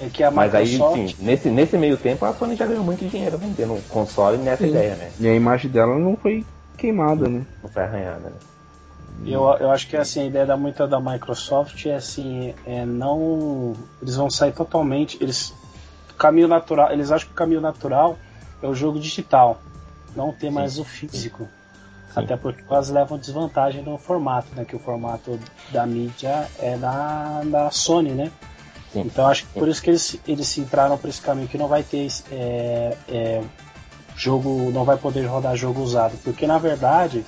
[0.03, 3.07] É que a Mas aí, sim, nesse, nesse meio tempo a Sony já ganhou muito
[3.07, 4.71] dinheiro vendendo console nessa sim.
[4.71, 5.13] ideia, né?
[5.21, 6.45] E a imagem dela não foi
[6.77, 7.47] queimada, né?
[7.63, 8.37] Não foi arranhada, né?
[9.25, 13.77] Eu, eu acho que assim, a ideia da muita da Microsoft é assim, é não.
[14.01, 15.17] Eles vão sair totalmente.
[15.21, 15.55] Eles.
[16.19, 16.91] Caminho natural.
[16.91, 18.19] Eles acham que o caminho natural
[18.61, 19.61] é o jogo digital.
[20.17, 20.55] Não ter Sim.
[20.55, 21.45] mais o físico.
[22.13, 22.21] Sim.
[22.21, 24.65] Até porque quase levam desvantagem no formato, né?
[24.65, 25.39] Que o formato
[25.71, 28.33] da mídia é da, da Sony, né?
[28.93, 29.03] Sim.
[29.07, 31.83] Então acho que por isso que eles, eles entraram por esse caminho que não vai
[31.83, 33.43] ter é, é,
[34.17, 37.25] jogo, não vai poder rodar jogo usado, porque na verdade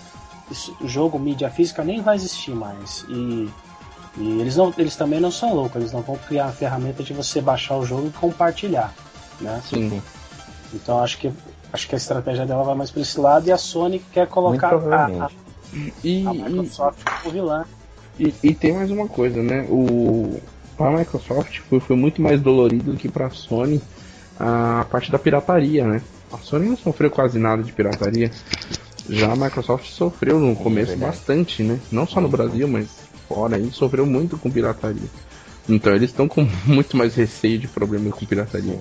[0.80, 3.48] o jogo mídia física nem vai existir mais e,
[4.18, 7.14] e, eles não, eles também não são loucos, eles não vão criar a ferramenta de
[7.14, 8.92] você baixar o jogo e compartilhar,
[9.40, 9.62] né?
[9.66, 10.02] Sim.
[10.72, 11.32] Então acho que
[11.72, 14.74] acho que a estratégia dela vai mais para esse lado e a Sony quer colocar
[14.74, 15.30] a, a,
[16.04, 17.64] e, a Microsoft como vilã.
[18.18, 19.66] E, e, tem mais uma coisa, né?
[19.68, 20.40] O
[20.76, 23.80] para a Microsoft foi, foi muito mais dolorido do que para a Sony
[24.38, 26.02] a parte da pirataria, né?
[26.32, 28.30] A Sony não sofreu quase nada de pirataria.
[29.08, 31.78] Já a Microsoft sofreu no começo bastante, né?
[31.92, 32.88] Não só no Brasil, mas
[33.28, 35.08] fora aí, sofreu muito com pirataria.
[35.68, 38.78] Então eles estão com muito mais receio de problema com pirataria.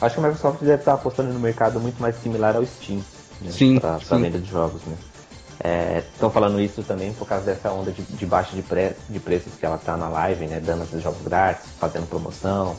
[0.00, 3.00] Acho que a Microsoft deve estar apostando no mercado muito mais similar ao Steam.
[3.40, 3.50] Né?
[3.50, 4.96] Sim, pra venda de jogos, né?
[6.14, 9.52] Estão falando isso também por causa dessa onda de, de baixa de, pre- de preços
[9.58, 10.60] que ela tá na live, né?
[10.60, 12.76] Dando esses jogos grátis, fazendo promoção.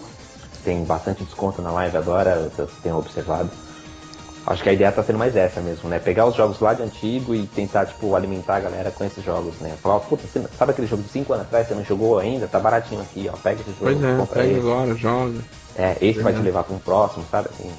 [0.64, 3.50] Tem bastante desconto na live agora, eu tenho observado.
[4.48, 5.98] Acho que a ideia tá sendo mais essa mesmo, né?
[5.98, 9.56] Pegar os jogos lá de antigo e tentar, tipo, alimentar a galera com esses jogos,
[9.60, 9.76] né?
[9.82, 12.48] Falar, puta, você, sabe aquele jogo de 5 anos atrás, você não jogou ainda?
[12.48, 13.36] Tá baratinho aqui, ó.
[13.38, 14.60] Pega esse jogo, Pois é, compra pega esse.
[14.60, 15.40] agora, joga.
[15.76, 17.50] É, esse vai te levar para um próximo, sabe?
[17.52, 17.72] Assim,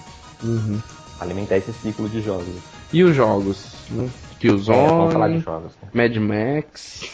[0.42, 0.80] Uhum.
[1.20, 2.47] alimentar esse ciclo de jogos.
[2.92, 3.64] E os jogos?
[3.90, 4.09] Né?
[4.43, 5.72] É, vamos falar de Killzone, jogos.
[5.82, 5.89] né?
[5.93, 7.11] Mad Max.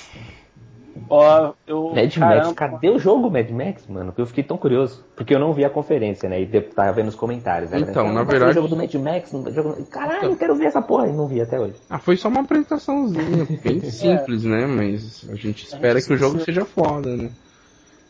[1.09, 4.12] Ó, eu, Mad caramba, Max, cadê o jogo Mad Max, mano?
[4.12, 5.05] Que eu fiquei tão curioso.
[5.16, 6.41] Porque eu não vi a conferência, né?
[6.41, 7.70] E tava vendo os comentários.
[7.70, 7.81] Né?
[7.81, 9.85] Então, na verdade- o jogo do Mad Max, não- jogo...
[9.87, 10.31] caralho, Então.
[10.31, 11.09] eu quero ver essa porra.
[11.09, 11.75] E não vi até hoje.
[11.89, 14.66] Ah, foi só uma apresentaçãozinha, bem simples, né?
[14.66, 17.31] Mas a gente espera que o jogo seja foda, né?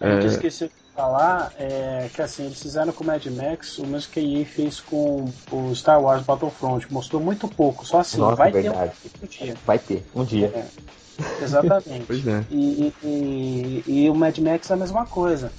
[0.00, 0.26] A gente É.
[0.28, 4.20] esqueceu de falar é, que assim, eles fizeram com o Mad Max o mesmo que
[4.20, 6.92] a EA fez com o Star Wars Battlefront.
[6.92, 8.92] Mostrou muito pouco, só assim, Nossa, vai verdade.
[9.02, 9.56] ter um dia.
[9.66, 10.46] Vai ter, um dia.
[10.54, 12.04] É, exatamente.
[12.06, 12.44] Pois é.
[12.50, 15.50] E, e, e o Mad Max é a mesma coisa.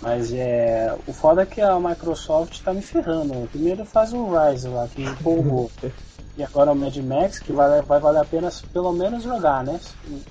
[0.00, 0.94] Mas é.
[1.06, 3.48] O foda é que a Microsoft tá me ferrando.
[3.50, 5.70] Primeiro faz o Rise lá, que empolgou.
[6.38, 9.78] e agora o Mad Max, que vai, vai valer a pena pelo menos jogar, né?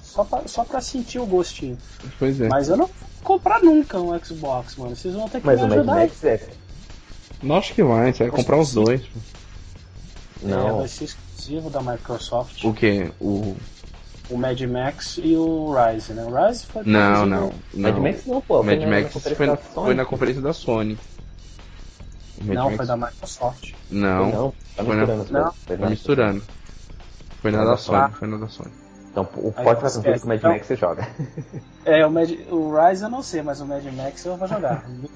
[0.01, 1.77] Só pra, só pra sentir o gostinho.
[2.17, 2.47] Pois é.
[2.47, 2.89] Mas eu não
[3.23, 4.95] comprar nunca um Xbox, mano.
[4.95, 5.95] Vocês vão ter que Mas me o Mad ajudar.
[5.95, 6.49] Max é.
[7.41, 9.01] Não acho que vai, você vai comprar os dois.
[9.01, 9.19] pô.
[10.43, 12.63] É, Não, vai ser exclusivo da Microsoft.
[12.63, 13.11] O que?
[13.19, 13.55] O.
[14.29, 16.23] O Mad Max e o Rise, né?
[16.23, 17.29] O Rise foi Não, produzido-
[17.75, 17.81] não.
[17.81, 18.01] Mad não.
[18.03, 18.61] Max não, pô.
[18.63, 20.97] Mad foi na- na Max conferência foi, da foi na conferência da Sony.
[22.39, 23.71] O Mad Não, Max- foi da Microsoft.
[23.89, 25.25] Não, Não, tá Foi na- Não.
[25.25, 26.43] Foi tá na- misturando.
[27.41, 28.13] Foi na Foi da Sony.
[28.13, 28.71] foi na da Sony.
[29.11, 31.07] Então, o Aí pode fazer tudo que o Mad Então- Max você joga.
[31.85, 34.85] É, o, Mad, o Rise eu não sei, mas o Mad Max eu vou jogar.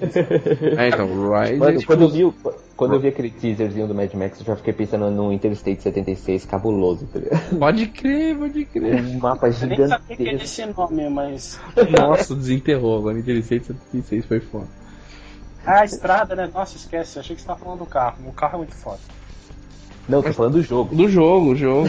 [0.76, 1.56] É, então, o Rise.
[1.56, 2.34] Mano, é quando eu, vi,
[2.74, 6.44] quando eu vi aquele teaserzinho do Mad Max, eu já fiquei pensando no Interstate 76
[6.46, 7.40] cabuloso, tá ligado?
[7.60, 9.04] Pode crer, pode crer.
[9.04, 10.44] Um mapa Eu nem sabia que era gigantesco.
[10.62, 11.60] esse nome, mas.
[11.96, 12.98] Nossa, desenterrou.
[12.98, 14.66] Agora Inteligente 76 foi foda.
[15.64, 16.50] Ah, a estrada, né?
[16.52, 17.16] Nossa, esquece.
[17.16, 18.16] Eu achei que você tava falando do carro.
[18.26, 18.98] O carro é muito foda.
[20.08, 20.94] Não, tô falando do jogo.
[20.94, 21.88] Do jogo, o jogo.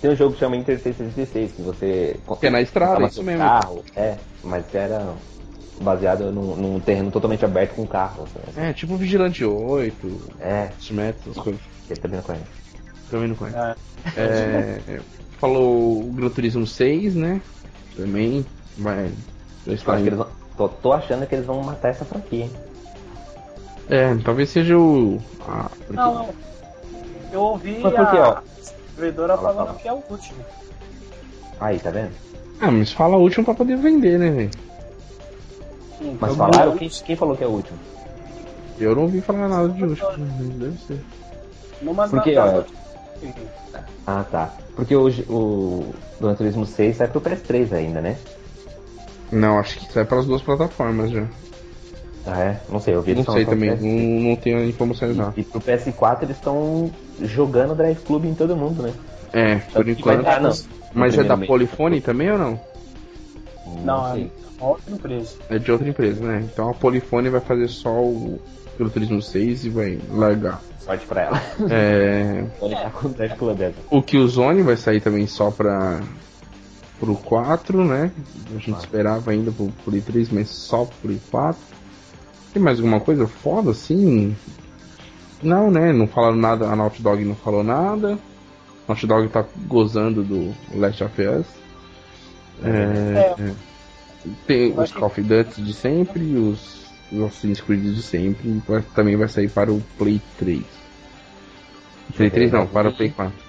[0.00, 2.16] Tem um jogo que chama Interstate 76, que você.
[2.40, 3.40] Que é na estrada, tava isso mesmo.
[3.42, 5.14] Carro, é, mas era
[5.80, 8.24] baseado num, num terreno totalmente aberto com carro.
[8.24, 11.60] Assim, É, tipo Vigilante 8, é, Smet, essas coisas.
[11.90, 12.44] ele também não conhece.
[13.10, 13.58] Também não conheço.
[13.58, 13.74] É.
[14.16, 15.00] É, é,
[15.40, 17.40] falou o Gran Turismo 6, né?
[17.96, 18.44] Também.
[18.78, 18.92] Já
[19.66, 20.26] Eu acho que eles vão,
[20.56, 22.50] tô, tô achando que eles vão matar essa franquia, hein?
[23.88, 25.20] É, talvez seja o.
[25.46, 26.28] a- porque- Não,
[27.32, 28.36] eu ouvi Mas por quê, ó?
[28.96, 29.78] A distribuidora Fala, falando fala.
[29.78, 30.44] que é o último.
[31.60, 32.12] Aí, tá vendo?
[32.60, 34.50] Ah, mas fala o último pra poder vender, né, velho?
[35.98, 36.76] Sim, Mas falaram?
[36.76, 37.78] Quem, quem falou que é o último?
[38.78, 40.08] Eu não ouvi falar nada de último.
[40.18, 41.00] mas Deve ser.
[41.82, 42.62] Numa Porque, ó,
[44.06, 44.54] Ah, tá.
[44.74, 48.16] Porque hoje o Gran Turismo 6 sai pro PS3 ainda, né?
[49.32, 51.26] Não, acho que sai pelas duas plataformas já.
[52.26, 52.60] Ah, é?
[52.68, 55.32] Não sei, eu vi Não sei também, pro não, não tenho informações lá.
[55.32, 55.38] PS3.
[55.38, 56.90] E pro PS4 eles estão
[57.22, 58.92] jogando Drive Club em todo mundo, né?
[59.32, 60.22] É, por Que enquanto.
[60.24, 60.52] dar, não.
[60.92, 61.46] Mas é da mês.
[61.48, 62.60] Polifone também ou não?
[63.84, 64.30] Não, sei.
[64.60, 65.36] é outra empresa.
[65.50, 66.44] É de outra empresa, né?
[66.52, 68.40] Então a Polifone vai fazer só o
[68.78, 70.60] Gran Turismo 6 e vai largar.
[70.80, 71.42] Sorte pra ela.
[71.70, 73.74] É, Vou deixar com o Drive Club dessa.
[73.90, 76.00] o Killzone vai sair também só pra
[76.98, 78.10] pro 4, né?
[78.50, 78.78] A gente Ah.
[78.78, 81.60] esperava ainda pro Play 3, mas só pro Play 4.
[82.56, 84.34] Tem mais alguma coisa foda assim?
[85.42, 85.92] Não, né?
[85.92, 88.12] Não falaram nada, a Naughty Dog não falou nada.
[88.14, 91.46] A Naughty Dog tá gozando do Last of Us.
[92.64, 93.52] É, é.
[94.46, 98.62] Tem os Call of Duty de sempre, os, os Assassin's Creed de sempre.
[98.94, 100.64] Também vai sair para o Play 3.
[102.16, 103.45] Play 3 não, para o Play 4.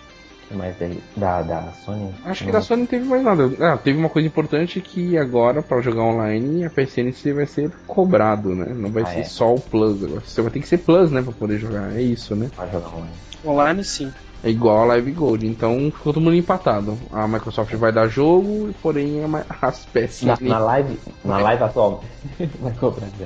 [0.51, 1.03] Mais dele?
[1.15, 2.13] Da, da Sony?
[2.23, 3.51] Acho que da Sony não teve mais nada.
[3.59, 7.69] Ah, teve uma coisa importante que agora, para jogar online, a PSN você vai ser
[7.85, 8.73] cobrado, né?
[8.73, 9.23] Não vai Ah, ser é?
[9.25, 10.03] só o Plus.
[10.03, 11.21] Agora você vai ter que ser Plus, né?
[11.21, 11.93] Pra poder jogar.
[11.95, 12.49] É isso, né?
[12.55, 13.11] Vai jogar online.
[13.45, 14.11] Online sim.
[14.43, 15.45] É igual a Live Gold.
[15.45, 16.97] Então ficou todo mundo empatado.
[17.11, 19.19] A Microsoft vai dar jogo, porém
[19.61, 22.03] as PSN Na, na live, na live atual,
[22.61, 23.25] vai cobrar já.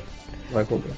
[0.51, 0.93] vai cobrar.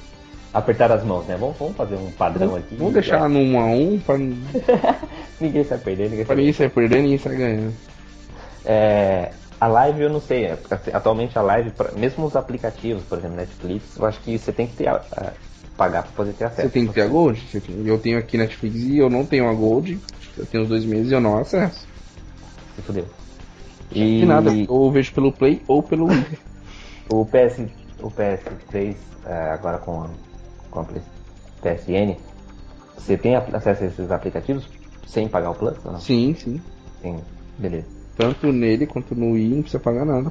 [0.54, 1.36] Apertar as mãos, né?
[1.38, 2.76] Vamos, vamos fazer um padrão aqui.
[2.76, 4.16] Vamos deixar no 1 a 1 pra,
[5.40, 7.74] Ninguém sai perdendo, ninguém sai ninguém sair perdendo e ninguém sair ganhando.
[8.64, 13.18] É, a live eu não sei, é, assim, atualmente a live, mesmo os aplicativos, por
[13.18, 15.32] exemplo, Netflix, eu acho que você tem que ter a- a-
[15.76, 16.68] pagar pra poder ter acesso.
[16.68, 17.42] Você tem que ter a Gold?
[17.84, 19.98] Eu tenho aqui Netflix e eu não tenho a Gold.
[20.38, 21.86] Eu tenho os dois meses e eu não acesso.
[22.76, 23.06] Se fudeu.
[23.90, 24.20] E...
[24.20, 26.06] De nada, ou vejo pelo Play ou pelo
[27.10, 27.66] o, PS,
[28.00, 28.94] o PS3,
[29.26, 30.06] é, agora com
[30.74, 30.84] com a
[31.62, 32.16] PSN,
[32.98, 34.68] você tem acesso a esses aplicativos
[35.06, 35.76] sem pagar o Plus?
[35.84, 36.00] Não?
[36.00, 36.60] Sim, sim.
[37.00, 37.20] Sim,
[37.58, 37.86] beleza.
[38.16, 40.30] Tanto nele quanto no Wii não precisa pagar nada.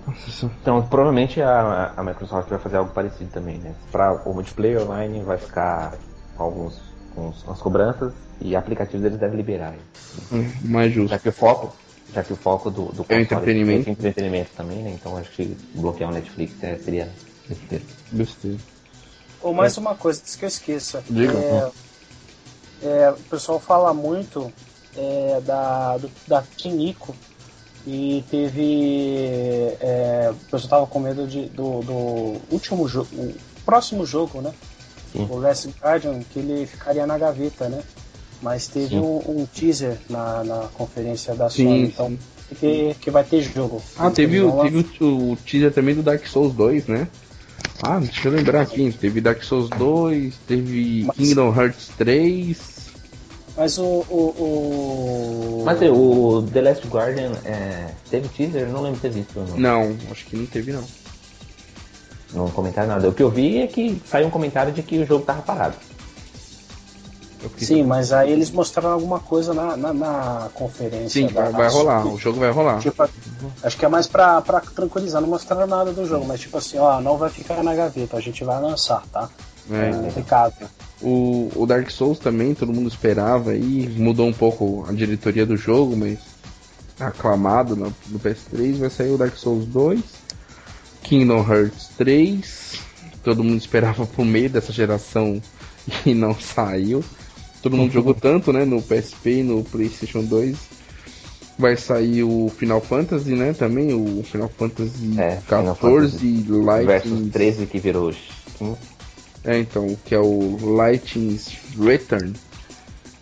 [0.61, 3.73] Então provavelmente a, a Microsoft vai fazer algo parecido também, né?
[3.91, 5.93] Para o multiplayer online vai ficar
[6.37, 6.81] com alguns
[7.13, 9.75] com as cobranças e aplicativos eles devem liberar.
[10.31, 11.09] Hum, mais justo.
[11.09, 11.75] Já que o foco,
[12.11, 13.89] já que o foco do, do é entretenimento.
[13.89, 14.91] é entretenimento também, né?
[14.91, 17.09] Então acho que bloquear o Netflix é, seria
[17.47, 17.83] besteira.
[18.11, 18.72] Besteira.
[19.43, 19.79] Ou mais é.
[19.79, 21.03] uma coisa, antes que eu esqueça.
[21.09, 21.33] Diga.
[21.33, 21.71] É,
[22.83, 24.51] é, o pessoal fala muito
[24.95, 27.13] é, da, do, da Kiniko
[27.85, 29.77] e teve.
[29.79, 34.53] É, o pessoal tava com medo de, do, do último jogo, o próximo jogo, né?
[35.11, 35.27] Sim.
[35.29, 37.83] O Last Guardian, que ele ficaria na gaveta, né?
[38.41, 42.17] Mas teve um, um, teaser na, na conferência da sim, Sony, então
[42.53, 43.81] que, que vai ter jogo.
[43.97, 47.07] Ah, teve, o, teve o, o, teaser também do Dark Souls 2, né?
[47.81, 48.91] Ah, deixa eu lembrar aqui.
[48.91, 51.17] Teve Dark Souls 2, teve Mas...
[51.17, 52.73] Kingdom Hearts 3.
[53.55, 53.83] Mas o.
[53.83, 55.63] o, o...
[55.65, 58.63] Mas o The Last Guardian é, teve teaser?
[58.63, 59.39] Eu não lembro de ter visto.
[59.39, 59.57] Não.
[59.57, 60.83] não, acho que não teve não.
[62.33, 63.07] Não comentaram nada.
[63.07, 65.75] O que eu vi é que saiu um comentário de que o jogo tava parado.
[67.57, 71.09] Sim, mas aí eles mostraram alguma coisa na, na, na conferência.
[71.09, 72.79] Sim, vai, vai rolar, o jogo vai rolar.
[72.79, 73.07] Tipo,
[73.63, 76.77] acho que é mais pra, pra tranquilizar, não mostraram nada do jogo, mas tipo assim,
[76.77, 79.29] ó, não vai ficar na gaveta, a gente vai lançar, tá?
[79.71, 80.67] É, é
[81.01, 85.55] O, o Dark Souls também, todo mundo esperava e mudou um pouco a diretoria do
[85.55, 86.19] jogo, mas
[86.99, 90.01] aclamado no, no PS3 vai sair o Dark Souls 2,
[91.01, 92.79] Kingdom Hearts 3,
[93.23, 95.41] todo mundo esperava pro meio dessa geração
[96.05, 97.03] e não saiu.
[97.63, 100.83] Todo mundo jogou tanto, né, no PSP e no PlayStation 2.
[101.57, 107.65] Vai sair o Final Fantasy, né, também, o Final Fantasy é, 14 Lightning versus 13
[107.67, 108.13] que virou
[108.57, 108.77] 15.
[109.45, 112.33] É, então, que é o Lightning's Return.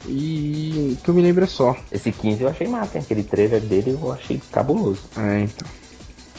[0.08, 1.76] E que eu me lembro é só.
[1.92, 3.04] Esse 15 eu achei massa, hein?
[3.04, 5.02] aquele trailer dele eu achei cabuloso.
[5.18, 5.68] É, então.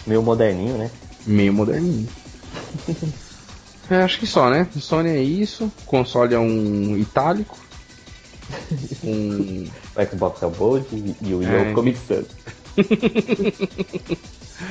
[0.07, 0.91] Meio moderninho, né?
[1.27, 2.09] Meio moderninho.
[3.89, 4.66] é, acho que só, né?
[4.77, 5.70] Sony é isso.
[5.87, 7.57] Console é um itálico.
[9.94, 12.27] O Xbox é o Bold e o é o Comic Sans.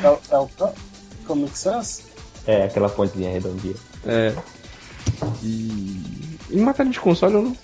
[0.03, 0.49] é, o, é o
[1.25, 2.03] Comic Sans?
[2.45, 3.75] É, aquela fontezinha redondinha.
[4.05, 4.35] É.
[5.43, 6.21] E
[6.51, 7.57] em matéria de console eu não,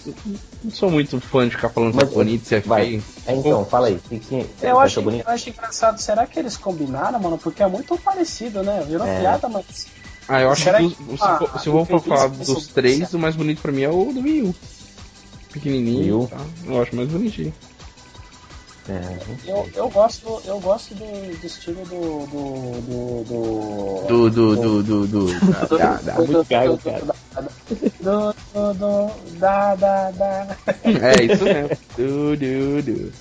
[0.64, 3.04] não, sou muito fã de ficar falando Mas, que é bonito, se é feio.
[3.26, 4.00] É, então, fala aí.
[4.08, 5.28] Que, que, eu, acho, bonito?
[5.28, 7.38] eu acho engraçado, será que eles combinaram, mano?
[7.38, 8.84] Porque é muito parecido, né?
[8.88, 9.20] Virou é.
[9.20, 9.88] piada, mas.
[10.28, 13.36] Ah, eu acho será que, que se, se eu vou falar dos três, o mais
[13.36, 14.56] bonito pra mim é o do Wii U.
[15.58, 16.38] Pequenininho, tá?
[16.66, 17.54] eu acho mais bonitinho.
[18.90, 21.06] É, eu, eu gosto, eu gosto do,
[21.38, 22.26] do estilo do.
[22.28, 22.82] do.
[22.82, 23.24] do.
[24.08, 24.30] do.
[24.30, 24.56] do.
[24.56, 24.84] do.
[24.84, 25.08] do.
[25.08, 25.78] do.
[25.78, 25.96] da.
[25.96, 26.14] da.
[26.14, 27.04] Muito gaio, cara.
[28.00, 28.34] Do.
[28.54, 28.74] do.
[28.74, 29.40] do.
[29.40, 29.76] da.
[29.76, 30.12] da.
[30.12, 30.58] da.
[30.86, 31.70] É isso mesmo.
[31.98, 32.38] Do.
[32.38, 32.82] do.
[32.82, 33.12] do.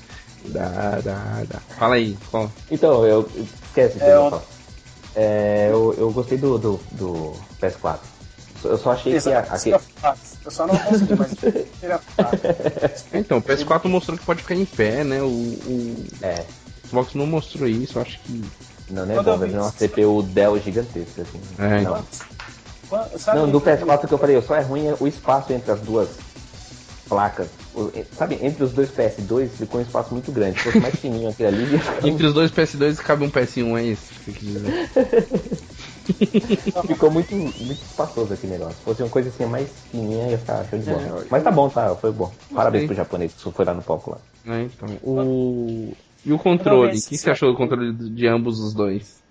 [0.53, 1.01] Da.
[1.01, 1.43] da.
[1.49, 1.59] da.
[1.77, 2.53] Fala aí, fala.
[2.71, 3.29] Então, eu.
[3.67, 4.43] Esquece, é, eu,
[5.17, 7.99] é, eu, eu gostei do, do, do PS4.
[8.63, 9.33] Eu só achei que.
[9.33, 9.77] A, aquele...
[10.47, 11.33] Eu só não consegui, mas
[13.13, 15.21] Então, o PS4 mostrou que pode ficar em pé, né?
[15.21, 16.07] O, o...
[16.23, 16.45] É.
[16.87, 18.45] Xbox não mostrou isso, eu acho que.
[18.89, 21.41] Não, não é bom, vai vir uma CPU Dell gigantesca, assim.
[21.59, 22.05] É, não.
[23.35, 26.09] Não, do PS4 que eu falei, só é ruim o espaço entre as duas
[27.09, 27.49] placas.
[28.17, 30.59] Sabe, entre os dois PS2 ficou um espaço muito grande.
[30.59, 31.81] Se fosse mais fininho aquele ali.
[32.05, 34.91] Entre os dois PS2 cabe um PS1, é isso que dizer.
[36.87, 38.77] Ficou muito, muito espaçoso aquele negócio.
[38.77, 41.23] Se fosse uma coisa assim mais fininha, ia ficar show de bola.
[41.23, 42.33] É, Mas tá bom, tá, foi bom.
[42.55, 44.19] Parabéns pro japonês que foi lá no palco lá.
[44.55, 44.89] É, então.
[45.03, 45.93] O...
[46.25, 46.97] E o controle?
[46.99, 49.23] O que, você achou do controle de ambos os dois?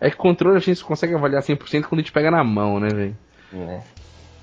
[0.00, 2.78] É que o controle a gente consegue avaliar 100% quando a gente pega na mão,
[2.78, 3.16] né, velho?
[3.52, 3.80] É.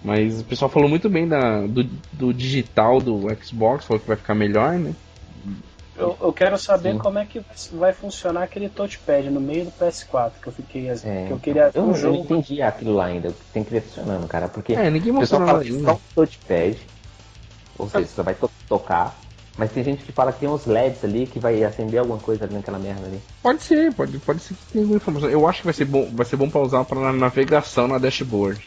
[0.04, 4.18] Mas o pessoal falou muito bem da, do, do digital do Xbox, falou que vai
[4.18, 4.96] ficar melhor, né?
[5.96, 7.00] Eu, eu quero saber Sim.
[7.00, 7.42] como é que
[7.74, 11.40] vai funcionar aquele touchpad no meio do PS4 que eu fiquei assim, é, que eu
[11.40, 12.18] queria eu, um jogo...
[12.18, 15.60] não entendi aquilo lá ainda, tem que ver funcionando, cara, porque é, ninguém mostrou nada
[15.60, 15.86] ainda.
[15.86, 16.78] Só um touchpad,
[17.78, 19.20] ou seja, você vai to tocar,
[19.58, 22.46] mas tem gente que fala que tem uns LEDs ali que vai acender alguma coisa
[22.46, 23.22] ali naquela merda ali.
[23.44, 25.30] Pode ser, pode, pode ser que tenha alguma informação.
[25.30, 28.66] Eu acho que vai ser bom, vai ser bom para usar para navegação na dashboard.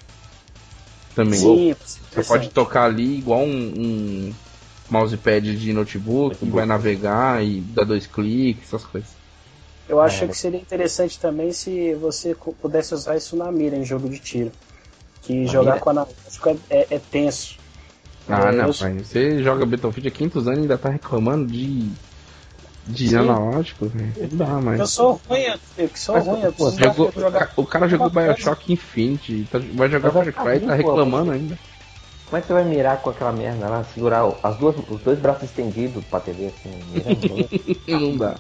[1.14, 1.38] Também.
[1.38, 1.76] Sim,
[2.12, 4.34] você pode tocar ali igual um, um
[4.90, 9.10] mousepad de notebook, que vai navegar e dar dois cliques, essas coisas.
[9.88, 10.28] Eu acho é.
[10.28, 14.52] que seria interessante também se você pudesse usar isso na mira em jogo de tiro.
[15.22, 15.80] Que na jogar mira?
[15.84, 17.56] com analógico é, é, é, tenso.
[18.28, 18.94] Ah, É, não, eu- pai.
[19.04, 21.90] Você joga Battlefield há 500 anos e ainda tá reclamando de.
[22.86, 23.16] de Sim.
[23.16, 24.14] analógico, velho.
[24.32, 24.80] Não dá mais.
[24.80, 25.44] Eu sou ruim,
[25.76, 27.52] eu que sou Mas, ruim, eu pô, Jogou- jogar.
[27.56, 28.32] o cara jogou Bacana.
[28.34, 31.58] Bioshock Infinity, tá- vai jogar Mas Far Cry e tá reclamando ainda.
[32.34, 35.20] Como é que você vai mirar com aquela merda lá, segurar as duas, os dois
[35.20, 37.80] braços estendidos pra TV assim?
[37.86, 38.34] Não dá.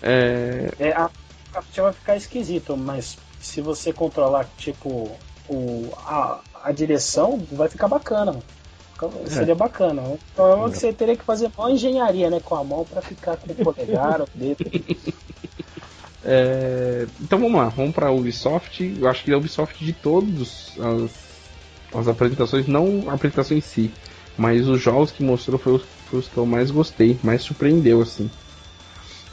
[0.00, 1.10] É, É, a
[1.52, 5.10] captura vai ficar esquisito, mas se você controlar, tipo,
[5.48, 8.36] o, a, a direção, vai ficar bacana.
[9.26, 10.00] Seria bacana.
[10.02, 13.02] O problema é que você teria que fazer uma engenharia, né, com a mão pra
[13.02, 14.64] ficar com o polegar, o dedo.
[16.24, 18.84] é, então vamos lá, vamos pra Ubisoft.
[19.00, 21.31] Eu acho que a Ubisoft de todos as,
[21.94, 23.90] as apresentações, não a apresentação em si,
[24.36, 28.00] mas os jogos que mostrou foi os, foi os que eu mais gostei, mais surpreendeu
[28.00, 28.30] assim.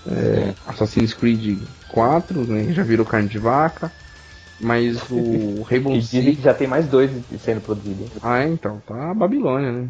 [0.07, 1.59] É, Assassin's Creed
[1.89, 3.91] 4, né, já virou carne de vaca,
[4.59, 8.09] mas o Rainbow e dizem que já tem mais dois sendo produzidos.
[8.21, 9.87] Ah, é, então, tá a Babilônia, né?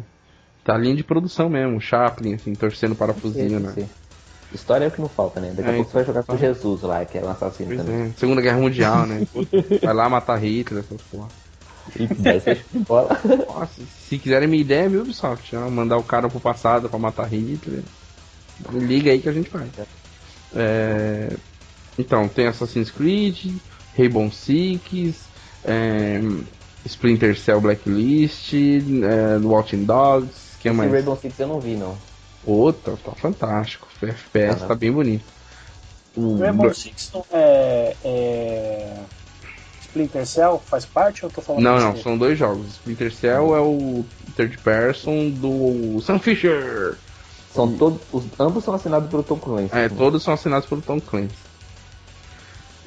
[0.64, 3.72] Tá a linha de produção mesmo, Chaplin, assim, torcendo para a fuzina, né?
[3.74, 3.88] Sim.
[4.52, 5.52] História é o que não falta, né?
[5.56, 6.46] Daqui a É, pouco você vai jogar com então.
[6.48, 8.06] Jesus lá, que é um assassino Pois também.
[8.06, 9.26] é, Segunda Guerra Mundial, né?
[9.82, 11.28] Vai lá matar Hitler, essas porra.
[11.96, 13.18] E bola.
[13.46, 15.54] Nossa, se quiserem minha ideia, viu, Ubisoft?
[15.56, 17.82] Mandar o cara pro passado pra matar Hitler.
[18.72, 19.68] Liga aí que a gente vai.
[20.54, 21.32] É,
[21.98, 23.56] Então, tem Assassin's Creed,
[23.96, 25.20] Rainbow Six,
[25.64, 26.20] é...
[26.84, 29.38] Splinter Cell Blacklist, é...
[29.42, 30.90] Watching Dogs, que Esse mais?
[30.90, 31.96] Rainbow Six eu não vi, não.
[32.44, 33.86] Outra, tá fantástico.
[34.02, 34.68] O FPS Aham.
[34.68, 35.24] tá bem bonito.
[36.16, 38.96] O Rainbow Six não é, é.
[39.90, 42.66] Splinter Cell faz parte ou eu tô falando Não, não, são dois jogos.
[42.68, 44.04] Splinter Cell é o
[44.36, 46.96] third person do Sam Fisher.
[47.52, 49.70] São todos, os, ambos são assinados pelo Tom Clancy.
[49.76, 51.34] É, todos são assinados pelo Tom Clancy.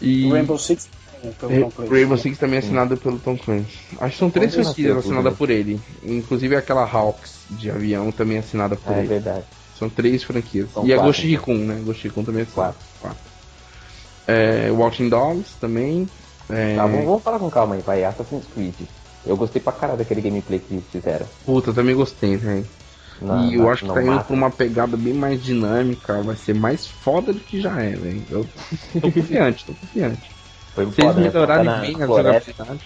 [0.01, 0.89] E O Rainbow Six
[1.21, 1.91] é, pelo Tom Clancy.
[1.93, 3.77] Rainbow Six também é assinado pelo Tom Clancy.
[3.99, 5.79] Acho que são três franquias assinadas por ele.
[6.01, 9.07] Inclusive aquela Hawks de avião também é assinada por É, ele.
[9.07, 9.43] verdade.
[9.77, 10.71] São três franquias.
[10.73, 11.39] São e a quatro, Ghost então.
[11.39, 11.81] Recon, né?
[11.83, 12.73] Ghost Recon também é assinado.
[12.73, 12.87] Quatro.
[13.01, 13.33] Quatro.
[14.25, 16.07] É, Watching Dogs também.
[16.49, 18.03] É, Tá, vamos, vamos falar com calma aí, vai.
[18.03, 18.75] Assassin's Creed.
[19.25, 21.25] Eu gostei pra caralho daquele gameplay que eles fizeram.
[21.45, 22.65] Puta, eu também gostei, velho.
[23.21, 24.23] Na- E eu na- acho que tá indo mapa.
[24.25, 28.25] pra uma pegada bem mais dinâmica, vai ser mais foda do que já é, velho.
[28.29, 28.47] Eu
[29.01, 30.29] tô confiante, tô confiante.
[30.75, 31.21] Foi Se eles né?
[31.23, 32.81] melhorarem na bem a jogabilidade,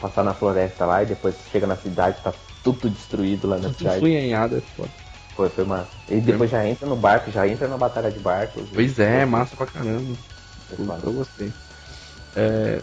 [0.00, 2.32] Passar na floresta lá e depois chega na cidade, tá
[2.62, 4.00] tudo destruído lá na tudo cidade.
[4.00, 4.90] funhanhado é foda.
[5.34, 5.88] Foi, foi massa.
[6.08, 8.64] E depois já entra no barco, já entra na batalha de barcos.
[8.72, 10.14] Pois é, massa pra caramba.
[10.76, 11.00] Foda.
[11.04, 11.52] Eu gostei.
[12.38, 12.80] É,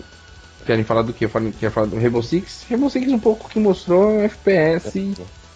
[0.66, 1.28] querem falar do que?
[1.28, 2.66] Querem falar do Rainbow Six?
[2.70, 5.16] Rainbow Six um pouco que mostrou FPS,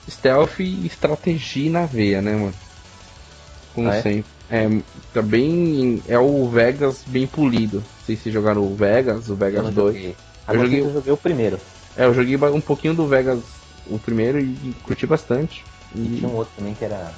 [0.10, 2.56] stealth e estratégia na veia, né, mano?
[3.74, 4.02] Como Ah, é?
[4.02, 4.32] sempre.
[4.50, 4.68] É,
[5.14, 6.02] tá bem.
[6.08, 7.82] É o Vegas bem polido.
[7.82, 9.96] Não sei se jogaram o Vegas, o Eu Vegas não 2.
[9.96, 10.16] joguei.
[10.48, 11.60] Eu Eu joguei- eu joguei o primeiro.
[11.96, 13.44] É, eu joguei um pouquinho do Vegas,
[13.86, 15.66] o primeiro, e curti bastante.
[15.96, 17.14] E, Tinha um outro também que era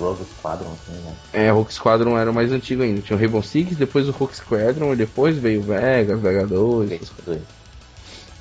[0.00, 1.14] Rogue Squadron, assim, né?
[1.32, 3.00] é, Rogue Squadron era o mais antigo ainda.
[3.00, 6.82] Tinha o Rainbow Six, depois o Rogue Squadron, e depois veio o Vegas, Vega 2.
[6.90, 7.42] Joguei esses dois.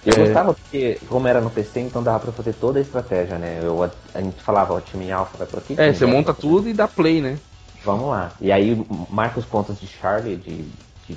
[0.06, 0.18] Eu É.
[0.26, 3.60] gostava porque, como era no PC, então dava pra fazer toda a estratégia, né?
[3.62, 5.76] Eu, a, gente falava, o time alfa vai por aqui.
[5.78, 7.38] É, você monta tudo e dá play, né?
[7.84, 8.32] Vamos lá.
[8.40, 10.64] E aí marca os pontos de Charlie de,
[11.08, 11.14] de,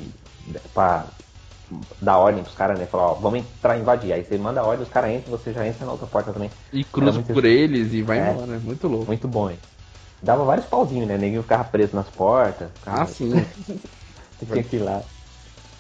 [0.47, 1.07] de pra
[2.01, 2.87] dar ordem pros caras, né?
[2.87, 4.13] Falar, ó, vamos entrar e invadir.
[4.13, 6.51] Aí você manda a ordem, os caras entram, você já entra na outra porta também.
[6.73, 8.31] E cruza muito por eles e vai É.
[8.33, 8.61] embora, né?
[8.63, 9.07] Muito louco.
[9.07, 9.59] Muito bom, hein?
[10.23, 11.19] Dava vários pauzinhos, né?
[11.19, 12.69] Ninguém ficava preso nas portas.
[12.87, 13.31] Ah, sim.
[14.47, 15.03] Tinha que ir lá.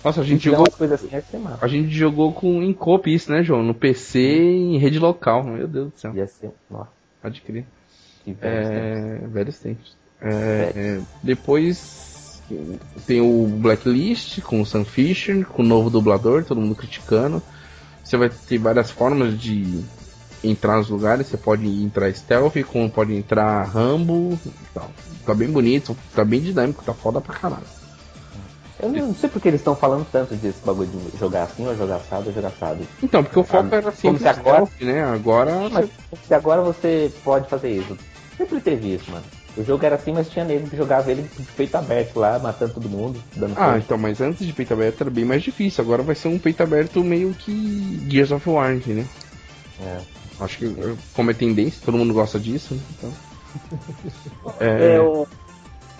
[0.04, 0.94] Nossa, a gente tiver jogou.
[0.94, 1.64] assim, massa.
[1.64, 3.62] A gente jogou com em coop isso, né, João?
[3.62, 5.44] No PC e em rede local.
[5.44, 6.12] Meu Deus do céu.
[6.14, 6.50] Ia ser.
[6.68, 6.90] Nossa,
[7.20, 7.64] Pode crer.
[8.24, 9.24] que velho.
[9.24, 9.96] É, velhos tempos.
[10.20, 12.42] É, é, depois
[13.06, 17.42] tem o Blacklist com o Sam Fisher, com o novo dublador, todo mundo criticando.
[18.02, 19.84] Você vai ter várias formas de
[20.44, 21.26] entrar nos lugares.
[21.26, 24.38] Você pode entrar stealth, como pode entrar Rambo.
[24.46, 24.90] e tal.
[25.24, 27.62] Tá bem bonito, tá bem dinâmico, tá foda pra caralho.
[28.80, 31.96] Eu não sei porque eles estão falando tanto desse bagulho de jogar assim, ou jogar
[31.96, 32.80] assado, ou jogar assado.
[33.00, 35.04] Então, porque o foco Ah, era sempre como se agora- stealth, né?
[35.04, 35.68] Agora.
[35.70, 35.88] Mas
[36.26, 37.96] se agora você pode fazer isso.
[38.36, 39.22] Sempre teve isso, mano.
[39.56, 42.72] O jogo era assim, mas tinha nego que jogava ele de peito aberto lá, matando
[42.74, 43.78] todo mundo, dando Ah, coisa.
[43.78, 45.84] então, mas antes de peito aberto era bem mais difícil.
[45.84, 49.04] Agora vai ser um peito aberto meio que Gears of War, entendeu?
[49.80, 49.98] É.
[50.44, 52.80] Acho que como é tendência, todo mundo gosta disso, né?
[52.98, 53.12] Então.
[54.58, 55.28] É, É, eu...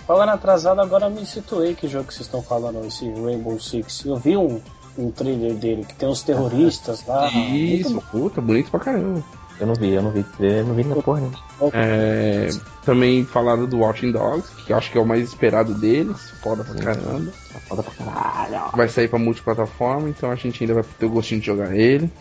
[0.07, 4.03] Falando atrasado, agora eu me situei que jogo que vocês estão falando, esse Rainbow Six.
[4.05, 4.59] Eu vi um,
[4.97, 7.29] um trailer dele que tem uns terroristas lá.
[7.31, 9.23] isso, Muito puta, bonito pra caramba.
[9.59, 11.31] Eu não vi, eu não vi, eu não vi na porra, né?
[11.73, 12.49] É,
[12.83, 16.75] também falaram do Watching Dogs, que acho que é o mais esperado deles, foda pra
[16.75, 17.31] caramba.
[17.67, 18.71] Foda pra caralho.
[18.75, 22.11] Vai sair pra multiplataforma, então a gente ainda vai ter o gostinho de jogar ele.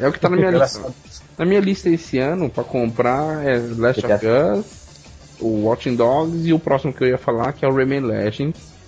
[0.00, 0.94] É o que tá na minha lista.
[1.36, 4.66] Na minha lista esse ano pra comprar é Last of Us,
[5.40, 8.78] o Watching Dogs e o próximo que eu ia falar que é o Rayman Legends.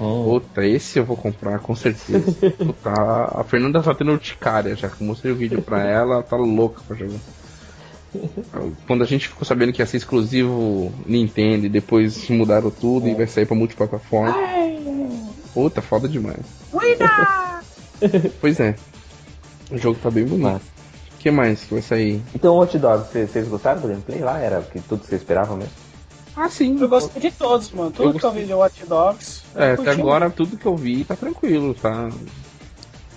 [0.00, 0.24] Hum.
[0.24, 2.32] Puta, esse eu vou comprar com certeza.
[2.58, 6.36] Puta, a Fernanda tá tendo urticária já, que eu mostrei o vídeo pra ela, tá
[6.36, 7.20] louca pra jogar.
[8.86, 13.10] Quando a gente ficou sabendo que ia ser exclusivo Nintendo e depois mudaram tudo é.
[13.10, 14.36] e vai sair pra multiplataforma.
[15.52, 16.44] Puta, foda demais.
[18.40, 18.74] pois é.
[19.74, 20.60] O jogo tá bem bonito.
[21.14, 22.22] O que mais que vai sair?
[22.32, 24.38] Então, Hot Dog, vocês gostaram do gameplay lá?
[24.38, 25.72] Era que tudo que vocês esperavam mesmo?
[26.36, 26.78] Ah, sim.
[26.80, 27.90] Eu gostei de todos, mano.
[27.90, 29.42] Tudo eu que eu vi de Watch Dogs.
[29.56, 32.08] É, até agora tudo que eu vi tá tranquilo, tá?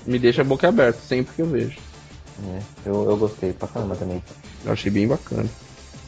[0.05, 1.77] Me deixa a boca aberta sempre que eu vejo.
[2.47, 4.23] É, eu, eu gostei pra caramba também.
[4.65, 5.45] Eu achei bem bacana.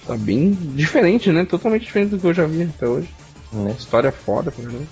[0.07, 1.45] Tá bem diferente, né?
[1.45, 3.13] Totalmente diferente do que eu já vi até hoje.
[3.53, 3.75] Né?
[3.77, 4.87] História foda, por exemplo.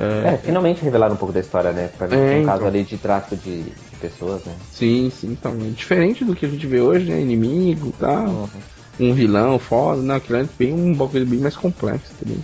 [0.00, 1.90] É, é, finalmente revelaram um pouco da história, né?
[1.98, 2.46] Pra ver é, um então.
[2.46, 4.54] caso ali de tráfico de, de, pessoas, né?
[4.72, 5.52] Sim, sim, então.
[5.52, 7.20] É diferente do que a gente vê hoje, né?
[7.20, 8.26] Inimigo e tal.
[8.26, 8.48] Uhum.
[8.98, 10.00] Um vilão foda.
[10.00, 12.42] Não, aquilo é bem um bagulho bem mais complexo também.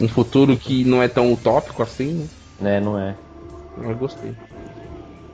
[0.00, 2.28] Um futuro que não é tão utópico assim,
[2.60, 2.78] né?
[2.78, 3.14] É, não é.
[3.80, 4.34] Eu gostei.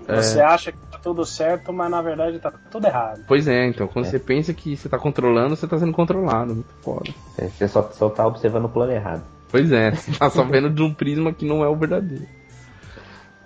[0.06, 0.44] Você é...
[0.44, 3.24] acha que tá tudo certo, mas na verdade tá tudo errado.
[3.26, 4.10] Pois é, então quando é.
[4.10, 6.54] você pensa que você tá controlando, você tá sendo controlado.
[6.54, 7.10] Muito foda.
[7.38, 9.22] É, você só, só tá observando o plano errado.
[9.56, 12.26] Pois é, você tá só vendo de um prisma que não é o verdadeiro.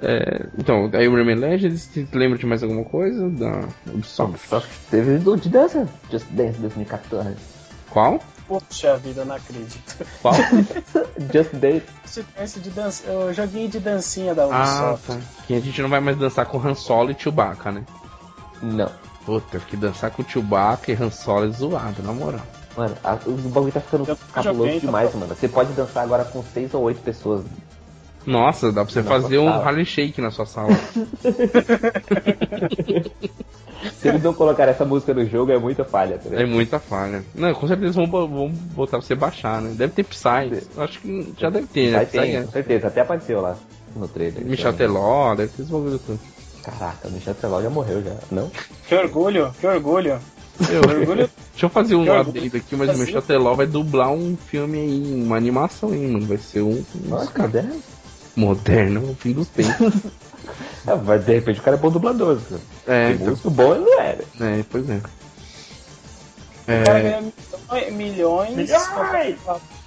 [0.03, 4.41] É, então, aí o Rayman Legends, você lembra de mais alguma coisa da Ubisoft?
[4.91, 7.37] Teve o de dança, Just Dance 2014.
[7.91, 8.19] Qual?
[8.49, 10.05] Poxa vida, não acredito.
[10.21, 10.35] Qual?
[11.33, 12.27] Just Dance.
[12.43, 15.13] Esse de dança, o joguinho de dancinha da Ubisoft.
[15.13, 15.21] Ah, tá.
[15.47, 17.85] Que a gente não vai mais dançar com Han Solo e Chewbacca, né?
[18.61, 18.91] Não.
[19.25, 22.45] Puta, que dançar com Chewbacca e Han Solo é zoado, na moral.
[22.77, 25.35] Mano, a, o bagulho tá ficando cabuloso demais, mano.
[25.35, 27.45] Você pode dançar agora com seis ou oito pessoas.
[28.27, 30.69] Nossa, dá pra você fazer um rally shake na sua sala.
[33.99, 36.19] Se eles não colocarem essa música no jogo, é muita falha.
[36.19, 37.25] Tá é muita falha.
[37.35, 39.73] Não, com certeza vão, vão botar pra você baixar, né?
[39.75, 40.67] Deve ter Psy.
[40.77, 42.05] Acho que já deve ter, né?
[42.05, 42.43] Psy tem, é.
[42.43, 42.89] com certeza.
[42.89, 43.57] Até apareceu lá
[43.97, 44.45] no trailer.
[44.45, 46.21] Michel Teló, deve ter desenvolvido tudo.
[46.63, 48.51] Caraca, o Michel Teló já morreu já, não?
[48.87, 50.21] Que orgulho, que orgulho.
[50.61, 51.31] Orgulho.
[51.53, 55.23] Deixa eu fazer um adendo aqui, mas o Michel Teló vai dublar um filme aí,
[55.23, 56.27] uma animação aí, mano.
[56.27, 56.85] Vai ser um.
[57.07, 57.83] Nossa, moderno?
[58.37, 59.95] Moderno, o fim dos tempos.
[60.87, 62.41] É, mas de repente o cara é bom dublador.
[62.89, 63.29] É, então...
[63.29, 64.25] músico bom ele não era.
[64.41, 64.97] É, pois é.
[64.97, 67.33] O cara ganha
[67.93, 69.39] milhões, milhões.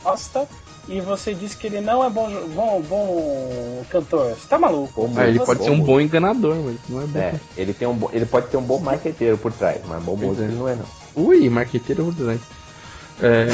[0.04, 0.48] Bosta,
[0.88, 4.31] e você disse que ele não é bom, bom, bom cantor.
[4.31, 5.10] Você tá maluco?
[5.18, 7.19] É, ele pode ser um bom enganador, mas não é bom.
[7.19, 8.10] É, ele, tem um bo...
[8.11, 10.45] ele pode ter um bom marqueteiro por trás, mas bom músico é.
[10.45, 10.85] ele não é não.
[11.15, 12.41] Ui, marqueteiro por trás.
[13.22, 13.47] É...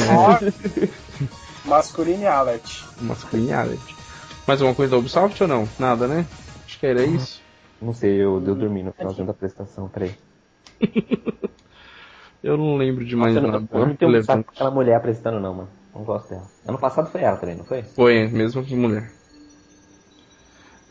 [1.64, 2.82] Masculine Alert.
[3.00, 3.94] Masculine Alert.
[4.46, 5.68] Mais alguma coisa da Ubisoft ou não?
[5.78, 6.26] Nada, né?
[6.66, 7.14] Acho que era uhum.
[7.14, 7.40] isso.
[7.80, 10.14] Não sei, eu, eu dormi no finalzinho da apresentação, peraí.
[12.42, 13.68] eu não lembro de mais Nossa, nada.
[13.70, 15.79] Eu não, eu não tenho um aquela mulher apresentando não, mano.
[16.00, 16.46] Não gosto dela.
[16.66, 17.82] Ano passado foi ela também, não foi?
[17.82, 19.12] Foi, mesmo que mulher.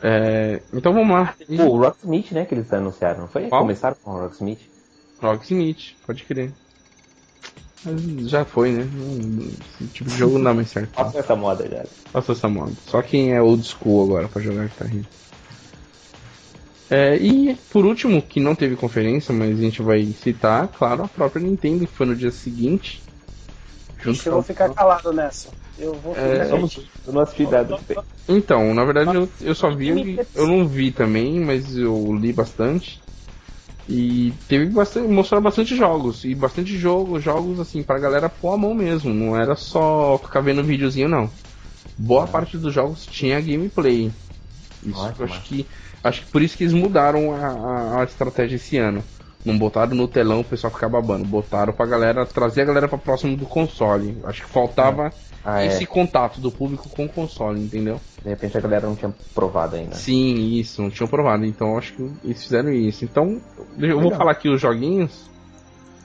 [0.00, 1.34] É, então vamos lá.
[1.56, 3.48] Pô, o Rocksmith, né, que eles anunciaram, não foi?
[3.48, 3.62] Qual?
[3.62, 4.60] Começaram com o Rocksmith.
[5.20, 6.52] Rocksmith, pode crer.
[7.84, 8.88] Mas já foi, né?
[9.80, 10.90] Esse tipo de jogo não dá mais certo.
[10.90, 11.84] Passou essa moda já.
[12.12, 12.72] Passou essa moda.
[12.86, 15.06] Só quem é old school agora pra jogar Guitar Hero.
[16.88, 21.08] É, e por último, que não teve conferência, mas a gente vai citar, claro, a
[21.08, 23.02] própria Nintendo, que foi no dia seguinte.
[24.02, 25.48] Junto eu vou ficar calado nessa.
[25.78, 27.78] Eu vou ficar é, vamos, eu não assisti nada.
[28.28, 33.00] Então, na verdade eu, eu só vi, eu não vi também, mas eu li bastante.
[33.88, 36.24] E teve bastante, mostraram bastante jogos.
[36.24, 39.12] E bastante jogo, jogos assim, pra galera pôr a mão mesmo.
[39.12, 41.30] Não era só ficar vendo videozinho, não.
[41.98, 44.12] Boa parte dos jogos tinha gameplay.
[44.84, 45.66] Isso eu acho que
[46.02, 49.04] Acho que por isso que eles mudaram a, a, a estratégia esse ano.
[49.44, 51.24] Não botaram no telão o pessoal ficar babando.
[51.24, 54.18] Botaram pra galera, trazer a galera pra próximo do console.
[54.24, 55.12] Acho que faltava
[55.44, 55.66] ah, é.
[55.66, 58.00] esse contato do público com o console, entendeu?
[58.22, 59.94] De repente a galera não tinha provado ainda.
[59.94, 61.44] Sim, isso, não tinham provado.
[61.46, 63.04] Então acho que eles fizeram isso.
[63.04, 63.40] Então,
[63.78, 65.30] eu vou falar aqui os joguinhos.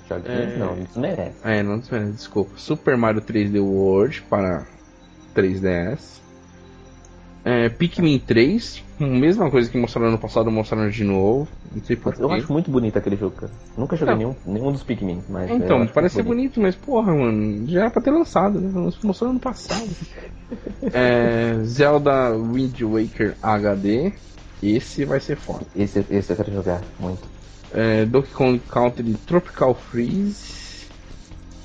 [0.07, 0.57] Joguinhos é...
[0.57, 1.36] não, isso merece.
[1.44, 2.52] É, não desmerece, desculpa.
[2.56, 4.66] Super Mario 3D World para
[5.36, 6.22] 3DS.
[7.46, 11.48] É, Pikmin 3, mesma coisa que mostraram no passado, mostraram de novo.
[11.72, 12.24] Não sei porquê.
[12.24, 13.52] Eu acho muito bonito aquele jogo, cara.
[13.78, 15.52] Nunca joguei nenhum, nenhum dos Pikmin, mas.
[15.52, 16.56] Então, parece ser bonito.
[16.56, 16.62] bonito.
[16.62, 18.92] mas porra, mano, já era pra ter lançado, né?
[19.04, 19.88] Mostrou no passado.
[20.92, 24.12] é, Zelda Wind Waker HD.
[24.64, 25.68] Esse vai ser foda.
[25.76, 27.22] Esse, esse eu quero jogar muito.
[27.72, 30.88] É, Donkey Kong Country Tropical Freeze.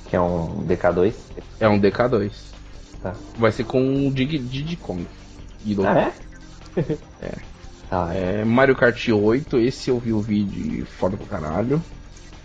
[0.07, 1.15] Que é um DK2?
[1.59, 2.31] É um DK2.
[3.01, 3.15] Tá.
[3.39, 5.07] Vai ser com o Diddy Kong.
[5.85, 6.13] Ah, é?
[7.21, 7.31] é.
[7.91, 11.81] Ah, É, Mario Kart 8, esse eu vi o vídeo foda pra caralho.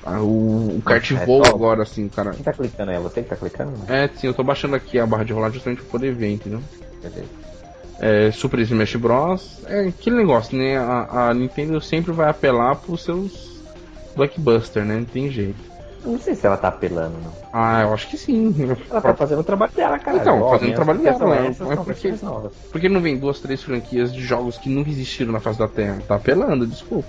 [0.05, 2.31] Ah, o, o kart É voa agora, assim, cara.
[2.31, 2.93] Quem tá clicando?
[2.93, 3.73] É você que tá clicando?
[3.89, 6.61] É, sim, eu tô baixando aqui a barra de rolar justamente pra poder ver, entendeu?
[7.03, 7.27] Beleza.
[7.99, 9.63] É, Super Smash Bros.
[9.67, 10.77] É aquele negócio, né?
[10.79, 13.61] A, a Nintendo sempre vai apelar pros seus
[14.15, 14.97] blockbuster, né?
[14.97, 15.59] Não tem jeito.
[16.07, 17.33] Não sei se ela tá apelando, não.
[17.53, 18.55] Ah, eu acho que sim.
[18.91, 20.19] Ela tá fazendo o trabalho dela, cara.
[20.19, 21.47] Então, Ó, fazendo o trabalho dela, são né?
[21.49, 22.09] essas, Mas são por quê?
[22.11, 22.53] versões novas.
[22.70, 25.66] Por que não vem duas, três franquias de jogos que nunca existiram na face da
[25.69, 25.99] Terra?
[26.07, 27.09] Tá apelando, desculpa.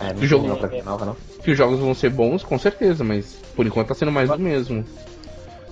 [0.00, 0.48] É, Que não jogo-
[0.84, 1.16] nova, não.
[1.42, 4.38] Que os jogos vão ser bons, com certeza, mas por enquanto tá sendo mais do
[4.38, 4.84] mesmo.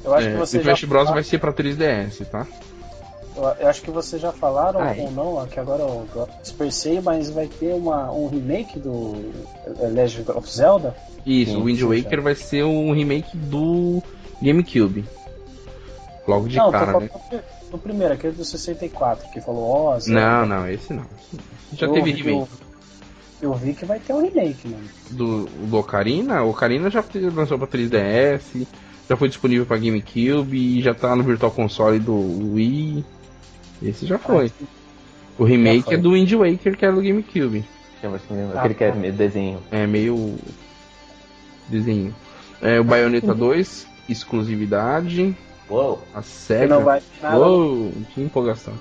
[0.05, 2.47] Eu acho É, que você o Smash já Bros vai ser pra 3DS, tá?
[3.37, 5.01] Eu, acho que vocês já falaram Ah, é?
[5.03, 9.15] ou não, que agora eu eu dispersei, mas vai ter uma, um remake do
[9.67, 10.97] eh, Legend of Zelda.
[11.27, 12.23] Isso, Sim, o Wind Waker já.
[12.23, 14.03] vai ser um remake do
[14.41, 15.05] GameCube.
[16.27, 17.11] Logo de não, cara, né?
[17.71, 20.21] do primeiro, aquele do 64, que falou ó, Zelda.
[20.21, 21.03] Não, não, esse não.
[21.05, 21.43] esse não.
[21.75, 22.51] Já Eu teve vi- remake.
[23.43, 24.89] Eu, eu vi que vai ter um remake, mano.
[25.11, 27.05] do, do Ocarina, o Ocarina já
[27.35, 28.67] lançou pra 3DS,
[29.09, 33.05] já foi disponível pra GameCube e já tá no Virtual Console do Wii.
[33.83, 34.51] Esse já foi.
[35.39, 35.95] O remake foi.
[35.95, 37.65] é do Wind Waker, que é do GameCube.
[37.93, 38.97] Deixa eu ver se me- Ah, Aquele que é tá.
[38.97, 39.63] meio desenho.
[39.71, 40.37] É meio
[41.69, 42.15] desenho.
[42.63, 45.37] É, o Bayonetta 2, exclusividade.
[45.69, 46.03] Uou!
[46.15, 46.67] A Que SEGA.
[46.69, 48.75] não vai nada, Uou, que empolgação.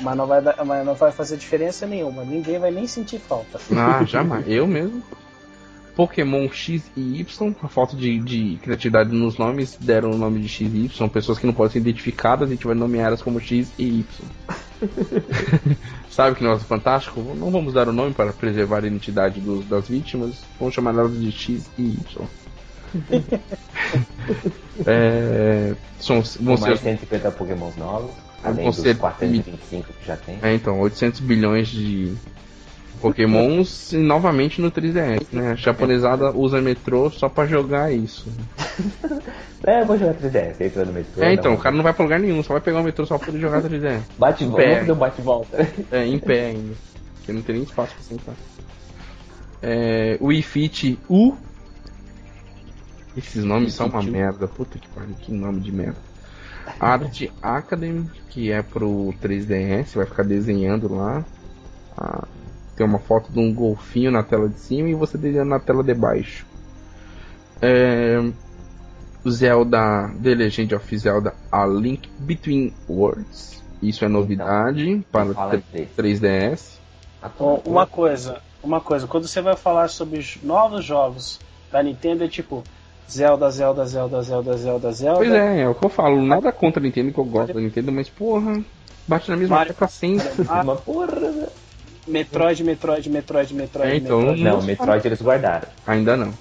[0.00, 2.24] mas não vai dar- mas não vai fazer diferença nenhuma.
[2.24, 3.58] Ninguém vai nem sentir falta.
[3.74, 4.44] Ah, jamais.
[4.48, 5.02] Eu mesmo.
[5.94, 10.48] Pokémon X e Y, a falta de, de criatividade nos nomes, deram o nome de
[10.48, 13.40] X e Y, pessoas que não podem ser identificadas, a gente vai nomear elas como
[13.40, 14.06] X e Y.
[16.10, 17.20] Sabe que negócio fantástico?
[17.36, 21.18] Não vamos dar o nome para preservar a identidade dos, das vítimas, vamos chamar elas
[21.18, 22.26] de X e Y.
[24.86, 28.10] é, são, vão Com mais ser, 150 Pokémons novos.
[28.44, 30.38] Além dos ser 425 que já tem.
[30.42, 32.12] é, então, 800 bilhões de
[33.02, 35.52] Pokémons e novamente no 3DS, né?
[35.52, 38.26] A japonesada usa metrô só pra jogar isso.
[39.64, 41.22] É, eu vou jogar 3DS, entra no metrô.
[41.22, 41.58] É, então, não.
[41.58, 43.38] o cara não vai pra lugar nenhum, só vai pegar o metrô só pra poder
[43.38, 44.00] jogar 3DS.
[44.18, 44.78] Bate Pé.
[44.78, 45.68] volta, um bate volta.
[45.92, 46.74] É, em pé ainda.
[47.14, 48.34] Porque não tem nem espaço pra sentar.
[49.62, 51.36] É, o Wii Fit U.
[53.16, 54.02] Esses nomes são uma U.
[54.02, 54.48] merda.
[54.48, 55.98] Puta que pariu, que nome de merda.
[56.80, 61.24] Art Academy, que é pro 3DS, vai ficar desenhando lá.
[61.96, 62.26] Ah,
[62.76, 65.82] tem uma foto de um golfinho na tela de cima e você desenhando na tela
[65.82, 66.46] de baixo.
[67.60, 68.18] É,
[69.24, 73.62] o Zelda The Legend of Zelda A Link Between Worlds.
[73.82, 75.92] Isso é novidade para Fala o desse.
[75.96, 76.78] 3DS.
[77.38, 81.38] Ó, Uma coisa, uma coisa, quando você vai falar sobre os novos jogos
[81.70, 82.64] da Nintendo, é tipo
[83.10, 85.18] Zelda, Zelda, Zelda, Zelda, Zelda, Zelda.
[85.18, 86.20] Pois é, é o que eu falo.
[86.22, 88.62] Nada contra a Nintendo, que eu gosto da Nintendo, mas porra,
[89.06, 90.42] bate na mesma Mario- tecla sempre.
[90.42, 91.06] Uma porra.
[91.30, 91.46] né?
[92.06, 94.42] Metroid, Metroid, Metroid, Metroid, É, então, Metroid.
[94.42, 94.62] Não.
[94.62, 95.68] Metroid eles guardaram.
[95.86, 96.32] Ainda não.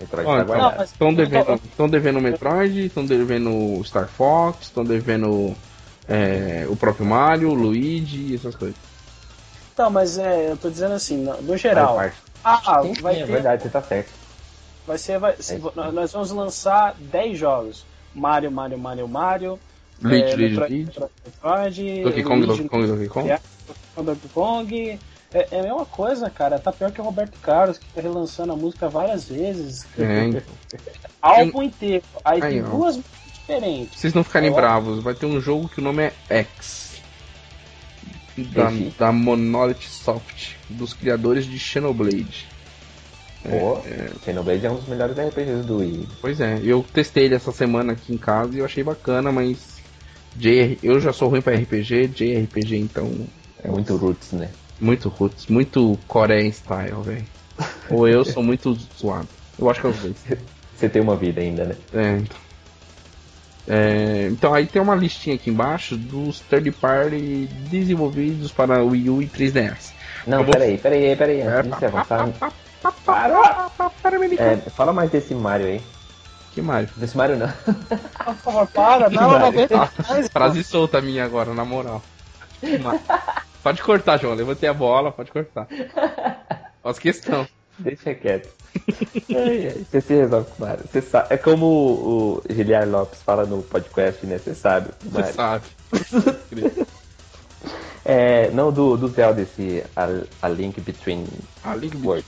[0.00, 0.76] Metroid Ó, tá então, guardado.
[0.78, 5.54] mas- Estão devendo, tão devendo Metroid, estão devendo Star Fox, estão devendo
[6.08, 8.76] é, o próprio Mario, o Luigi, essas coisas.
[9.72, 11.98] Então, mas é, eu tô dizendo assim, no, geral.
[12.44, 14.10] Ah, Sim, vai sim, é ter, verdade, você tá certo.
[14.86, 15.72] vai ser, vai, se- isso.
[15.92, 17.84] nós vamos lançar 10 jogos.
[18.14, 19.60] Mario, Mario, Mario, Mario.
[20.02, 20.84] Luigi, é, Luigi, Luigi.
[21.24, 23.30] Metroid, Donkey Kong, Luigi, Donkey Kong, Donkey Kong.
[23.30, 23.40] É,
[23.96, 24.98] Donkey Kong.
[25.32, 26.58] É, é a mesma coisa, cara.
[26.58, 29.86] Tá pior que o Roberto Carlos, que tá relançando a música várias vezes.
[29.98, 30.42] É, então.
[31.22, 32.04] Álbum inteiro.
[32.24, 32.68] Aí, Aí, tem ó.
[32.68, 34.00] duas músicas diferentes.
[34.00, 34.54] Vocês não ficarem Ó.
[34.54, 36.90] bravos, vai ter um jogo que o nome é X.
[38.36, 42.48] Da, da Monolith Soft, dos criadores de Xenoblade.
[43.42, 43.80] Pô,
[44.24, 46.08] Xenoblade é um dos melhores RPGs do Wii.
[46.20, 49.79] Pois é, eu testei ele essa semana aqui em casa e eu achei bacana, mas
[50.36, 53.26] JR, eu já sou ruim pra RPG, JRPG então
[53.62, 54.50] É muito roots, né?
[54.80, 57.26] muito roots, muito Korean style, velho.
[57.90, 59.28] Ou eu sou muito zoado.
[59.58, 60.24] Eu acho que é os dois.
[60.74, 61.76] Você tem uma vida ainda, né?
[61.92, 62.36] É, então.
[63.68, 69.20] É, então aí tem uma listinha aqui embaixo dos third party desenvolvidos para Wii U
[69.22, 69.92] e 3DS.
[70.26, 71.42] Não, vou- peraí, peraí, peraí.
[71.42, 72.32] Antes de você avançar,
[74.38, 75.80] é, fala mais desse Mario aí.
[76.52, 76.88] Que Mario?
[76.96, 77.48] Desse Mario não.
[77.48, 79.08] Por favor, para.
[79.08, 79.74] Não, eu não aguento.
[80.32, 82.02] Frase solta minha agora, na moral.
[82.60, 83.00] Que Mario?
[83.62, 84.34] Pode cortar, João.
[84.34, 85.68] Levantei a bola, pode cortar.
[86.82, 87.46] Faz questão.
[87.78, 88.48] Deixa quieto.
[89.90, 90.84] Você se resolve com o Mario.
[90.90, 91.26] Você sabe.
[91.30, 94.38] É como o, o Giliar Lopes fala no podcast, né?
[94.38, 94.90] Você sabe.
[95.04, 95.34] Você Mario.
[95.34, 95.64] sabe.
[98.04, 100.08] É, não, do, do Zelda, esse a,
[100.42, 101.26] a Link Between
[101.62, 102.24] A Link Word.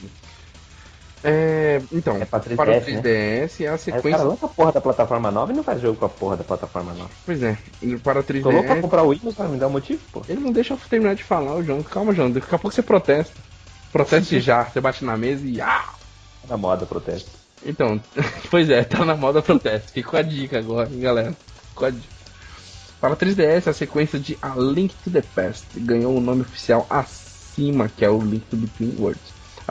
[1.23, 2.81] É, então, É pra 3DS, para o né?
[2.81, 4.11] 3DS é a Aí sequência.
[4.11, 6.43] cara lança a porra da plataforma nova e não faz jogo com a porra da
[6.43, 7.09] plataforma nova.
[7.25, 7.57] Pois é,
[8.03, 8.81] para o Tô louco pra 3DS.
[8.81, 10.21] comprar o Windows pra me dar um motivo, pô.
[10.27, 11.81] Ele não deixa eu terminar de falar, o João.
[11.81, 12.29] Calma, João.
[12.29, 13.33] Daqui a pouco você protesta.
[13.91, 14.65] Proteste já.
[14.65, 15.61] Você bate na mesa e.
[15.61, 15.85] Ah!
[16.41, 17.29] Tá na moda protesto.
[17.65, 18.01] Então,
[18.51, 19.91] pois é, tá na moda protesto.
[19.93, 21.33] Fica com a dica agora, hein, galera.
[21.73, 22.13] Com a dica.
[22.99, 27.87] Para 3DS, a sequência de A Link to the Past ganhou o nome oficial acima,
[27.87, 29.21] que é o Link to Between Worlds.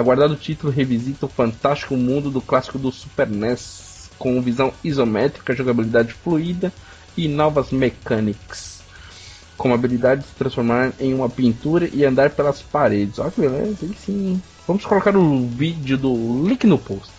[0.03, 6.13] Aguardado título revisita o fantástico mundo do clássico do Super NES, com visão isométrica, jogabilidade
[6.13, 6.73] fluida
[7.17, 8.83] e novas mechanics.
[9.57, 13.21] Como a habilidade de se transformar em uma pintura e andar pelas paredes.
[13.21, 14.43] Olha que beleza, sim.
[14.67, 17.13] Vamos colocar o vídeo do link no post.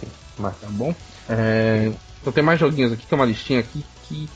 [0.00, 0.08] Sim,
[0.38, 0.94] mas Tá bom?
[1.28, 4.30] É, então tem mais joguinhos aqui, tem uma listinha aqui que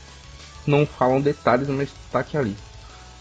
[0.67, 2.55] não falam detalhes, mas tá aqui ali.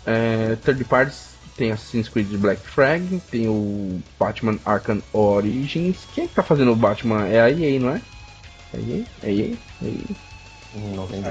[0.05, 5.97] É, third parties tem Assassin's Creed Black Flag, tem o Batman Arkham Origins.
[6.15, 7.27] Quem é que tá fazendo o Batman?
[7.27, 8.01] É a EA, não é?
[8.73, 9.05] É a EA?
[9.23, 9.55] É a EA?
[9.83, 10.97] É a EA.
[10.97, 11.23] não tem.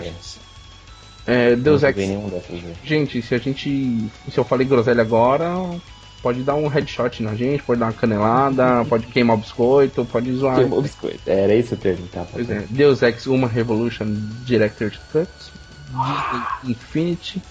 [1.28, 2.06] É, Deus não Ex.
[2.84, 4.10] Gente, se a gente.
[4.32, 5.54] Se eu falei groselha agora,
[6.22, 10.32] pode dar um headshot na gente, pode dar uma canelada, pode queimar o biscoito, pode
[10.34, 10.58] zoar.
[10.58, 11.20] Queimou biscoito.
[11.26, 12.26] Era esse o termo, tá?
[12.32, 14.06] Pois é, Deus Ex Uma Revolution
[14.46, 15.30] Director's Cut,
[15.90, 17.42] Disney Infinity,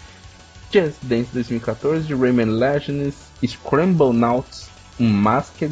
[0.75, 3.15] Just Dance 2014, Rayman Legends,
[3.47, 4.69] Scramble Nauts,
[4.99, 5.71] Unmasked,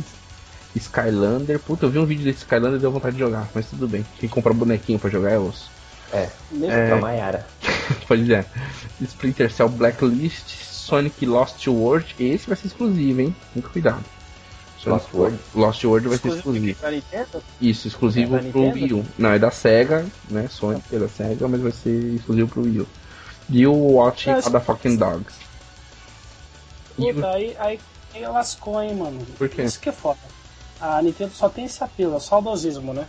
[0.76, 1.58] Skylander.
[1.58, 4.06] Puta, eu vi um vídeo desse Skylander e deu vontade de jogar, mas tudo bem.
[4.20, 5.68] Quem compra bonequinho pra jogar é osso.
[6.12, 6.86] É, Mesmo É.
[6.86, 7.46] pra Maiara.
[8.06, 8.46] Pois é.
[9.00, 12.14] Splinter Cell Blacklist, Sonic Lost World.
[12.20, 13.34] Esse vai ser exclusivo, hein?
[13.56, 14.04] Muito cuidado.
[14.78, 15.38] Sonic Lost World?
[15.54, 16.78] Lost World vai ser exclusivo exclusivo.
[16.80, 17.42] pra Nintendo?
[17.60, 18.70] Isso, exclusivo É da pro?
[18.70, 19.04] Wii U.
[19.18, 20.46] Não, é da SEGA, né?
[20.48, 22.86] Sonic é da SEGA, mas vai ser exclusivo pro Wii U.
[23.52, 25.34] E o Watching Mas- Motherfucking Dogs.
[26.98, 27.80] O- Puta, aí, aí,
[28.14, 29.20] aí lascou, hein, mano.
[29.38, 29.62] Por quê?
[29.62, 30.18] Isso que é foda.
[30.80, 33.06] A Nintendo só tem esse apelo, é saudosismo, né?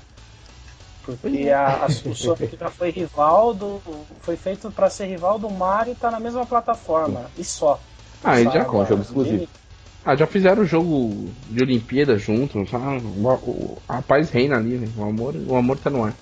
[1.05, 1.53] Porque é.
[1.53, 3.81] a, a, já foi rival do.
[4.21, 7.29] Foi feito pra ser rival do Mario e tá na mesma plataforma.
[7.37, 7.79] E só.
[8.23, 9.47] Ah, e já, com jogo exclusivo.
[10.05, 12.69] ah, já fizeram o jogo de Olimpíada juntos.
[12.73, 14.87] Ah, o, o- a paz reina ali, né?
[14.97, 16.13] O amor, o amor tá no ar.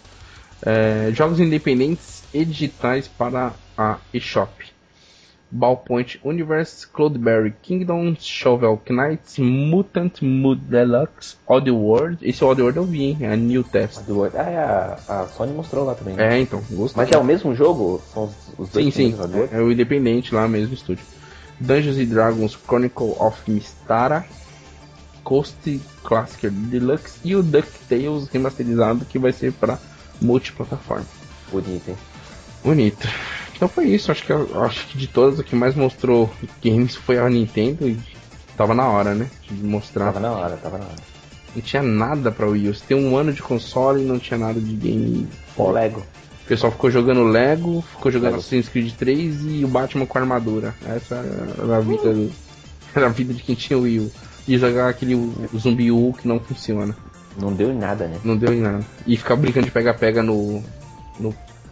[0.66, 3.52] É, jogos independentes e digitais para
[3.82, 4.52] a eShop.
[5.54, 12.20] Ballpoint Universe, Cloudberry Kingdom, Shovel Knights, Mutant Mood Deluxe, Oddworld.
[12.22, 13.18] Esse Oddworld eu vi, hein?
[13.20, 14.00] É a New Test.
[14.34, 16.16] Ah, é, a, a Sony mostrou lá também.
[16.16, 16.38] né?
[16.38, 17.04] É, então, gostei.
[17.04, 18.02] Mas é o mesmo jogo?
[18.14, 19.16] São os, os dois Sim, sim.
[19.52, 21.04] É, é o independente lá mesmo, estúdio.
[21.60, 24.26] Dungeons and Dragons Chronicle of Mystara,
[25.24, 29.78] Coast Classic Deluxe e o DuckTales remasterizado que vai ser para
[30.22, 31.06] multiplataforma.
[31.52, 31.98] Bonito, hein?
[32.64, 33.08] Bonito.
[33.62, 36.28] Então foi isso, acho que acho que de todas o que mais mostrou
[36.66, 37.96] games foi a Nintendo e
[38.58, 39.28] tava na hora, né?
[39.48, 40.06] De mostrar.
[40.06, 40.96] Tava na hora, tava na hora.
[41.56, 42.74] Não tinha nada pra Wii U.
[42.74, 45.74] Você tem um ano de console e não tinha nada de game forte.
[45.76, 46.00] Lego.
[46.00, 48.40] O pessoal ficou jogando Lego, ficou jogando Lego.
[48.40, 50.74] Assassin's Creed 3 e o Batman com armadura.
[50.84, 51.24] Essa
[51.64, 52.32] era a vida, do-
[52.96, 54.12] era a vida de quem tinha o Wii U.
[54.48, 56.98] E jogar aquele zumbi U que não funciona.
[57.40, 58.18] Não deu em nada, né?
[58.24, 58.84] Não deu em nada.
[59.06, 60.64] E ficar brincando de pega-pega no.
[61.20, 61.32] no.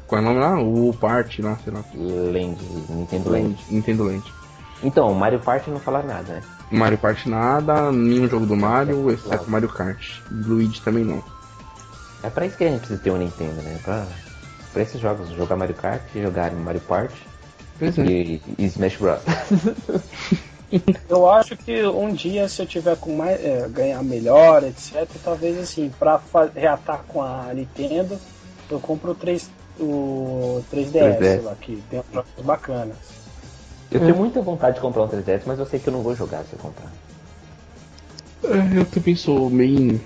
[0.09, 0.59] Qual é o nome lá?
[0.59, 1.83] O Party lá, sei lá.
[1.95, 2.57] Land,
[2.89, 3.57] Nintendo Land.
[3.69, 4.33] Nintendo Land.
[4.83, 6.41] Então, Mario Party não falaram nada, né?
[6.71, 9.51] Mario Party nada, nenhum jogo do Mario, É, exceto claro.
[9.51, 10.19] Mario Kart.
[10.31, 11.21] Luigi também não.
[12.23, 13.79] É pra isso que a gente precisa ter um Nintendo, né?
[13.83, 14.05] Pra,
[14.73, 17.15] pra esses jogos, jogar Mario Kart, jogar Mario Party
[17.77, 18.03] Pois é.
[18.03, 19.19] e, e Smash Bros.
[21.09, 23.43] Eu acho que um dia, se eu tiver com mais.
[23.43, 26.19] é, ganhar melhor, etc., talvez assim, pra
[26.55, 28.19] reatar com a Nintendo,
[28.69, 29.49] eu compro o, 3,
[29.79, 31.43] o 3DS, 3DS.
[31.43, 32.97] lá, que tem jogos bacanas.
[33.91, 36.15] Eu tenho muita vontade de comprar um 3DS, mas eu sei que eu não vou
[36.15, 36.91] jogar se eu comprar.
[38.43, 39.99] É, Eu também sou bem.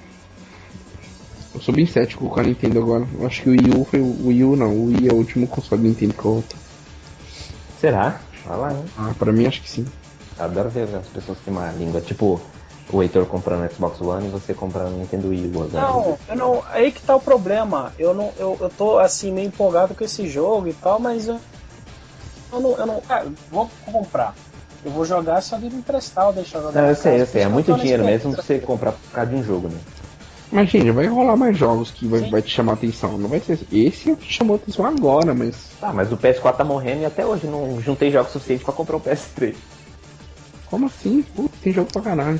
[1.53, 3.07] Eu sou bem cético com a Nintendo agora.
[3.19, 5.17] Eu acho que o Wii U foi o Wii U não, o Wii é o
[5.17, 6.57] último console da Nintendo que eu vou ter.
[7.79, 8.19] Será?
[8.45, 8.85] Vai lá, hein?
[8.97, 9.85] Ah, pra mim acho que sim.
[10.39, 12.01] Adoro ver as pessoas que têm uma língua.
[12.01, 12.41] Tipo,
[12.91, 15.87] o Heitor comprando Xbox One e você comprando Nintendo Wii U agora.
[15.87, 16.63] Não, eu não.
[16.69, 17.93] Aí que tá o problema.
[17.97, 18.31] Eu não.
[18.37, 21.39] Eu, eu tô assim, meio empolgado com esse jogo e tal, mas eu.
[22.51, 22.71] Eu não.
[22.71, 24.35] Eu não cara, vou comprar.
[24.83, 26.81] Eu vou jogar se alguém me emprestar ou deixar jogar.
[26.81, 27.41] Não, eu sei, casa, eu sei.
[27.43, 29.77] É muito dinheiro mesmo pra você comprar por causa de um jogo, né?
[30.51, 33.17] Mas, gente, vai rolar mais jogos que vai, vai te chamar atenção.
[33.17, 35.55] Não vai ser esse é o que chamou atenção agora, mas.
[35.79, 38.97] Tá, mas o PS4 tá morrendo e até hoje não juntei jogos suficientes pra comprar
[38.97, 39.55] um PS3.
[40.69, 41.23] Como assim?
[41.35, 42.39] Putz, tem jogo pra caralho.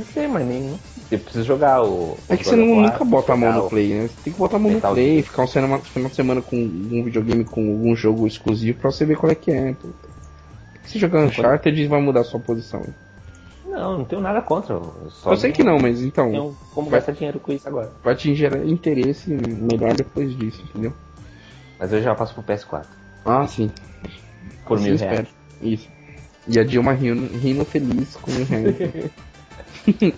[0.00, 0.78] Sei, mas nem.
[1.10, 2.16] Eu preciso jogar o.
[2.28, 4.08] É o que você não, nunca bota a mão no o- play, né?
[4.08, 5.24] Você tem que botar a mão no play, Gear.
[5.24, 9.16] ficar um final de semana com um videogame com algum jogo exclusivo pra você ver
[9.16, 9.74] qual é que é.
[10.84, 12.84] Se jogar Uncharted vai mudar a sua posição.
[13.66, 14.74] Não, não tenho nada contra.
[14.74, 14.92] Eu,
[15.26, 16.30] eu sei que não, mas então.
[16.30, 17.92] Tenho como vai, gastar dinheiro com isso agora.
[18.02, 20.92] Vai te gerar interesse melhor depois disso, entendeu?
[21.78, 22.84] Mas eu já passo pro PS4.
[23.24, 23.70] Ah, sim.
[24.66, 25.12] Por assim mil espero.
[25.14, 25.28] reais.
[25.62, 25.88] Isso.
[26.48, 29.10] E a Dilma rindo, rindo feliz com mil reais.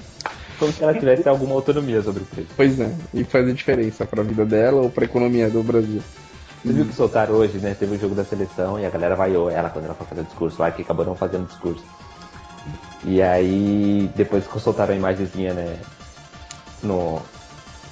[0.59, 2.51] Como se ela tivesse alguma autonomia sobre o preço.
[2.57, 6.01] Pois é, e faz a diferença pra vida dela ou pra economia do Brasil.
[6.65, 7.75] Você viu que soltaram hoje, né?
[7.75, 10.25] Teve o jogo da seleção e a galera vaiou ela quando ela foi fazer o
[10.25, 11.85] discurso lá, que acabou não fazendo discurso.
[13.05, 15.81] E aí, depois que soltaram a imagenzinha, né?
[16.81, 17.21] No,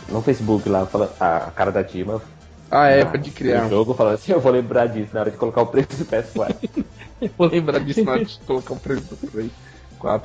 [0.08, 0.86] no Facebook lá,
[1.18, 2.22] a cara da Dima.
[2.70, 3.66] Ah, é, pode criar.
[3.66, 6.04] O jogo falando assim, eu vou lembrar disso na hora de colocar o preço do
[6.04, 6.54] PS4.
[7.20, 10.22] eu vou lembrar disso na hora de colocar o preço do PS4.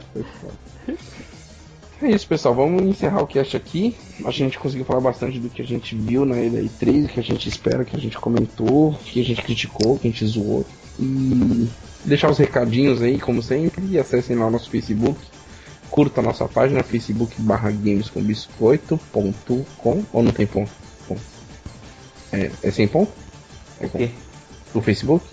[2.01, 2.53] É isso, pessoal.
[2.53, 3.95] Vamos encerrar o cast aqui.
[4.25, 7.47] A gente conseguiu falar bastante do que a gente viu na E3, que a gente
[7.47, 10.65] espera, que a gente comentou, que a gente criticou, que a gente zoou.
[10.99, 11.69] E
[12.03, 15.17] deixar os recadinhos aí, como sempre, e acessem lá o nosso Facebook.
[15.89, 20.71] Curta a nossa página, facebook barra gamescombiscoito.com ou não tem ponto?
[22.31, 23.11] É, é sem ponto?
[23.79, 24.07] É com...
[24.73, 25.25] O Facebook?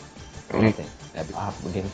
[0.52, 0.86] Não, não tem.
[1.14, 1.90] É barra Games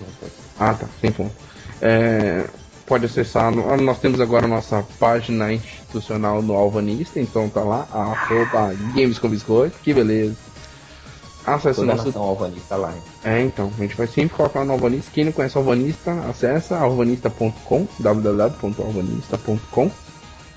[0.59, 1.33] Ah tá, sem ponto.
[1.81, 2.45] É,
[2.89, 3.53] pode acessar.
[3.53, 9.29] Nós temos agora a nossa página institucional no Alvanista, então tá lá, arroba Games com
[9.29, 10.35] Biscoito, que beleza.
[11.47, 12.19] Acesse o nosso.
[12.19, 12.93] Alvanista lá.
[12.93, 13.03] Hein?
[13.25, 15.11] É, então, a gente vai sempre colocar no Alvanista.
[15.13, 19.91] Quem não conhece o Alvanista, acessa alvanista.com, www.alvanista.com.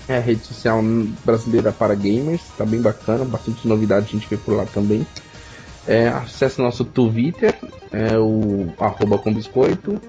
[0.08, 0.82] É a rede social
[1.24, 5.06] brasileira para gamers, tá bem bacana, bastante novidade a gente vê por lá também.
[5.86, 7.56] É, acesse nosso Twitter,
[7.92, 10.00] é o arroba com biscoito.